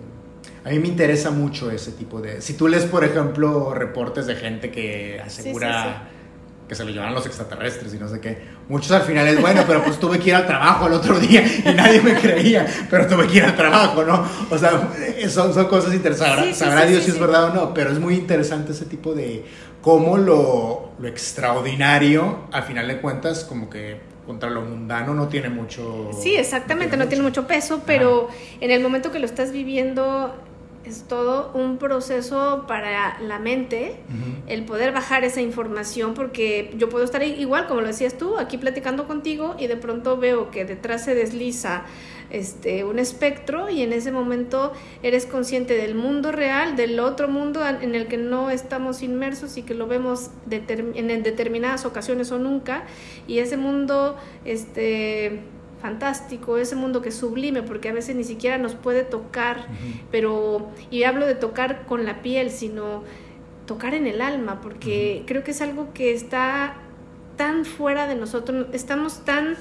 A 0.63 0.69
mí 0.69 0.79
me 0.79 0.87
interesa 0.87 1.31
mucho 1.31 1.69
ese 1.69 1.91
tipo 1.91 2.21
de... 2.21 2.41
Si 2.41 2.53
tú 2.53 2.69
lees, 2.69 2.85
por 2.85 3.03
ejemplo, 3.03 3.73
reportes 3.73 4.25
de 4.25 4.35
gente 4.35 4.71
que 4.71 5.19
asegura 5.19 6.11
que 6.69 6.75
se 6.75 6.85
lo 6.85 6.91
llevaron 6.91 7.15
los 7.15 7.25
extraterrestres 7.25 7.95
y 7.95 7.97
no 7.97 8.07
sé 8.07 8.21
qué. 8.21 8.37
Muchos 8.69 8.91
al 8.91 9.01
final 9.01 9.27
es 9.27 9.41
bueno, 9.41 9.63
pero 9.65 9.83
pues 9.83 9.99
tuve 9.99 10.19
que 10.19 10.29
ir 10.29 10.35
al 10.35 10.45
trabajo 10.45 10.85
el 10.85 10.93
otro 10.93 11.19
día 11.19 11.43
y 11.65 11.73
nadie 11.73 11.99
me 11.99 12.13
creía, 12.13 12.67
pero 12.91 13.07
tuve 13.07 13.25
que 13.25 13.37
ir 13.37 13.43
al 13.43 13.55
trabajo, 13.55 14.03
¿no? 14.03 14.23
O 14.51 14.57
sea, 14.57 14.93
son, 15.29 15.51
son 15.51 15.65
cosas 15.65 15.95
interesantes. 15.95 16.57
Sabrá 16.57 16.85
Dios 16.85 17.03
si 17.03 17.09
es 17.09 17.19
verdad 17.19 17.45
o 17.45 17.53
no, 17.55 17.73
pero 17.73 17.91
es 17.91 17.99
muy 17.99 18.13
interesante 18.13 18.73
ese 18.73 18.85
tipo 18.85 19.15
de 19.15 19.43
cómo 19.81 20.17
lo, 20.17 20.91
lo 20.99 21.07
extraordinario, 21.07 22.41
al 22.51 22.63
final 22.63 22.87
de 22.87 23.01
cuentas, 23.01 23.43
como 23.45 23.67
que 23.67 23.99
contra 24.27 24.51
lo 24.51 24.61
mundano 24.61 25.15
no 25.15 25.27
tiene 25.27 25.49
mucho... 25.49 26.11
Sí, 26.21 26.35
exactamente, 26.35 26.97
no 26.97 27.07
tiene 27.07 27.23
mucho, 27.23 27.47
peso, 27.47 27.81
pero 27.87 28.27
en 28.61 28.69
el 28.69 28.79
momento 28.83 29.11
que 29.11 29.17
lo 29.17 29.25
estás 29.25 29.51
viviendo 29.51 30.35
es 30.85 31.03
todo 31.03 31.51
un 31.53 31.77
proceso 31.77 32.65
para 32.67 33.19
la 33.19 33.39
mente, 33.39 33.97
el 34.47 34.63
poder 34.65 34.91
bajar 34.91 35.23
esa 35.23 35.41
información, 35.41 36.13
porque 36.13 36.73
yo 36.77 36.89
puedo 36.89 37.03
estar 37.03 37.21
igual, 37.21 37.67
como 37.67 37.81
lo 37.81 37.87
decías 37.87 38.17
tú, 38.17 38.37
aquí 38.37 38.57
platicando 38.57 39.07
contigo 39.07 39.55
y 39.59 39.67
de 39.67 39.75
pronto 39.75 40.17
veo 40.17 40.51
que 40.51 40.65
detrás 40.65 41.03
se 41.03 41.15
desliza 41.15 41.83
este, 42.29 42.83
un 42.83 42.99
espectro 42.99 43.69
y 43.69 43.81
en 43.81 43.91
ese 43.91 44.11
momento 44.11 44.71
eres 45.03 45.25
consciente 45.25 45.75
del 45.75 45.95
mundo 45.95 46.31
real, 46.31 46.75
del 46.75 46.99
otro 46.99 47.27
mundo 47.27 47.61
en 47.65 47.95
el 47.95 48.07
que 48.07 48.17
no 48.17 48.49
estamos 48.49 49.03
inmersos 49.03 49.57
y 49.57 49.63
que 49.63 49.73
lo 49.73 49.87
vemos 49.87 50.29
en 50.49 51.23
determinadas 51.23 51.85
ocasiones 51.85 52.31
o 52.31 52.39
nunca, 52.39 52.83
y 53.27 53.39
ese 53.39 53.57
mundo, 53.57 54.17
este 54.45 55.41
fantástico, 55.81 56.57
ese 56.57 56.75
mundo 56.75 57.01
que 57.01 57.09
es 57.09 57.15
sublime, 57.15 57.63
porque 57.63 57.89
a 57.89 57.93
veces 57.93 58.15
ni 58.15 58.23
siquiera 58.23 58.57
nos 58.57 58.75
puede 58.75 59.03
tocar, 59.03 59.67
pero, 60.11 60.69
y 60.91 61.03
hablo 61.03 61.25
de 61.25 61.35
tocar 61.35 61.85
con 61.85 62.05
la 62.05 62.21
piel, 62.21 62.51
sino 62.51 63.03
tocar 63.65 63.93
en 63.93 64.07
el 64.07 64.21
alma, 64.21 64.61
porque 64.61 65.23
creo 65.25 65.43
que 65.43 65.51
es 65.51 65.61
algo 65.61 65.93
que 65.93 66.13
está 66.13 66.75
tan 67.37 67.65
fuera 67.65 68.07
de 68.07 68.15
nosotros, 68.15 68.67
estamos 68.73 69.23
tan 69.23 69.55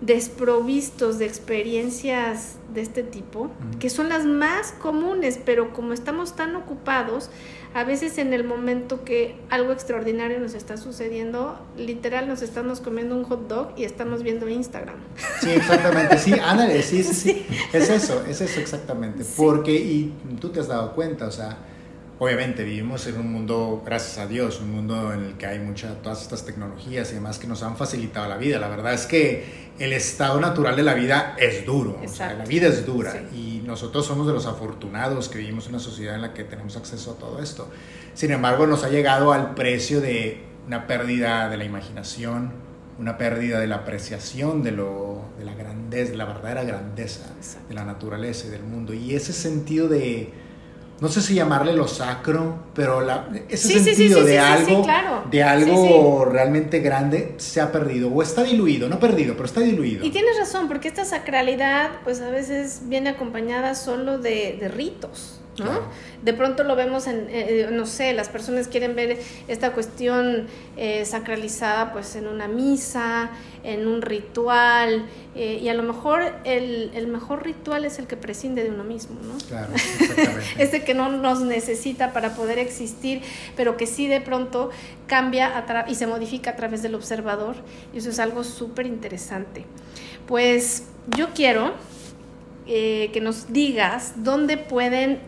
desprovistos 0.00 1.18
de 1.18 1.26
experiencias 1.26 2.56
de 2.74 2.82
este 2.82 3.02
tipo, 3.02 3.50
que 3.80 3.88
son 3.88 4.10
las 4.10 4.26
más 4.26 4.72
comunes, 4.72 5.38
pero 5.42 5.72
como 5.72 5.94
estamos 5.94 6.36
tan 6.36 6.54
ocupados, 6.54 7.30
a 7.72 7.84
veces 7.84 8.18
en 8.18 8.32
el 8.32 8.44
momento 8.44 9.04
que 9.04 9.36
algo 9.48 9.72
extraordinario 9.72 10.38
nos 10.38 10.54
está 10.54 10.76
sucediendo, 10.76 11.58
literal 11.76 12.28
nos 12.28 12.42
estamos 12.42 12.80
comiendo 12.80 13.16
un 13.16 13.24
hot 13.24 13.48
dog 13.48 13.68
y 13.76 13.84
estamos 13.84 14.22
viendo 14.22 14.48
Instagram. 14.48 14.96
Sí, 15.40 15.50
exactamente, 15.50 16.18
sí, 16.18 16.32
ándale, 16.32 16.82
sí, 16.82 17.02
sí, 17.02 17.14
sí, 17.14 17.46
es 17.72 17.88
eso, 17.88 18.22
es 18.26 18.40
eso 18.40 18.60
exactamente, 18.60 19.24
porque, 19.36 19.72
y 19.72 20.12
tú 20.40 20.50
te 20.50 20.60
has 20.60 20.68
dado 20.68 20.94
cuenta, 20.94 21.26
o 21.26 21.32
sea, 21.32 21.56
obviamente 22.18 22.64
vivimos 22.64 23.06
en 23.06 23.18
un 23.18 23.32
mundo, 23.32 23.82
gracias 23.84 24.18
a 24.18 24.26
Dios, 24.26 24.60
un 24.60 24.70
mundo 24.70 25.12
en 25.12 25.24
el 25.24 25.34
que 25.34 25.46
hay 25.46 25.58
muchas, 25.58 26.00
todas 26.02 26.22
estas 26.22 26.44
tecnologías 26.44 27.10
y 27.12 27.14
demás 27.14 27.38
que 27.38 27.46
nos 27.46 27.62
han 27.62 27.76
facilitado 27.76 28.28
la 28.28 28.36
vida. 28.36 28.58
La 28.58 28.68
verdad 28.68 28.94
es 28.94 29.06
que 29.06 29.66
el 29.78 29.92
estado 29.92 30.40
natural 30.40 30.76
de 30.76 30.82
la 30.82 30.94
vida 30.94 31.36
es 31.38 31.66
duro, 31.66 32.00
o 32.02 32.08
sea, 32.08 32.32
la 32.32 32.46
vida 32.46 32.68
es 32.68 32.86
dura 32.86 33.14
y 33.34 33.62
nosotros 33.66 34.06
somos 34.06 34.26
de 34.26 34.32
los 34.32 34.46
afortunados 34.46 35.28
que 35.28 35.38
vivimos 35.38 35.66
en 35.66 35.74
una 35.74 35.80
sociedad 35.82 36.14
en 36.14 36.22
la 36.22 36.32
que 36.32 36.44
tenemos 36.44 36.76
acceso 36.76 37.12
a 37.12 37.14
todo 37.16 37.42
esto. 37.42 37.68
Sin 38.14 38.30
embargo, 38.30 38.66
nos 38.66 38.84
ha 38.84 38.88
llegado 38.88 39.32
al 39.32 39.54
precio 39.54 40.00
de 40.00 40.40
una 40.66 40.86
pérdida 40.86 41.50
de 41.50 41.58
la 41.58 41.64
imaginación, 41.64 42.52
una 42.98 43.18
pérdida 43.18 43.60
de 43.60 43.66
la 43.66 43.76
apreciación 43.76 44.62
de, 44.62 44.72
lo, 44.72 45.20
de 45.38 45.44
la 45.44 45.54
grandeza, 45.54 46.12
de 46.12 46.16
la 46.16 46.24
verdadera 46.24 46.64
grandeza 46.64 47.34
de 47.68 47.74
la 47.74 47.84
naturaleza 47.84 48.46
y 48.46 48.50
del 48.50 48.62
mundo. 48.62 48.94
Y 48.94 49.14
ese 49.14 49.34
sentido 49.34 49.88
de 49.88 50.32
no 51.00 51.08
sé 51.08 51.20
si 51.20 51.34
llamarle 51.34 51.74
lo 51.74 51.86
sacro, 51.86 52.56
pero 52.74 53.00
la, 53.00 53.28
ese 53.48 53.80
sentido 53.80 54.24
de 54.24 54.38
algo, 54.38 54.86
de 55.30 55.42
algo 55.42 56.24
realmente 56.24 56.80
grande 56.80 57.34
se 57.36 57.60
ha 57.60 57.70
perdido 57.70 58.08
o 58.08 58.22
está 58.22 58.42
diluido, 58.42 58.88
no 58.88 58.98
perdido, 58.98 59.34
pero 59.34 59.44
está 59.44 59.60
diluido. 59.60 60.04
Y 60.04 60.10
tienes 60.10 60.38
razón, 60.38 60.68
porque 60.68 60.88
esta 60.88 61.04
sacralidad 61.04 61.90
pues 62.04 62.20
a 62.20 62.30
veces 62.30 62.82
viene 62.84 63.10
acompañada 63.10 63.74
solo 63.74 64.18
de, 64.18 64.56
de 64.58 64.68
ritos. 64.68 65.40
¿No? 65.58 65.80
De 66.22 66.32
pronto 66.32 66.64
lo 66.64 66.76
vemos 66.76 67.06
en, 67.06 67.28
eh, 67.28 67.66
eh, 67.66 67.68
no 67.70 67.86
sé, 67.86 68.12
las 68.12 68.28
personas 68.28 68.68
quieren 68.68 68.94
ver 68.94 69.18
esta 69.48 69.72
cuestión 69.72 70.46
eh, 70.76 71.04
sacralizada 71.04 71.92
pues 71.92 72.16
en 72.16 72.26
una 72.26 72.48
misa, 72.48 73.30
en 73.62 73.86
un 73.86 74.02
ritual, 74.02 75.06
y 75.34 75.68
a 75.68 75.74
lo 75.74 75.82
mejor 75.82 76.22
el, 76.44 76.90
el, 76.94 77.08
mejor 77.08 77.44
ritual 77.44 77.84
es 77.84 77.98
el 77.98 78.06
que 78.06 78.16
prescinde 78.16 78.64
de 78.64 78.70
uno 78.70 78.84
mismo, 78.84 79.16
¿no? 79.22 79.36
Claro, 79.46 79.70
exactamente. 79.74 80.44
Ese 80.56 80.82
que 80.82 80.94
no 80.94 81.10
nos 81.10 81.42
necesita 81.42 82.14
para 82.14 82.34
poder 82.34 82.58
existir, 82.58 83.20
pero 83.54 83.76
que 83.76 83.86
sí 83.86 84.06
de 84.06 84.22
pronto 84.22 84.70
cambia 85.06 85.66
y 85.88 85.94
se 85.94 86.06
modifica 86.06 86.52
a 86.52 86.56
través 86.56 86.82
del 86.82 86.94
observador, 86.94 87.56
y 87.92 87.98
eso 87.98 88.08
es 88.08 88.18
algo 88.18 88.44
súper 88.44 88.86
interesante. 88.86 89.66
Pues 90.26 90.84
yo 91.14 91.28
quiero 91.34 91.74
que 92.66 93.20
nos 93.22 93.52
digas 93.52 94.14
dónde 94.24 94.56
pueden 94.56 95.20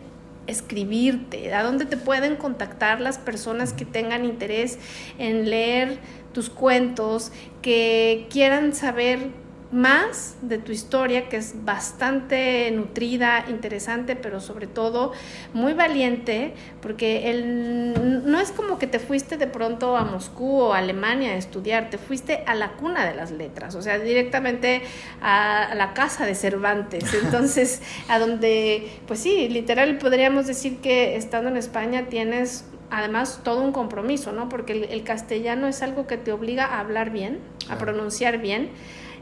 escribirte, 0.49 1.53
a 1.53 1.63
dónde 1.63 1.85
te 1.85 1.97
pueden 1.97 2.35
contactar 2.35 2.99
las 3.01 3.17
personas 3.17 3.73
que 3.73 3.85
tengan 3.85 4.25
interés 4.25 4.79
en 5.17 5.49
leer 5.49 5.99
tus 6.33 6.49
cuentos, 6.49 7.31
que 7.61 8.27
quieran 8.29 8.73
saber 8.73 9.29
más 9.71 10.37
de 10.41 10.57
tu 10.57 10.71
historia, 10.71 11.29
que 11.29 11.37
es 11.37 11.63
bastante 11.63 12.71
nutrida, 12.71 13.45
interesante, 13.49 14.15
pero 14.15 14.39
sobre 14.39 14.65
todo 14.65 15.11
muy 15.53 15.73
valiente, 15.73 16.53
porque 16.81 17.29
el, 17.29 18.25
no 18.25 18.39
es 18.39 18.51
como 18.51 18.79
que 18.79 18.87
te 18.87 18.99
fuiste 18.99 19.37
de 19.37 19.47
pronto 19.47 19.95
a 19.95 20.03
Moscú 20.03 20.61
o 20.61 20.73
a 20.73 20.79
Alemania 20.79 21.31
a 21.31 21.35
estudiar, 21.35 21.89
te 21.91 21.99
fuiste 21.99 22.43
a 22.47 22.55
la 22.55 22.73
cuna 22.73 23.05
de 23.05 23.13
las 23.13 23.31
letras, 23.31 23.75
o 23.75 23.81
sea, 23.81 23.99
directamente 23.99 24.81
a, 25.21 25.73
la 25.75 25.93
casa 25.93 26.25
de 26.25 26.33
Cervantes, 26.33 27.13
entonces, 27.23 27.81
a 28.07 28.17
donde, 28.17 28.89
pues 29.07 29.19
sí, 29.19 29.49
literal 29.49 29.97
podríamos 29.99 30.47
decir 30.47 30.77
que 30.77 31.15
estando 31.15 31.49
en 31.49 31.57
España 31.57 32.07
tienes 32.09 32.65
además 32.91 33.41
todo 33.43 33.61
un 33.61 33.71
compromiso, 33.71 34.31
¿no? 34.31 34.49
Porque 34.49 34.87
el, 34.89 35.03
castellano 35.03 35.67
es 35.67 35.83
algo 35.83 36.07
que 36.07 36.17
te 36.17 36.31
obliga 36.31 36.65
a 36.65 36.79
hablar 36.79 37.11
bien, 37.11 37.39
a 37.69 37.77
pronunciar 37.77 38.39
bien, 38.39 38.71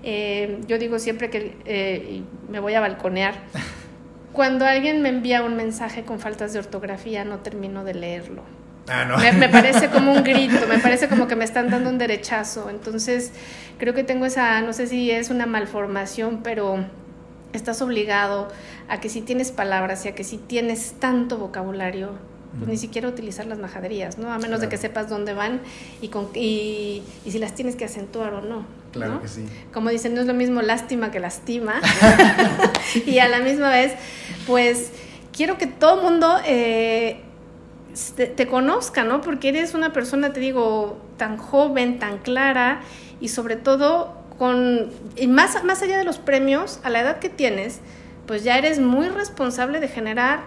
eh, 0.03 0.59
yo 0.67 0.77
digo 0.77 0.99
siempre 0.99 1.29
que 1.29 1.55
eh, 1.65 2.21
me 2.49 2.59
voy 2.59 2.73
a 2.73 2.79
balconear. 2.79 3.35
Cuando 4.33 4.65
alguien 4.65 5.01
me 5.01 5.09
envía 5.09 5.41
un 5.43 5.55
mensaje 5.55 6.03
con 6.03 6.19
faltas 6.19 6.53
de 6.53 6.59
ortografía, 6.59 7.23
no 7.25 7.39
termino 7.39 7.83
de 7.83 7.95
leerlo. 7.95 8.43
Ah, 8.87 9.03
no. 9.05 9.17
me, 9.17 9.49
parece 9.49 9.89
como 9.93 10.13
un 10.13 10.23
grito, 10.23 10.65
me 10.67 10.77
parece 10.79 11.09
como 11.09 11.27
que 11.27 11.35
me 11.35 11.43
están 11.43 11.69
dando 11.69 11.89
un 11.89 11.97
derechazo. 11.97 12.69
Entonces, 12.69 13.33
creo 13.79 13.93
que 13.93 14.03
tengo 14.03 14.25
esa, 14.25 14.61
no 14.61 14.73
sé 14.73 14.87
si 14.87 15.11
es 15.11 15.29
una 15.29 15.45
malformación, 15.45 16.41
pero 16.43 16.85
estás 17.53 17.81
obligado 17.81 18.47
a 18.87 18.99
que 18.99 19.09
si 19.09 19.21
tienes 19.21 19.51
palabras 19.51 20.05
y 20.05 20.09
a 20.09 20.15
que 20.15 20.23
si 20.23 20.37
tienes 20.37 20.93
tanto 20.99 21.37
vocabulario, 21.37 22.11
pues 22.57 22.69
ni 22.69 22.77
siquiera 22.77 23.07
utilizar 23.07 23.45
las 23.45 23.59
majaderías, 23.59 24.17
¿no? 24.17 24.31
A 24.31 24.39
menos 24.39 24.61
de 24.61 24.69
que 24.69 24.77
sepas 24.77 25.09
dónde 25.09 25.33
van 25.33 25.61
y, 26.01 26.07
con, 26.07 26.29
y, 26.33 27.03
y, 27.25 27.31
si 27.31 27.39
las 27.39 27.53
tienes 27.53 27.75
que 27.75 27.85
acentuar 27.85 28.33
o 28.33 28.41
no. 28.41 28.65
Claro 28.97 29.21
que 29.21 29.27
sí. 29.27 29.45
Como 29.73 29.89
dicen, 29.89 30.13
no 30.13 30.21
es 30.21 30.27
lo 30.27 30.33
mismo 30.33 30.61
lástima 30.61 31.11
que 31.11 31.19
lastima. 31.19 31.81
y 33.05 33.19
a 33.19 33.27
la 33.27 33.39
misma 33.39 33.69
vez, 33.69 33.93
pues 34.45 34.91
quiero 35.31 35.57
que 35.57 35.67
todo 35.67 35.97
el 35.99 36.03
mundo 36.03 36.37
eh, 36.45 37.21
te, 38.15 38.47
conozca, 38.47 39.03
¿no? 39.03 39.21
Porque 39.21 39.49
eres 39.49 39.73
una 39.73 39.93
persona, 39.93 40.33
te 40.33 40.39
digo, 40.39 40.99
tan 41.17 41.37
joven, 41.37 41.99
tan 41.99 42.19
clara 42.19 42.81
y 43.19 43.29
sobre 43.29 43.55
todo 43.55 44.15
con, 44.37 44.91
y 45.15 45.27
más, 45.27 45.63
más 45.63 45.81
allá 45.81 45.97
de 45.97 46.03
los 46.03 46.17
premios, 46.17 46.79
a 46.83 46.89
la 46.89 47.01
edad 47.01 47.19
que 47.19 47.29
tienes, 47.29 47.79
pues 48.25 48.43
ya 48.43 48.57
eres 48.57 48.79
muy 48.79 49.07
responsable 49.09 49.79
de 49.79 49.87
generar 49.87 50.41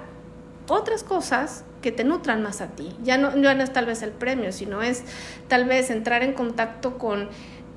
otras 0.69 1.03
cosas 1.03 1.65
que 1.83 1.91
te 1.91 2.05
nutran 2.05 2.43
más 2.43 2.61
a 2.61 2.69
ti. 2.69 2.95
Ya 3.03 3.17
no, 3.17 3.37
ya 3.37 3.55
no 3.55 3.63
es 3.63 3.73
tal 3.73 3.87
vez 3.87 4.03
el 4.03 4.11
premio, 4.11 4.53
sino 4.53 4.83
es 4.83 5.03
tal 5.49 5.65
vez 5.65 5.91
entrar 5.91 6.23
en 6.23 6.35
contacto 6.35 6.99
con 6.99 7.29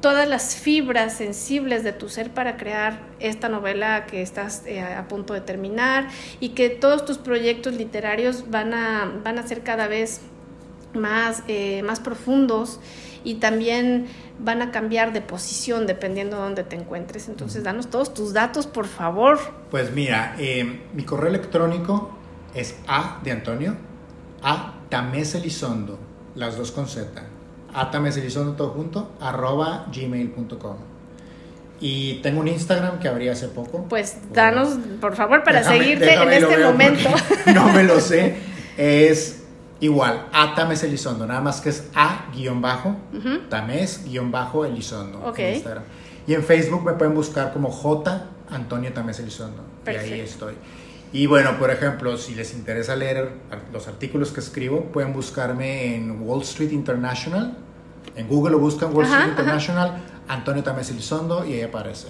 todas 0.03 0.27
las 0.27 0.57
fibras 0.57 1.13
sensibles 1.15 1.85
de 1.85 1.93
tu 1.93 2.09
ser 2.09 2.29
para 2.29 2.57
crear 2.57 2.99
esta 3.21 3.47
novela 3.47 4.05
que 4.05 4.21
estás 4.21 4.63
eh, 4.65 4.83
a 4.83 5.07
punto 5.07 5.33
de 5.33 5.39
terminar 5.39 6.09
y 6.41 6.49
que 6.49 6.69
todos 6.69 7.05
tus 7.05 7.17
proyectos 7.17 7.75
literarios 7.75 8.51
van 8.51 8.73
a, 8.73 9.09
van 9.23 9.39
a 9.39 9.47
ser 9.47 9.63
cada 9.63 9.87
vez 9.87 10.19
más, 10.93 11.43
eh, 11.47 11.83
más 11.83 12.01
profundos 12.01 12.81
y 13.23 13.35
también 13.35 14.07
van 14.39 14.61
a 14.61 14.71
cambiar 14.71 15.13
de 15.13 15.21
posición 15.21 15.87
dependiendo 15.87 16.35
de 16.35 16.43
dónde 16.43 16.63
te 16.65 16.75
encuentres. 16.75 17.29
Entonces, 17.29 17.63
danos 17.63 17.89
todos 17.89 18.13
tus 18.13 18.33
datos, 18.33 18.67
por 18.67 18.87
favor. 18.87 19.39
Pues 19.71 19.93
mira, 19.93 20.35
eh, 20.37 20.81
mi 20.93 21.05
correo 21.05 21.29
electrónico 21.29 22.13
es 22.53 22.75
A 22.89 23.21
de 23.23 23.31
Antonio, 23.31 23.77
A 24.41 24.81
Tamés 24.89 25.33
Elizondo, 25.33 25.97
las 26.35 26.57
dos 26.57 26.73
con 26.73 26.89
Z. 26.89 27.32
A 27.73 27.91
Tamés 27.91 28.17
Elizondo 28.17 28.53
todo 28.53 28.69
junto, 28.69 29.11
arroba 29.19 29.85
gmail.com. 29.93 30.77
Y 31.79 32.15
tengo 32.21 32.39
un 32.39 32.47
Instagram 32.47 32.99
que 32.99 33.07
abrí 33.07 33.27
hace 33.27 33.47
poco. 33.47 33.85
Pues 33.89 34.17
danos, 34.31 34.77
por 35.01 35.15
favor, 35.15 35.43
para 35.43 35.63
seguirte 35.63 36.13
en 36.13 36.31
este 36.31 36.63
momento. 36.63 37.09
No 37.53 37.71
me 37.73 37.83
lo 37.83 37.99
sé. 37.99 38.35
Es 38.77 39.43
Igual, 39.83 40.27
a 40.31 40.55
Tamés 40.55 40.81
Elizondo, 40.83 41.27
nada 41.27 41.41
más 41.41 41.59
que 41.59 41.67
es 41.67 41.89
A 41.93 42.27
guion 42.33 42.61
bajo, 42.61 42.95
Tamés 43.49 44.05
guion 44.05 44.31
bajo 44.31 44.63
Elizondo 44.63 45.33
en 45.35 45.55
Instagram. 45.55 45.83
Y 46.25 46.33
en 46.33 46.41
Facebook 46.41 46.85
me 46.85 46.93
pueden 46.93 47.13
buscar 47.13 47.51
como 47.51 47.69
J 47.69 48.27
Antonio 48.49 48.93
Tamés 48.93 49.19
Elizondo. 49.19 49.61
Y 49.85 49.89
ahí 49.89 50.21
estoy. 50.21 50.53
Y 51.13 51.27
bueno, 51.27 51.59
por 51.59 51.69
ejemplo, 51.69 52.17
si 52.17 52.33
les 52.33 52.53
interesa 52.55 52.95
leer 52.95 53.29
los 53.71 53.87
artículos 53.87 54.31
que 54.31 54.39
escribo, 54.39 54.85
pueden 54.85 55.13
buscarme 55.13 55.95
en 55.95 56.19
Wall 56.21 56.41
Street 56.41 56.71
International. 56.71 57.55
En 58.15 58.27
Google 58.27 58.53
lo 58.53 58.59
buscan 58.59 58.95
Wall 58.95 59.05
Street 59.05 59.29
International, 59.29 60.01
Antonio 60.27 60.63
Tamés 60.63 60.89
Elizondo 60.89 61.45
y 61.45 61.53
ahí 61.53 61.61
aparece. 61.61 62.07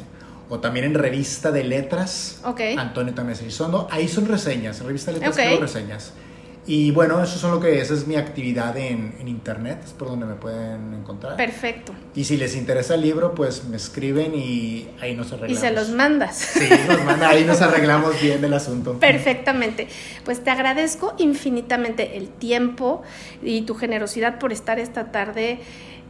O 0.49 0.59
también 0.59 0.85
en 0.85 0.93
Revista 0.93 1.51
de 1.51 1.65
Letras, 1.65 2.41
Antonio 2.77 3.13
Tamés 3.13 3.41
Elizondo. 3.41 3.89
Ahí 3.91 4.07
son 4.07 4.25
reseñas, 4.25 4.79
en 4.79 4.87
Revista 4.87 5.11
de 5.11 5.19
Letras 5.19 5.35
son 5.35 5.61
reseñas. 5.61 6.13
Y 6.65 6.91
bueno, 6.91 7.21
eso 7.21 7.35
es 7.35 7.43
lo 7.43 7.59
que 7.59 7.81
es, 7.81 7.91
es 7.91 8.07
mi 8.07 8.15
actividad 8.15 8.77
en, 8.77 9.15
en, 9.19 9.27
internet, 9.27 9.81
es 9.83 9.91
por 9.91 10.07
donde 10.07 10.25
me 10.25 10.35
pueden 10.35 10.93
encontrar. 10.93 11.35
Perfecto. 11.35 11.93
Y 12.15 12.23
si 12.23 12.37
les 12.37 12.55
interesa 12.55 12.95
el 12.95 13.01
libro, 13.01 13.35
pues 13.35 13.65
me 13.65 13.75
escriben 13.75 14.33
y 14.33 14.87
ahí 15.01 15.13
nos 15.13 15.33
arreglamos. 15.33 15.57
Y 15.57 15.61
se 15.61 15.71
los 15.71 15.89
mandas. 15.89 16.37
Sí, 16.37 16.69
nos 16.87 17.03
manda, 17.03 17.29
ahí 17.29 17.43
nos 17.43 17.61
arreglamos 17.61 18.21
bien 18.21 18.43
el 18.45 18.53
asunto. 18.53 18.97
Perfectamente. 18.99 19.87
Pues 20.23 20.41
te 20.41 20.51
agradezco 20.51 21.15
infinitamente 21.17 22.17
el 22.17 22.29
tiempo 22.29 23.01
y 23.41 23.63
tu 23.63 23.75
generosidad 23.75 24.39
por 24.39 24.53
estar 24.53 24.79
esta 24.79 25.11
tarde 25.11 25.59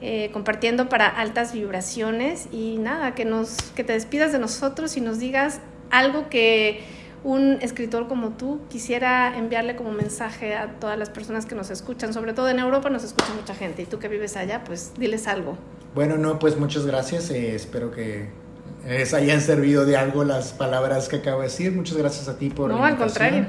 eh, 0.02 0.30
compartiendo 0.34 0.90
para 0.90 1.08
altas 1.08 1.54
vibraciones 1.54 2.48
y 2.52 2.78
nada, 2.78 3.16
que, 3.16 3.26
nos, 3.26 3.58
que 3.74 3.84
te 3.84 3.94
despidas 3.94 4.34
de 4.34 4.40
nosotros 4.40 4.98
y 4.98 5.02
nos 5.02 5.18
digas 5.18 5.62
algo 5.90 6.30
que 6.30 6.82
un 7.24 7.58
escritor 7.62 8.08
como 8.08 8.32
tú 8.32 8.60
quisiera 8.70 9.38
enviarle 9.38 9.76
como 9.76 9.92
mensaje 9.92 10.56
a 10.56 10.80
todas 10.80 10.98
las 10.98 11.10
personas 11.10 11.46
que 11.46 11.56
nos 11.56 11.70
escuchan, 11.70 12.14
sobre 12.14 12.34
todo 12.34 12.50
en 12.50 12.60
Europa 12.60 12.90
nos 12.90 13.04
escucha 13.04 13.34
mucha 13.34 13.56
gente 13.56 13.82
y 13.84 13.86
tú 13.86 14.00
que 14.00 14.08
vives 14.08 14.36
allá, 14.36 14.64
pues 14.64 14.94
diles 14.98 15.28
algo. 15.28 15.58
Bueno, 15.96 16.18
no, 16.18 16.40
pues 16.40 16.58
muchas 16.58 16.86
gracias, 16.86 17.30
eh, 17.30 17.56
espero 17.56 17.92
que 17.92 18.30
les 18.88 19.14
hayan 19.14 19.40
servido 19.40 19.86
de 19.86 19.96
algo 19.96 20.24
las 20.24 20.52
palabras 20.52 21.08
que 21.08 21.18
acabo 21.18 21.40
de 21.40 21.48
decir, 21.48 21.72
muchas 21.72 21.98
gracias 21.98 22.28
a 22.28 22.38
ti 22.38 22.50
por... 22.50 22.70
No, 22.70 22.84
al 22.84 22.98
contrario. 22.98 23.46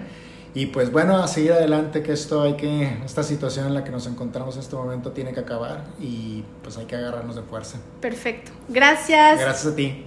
Y 0.57 0.67
pues 0.67 0.93
bueno, 0.93 1.17
a 1.17 1.27
seguir 1.27 1.53
adelante, 1.53 2.05
que 2.05 2.13
esto 2.13 2.43
hay 2.43 2.55
que, 2.55 2.99
esta 3.05 3.25
situación 3.25 3.67
en 3.67 3.75
la 3.75 3.83
que 3.83 3.91
nos 3.91 4.07
encontramos 4.07 4.55
en 4.55 4.63
este 4.63 4.77
momento 4.77 5.11
tiene 5.11 5.33
que 5.33 5.41
acabar 5.41 5.85
y 5.99 6.45
pues 6.63 6.79
hay 6.79 6.85
que 6.85 6.95
agarrarnos 6.95 7.35
de 7.35 7.43
fuerza. 7.43 7.79
Perfecto. 8.01 8.53
Gracias. 8.69 9.41
Gracias 9.41 9.73
a 9.73 9.75
ti. 9.75 10.07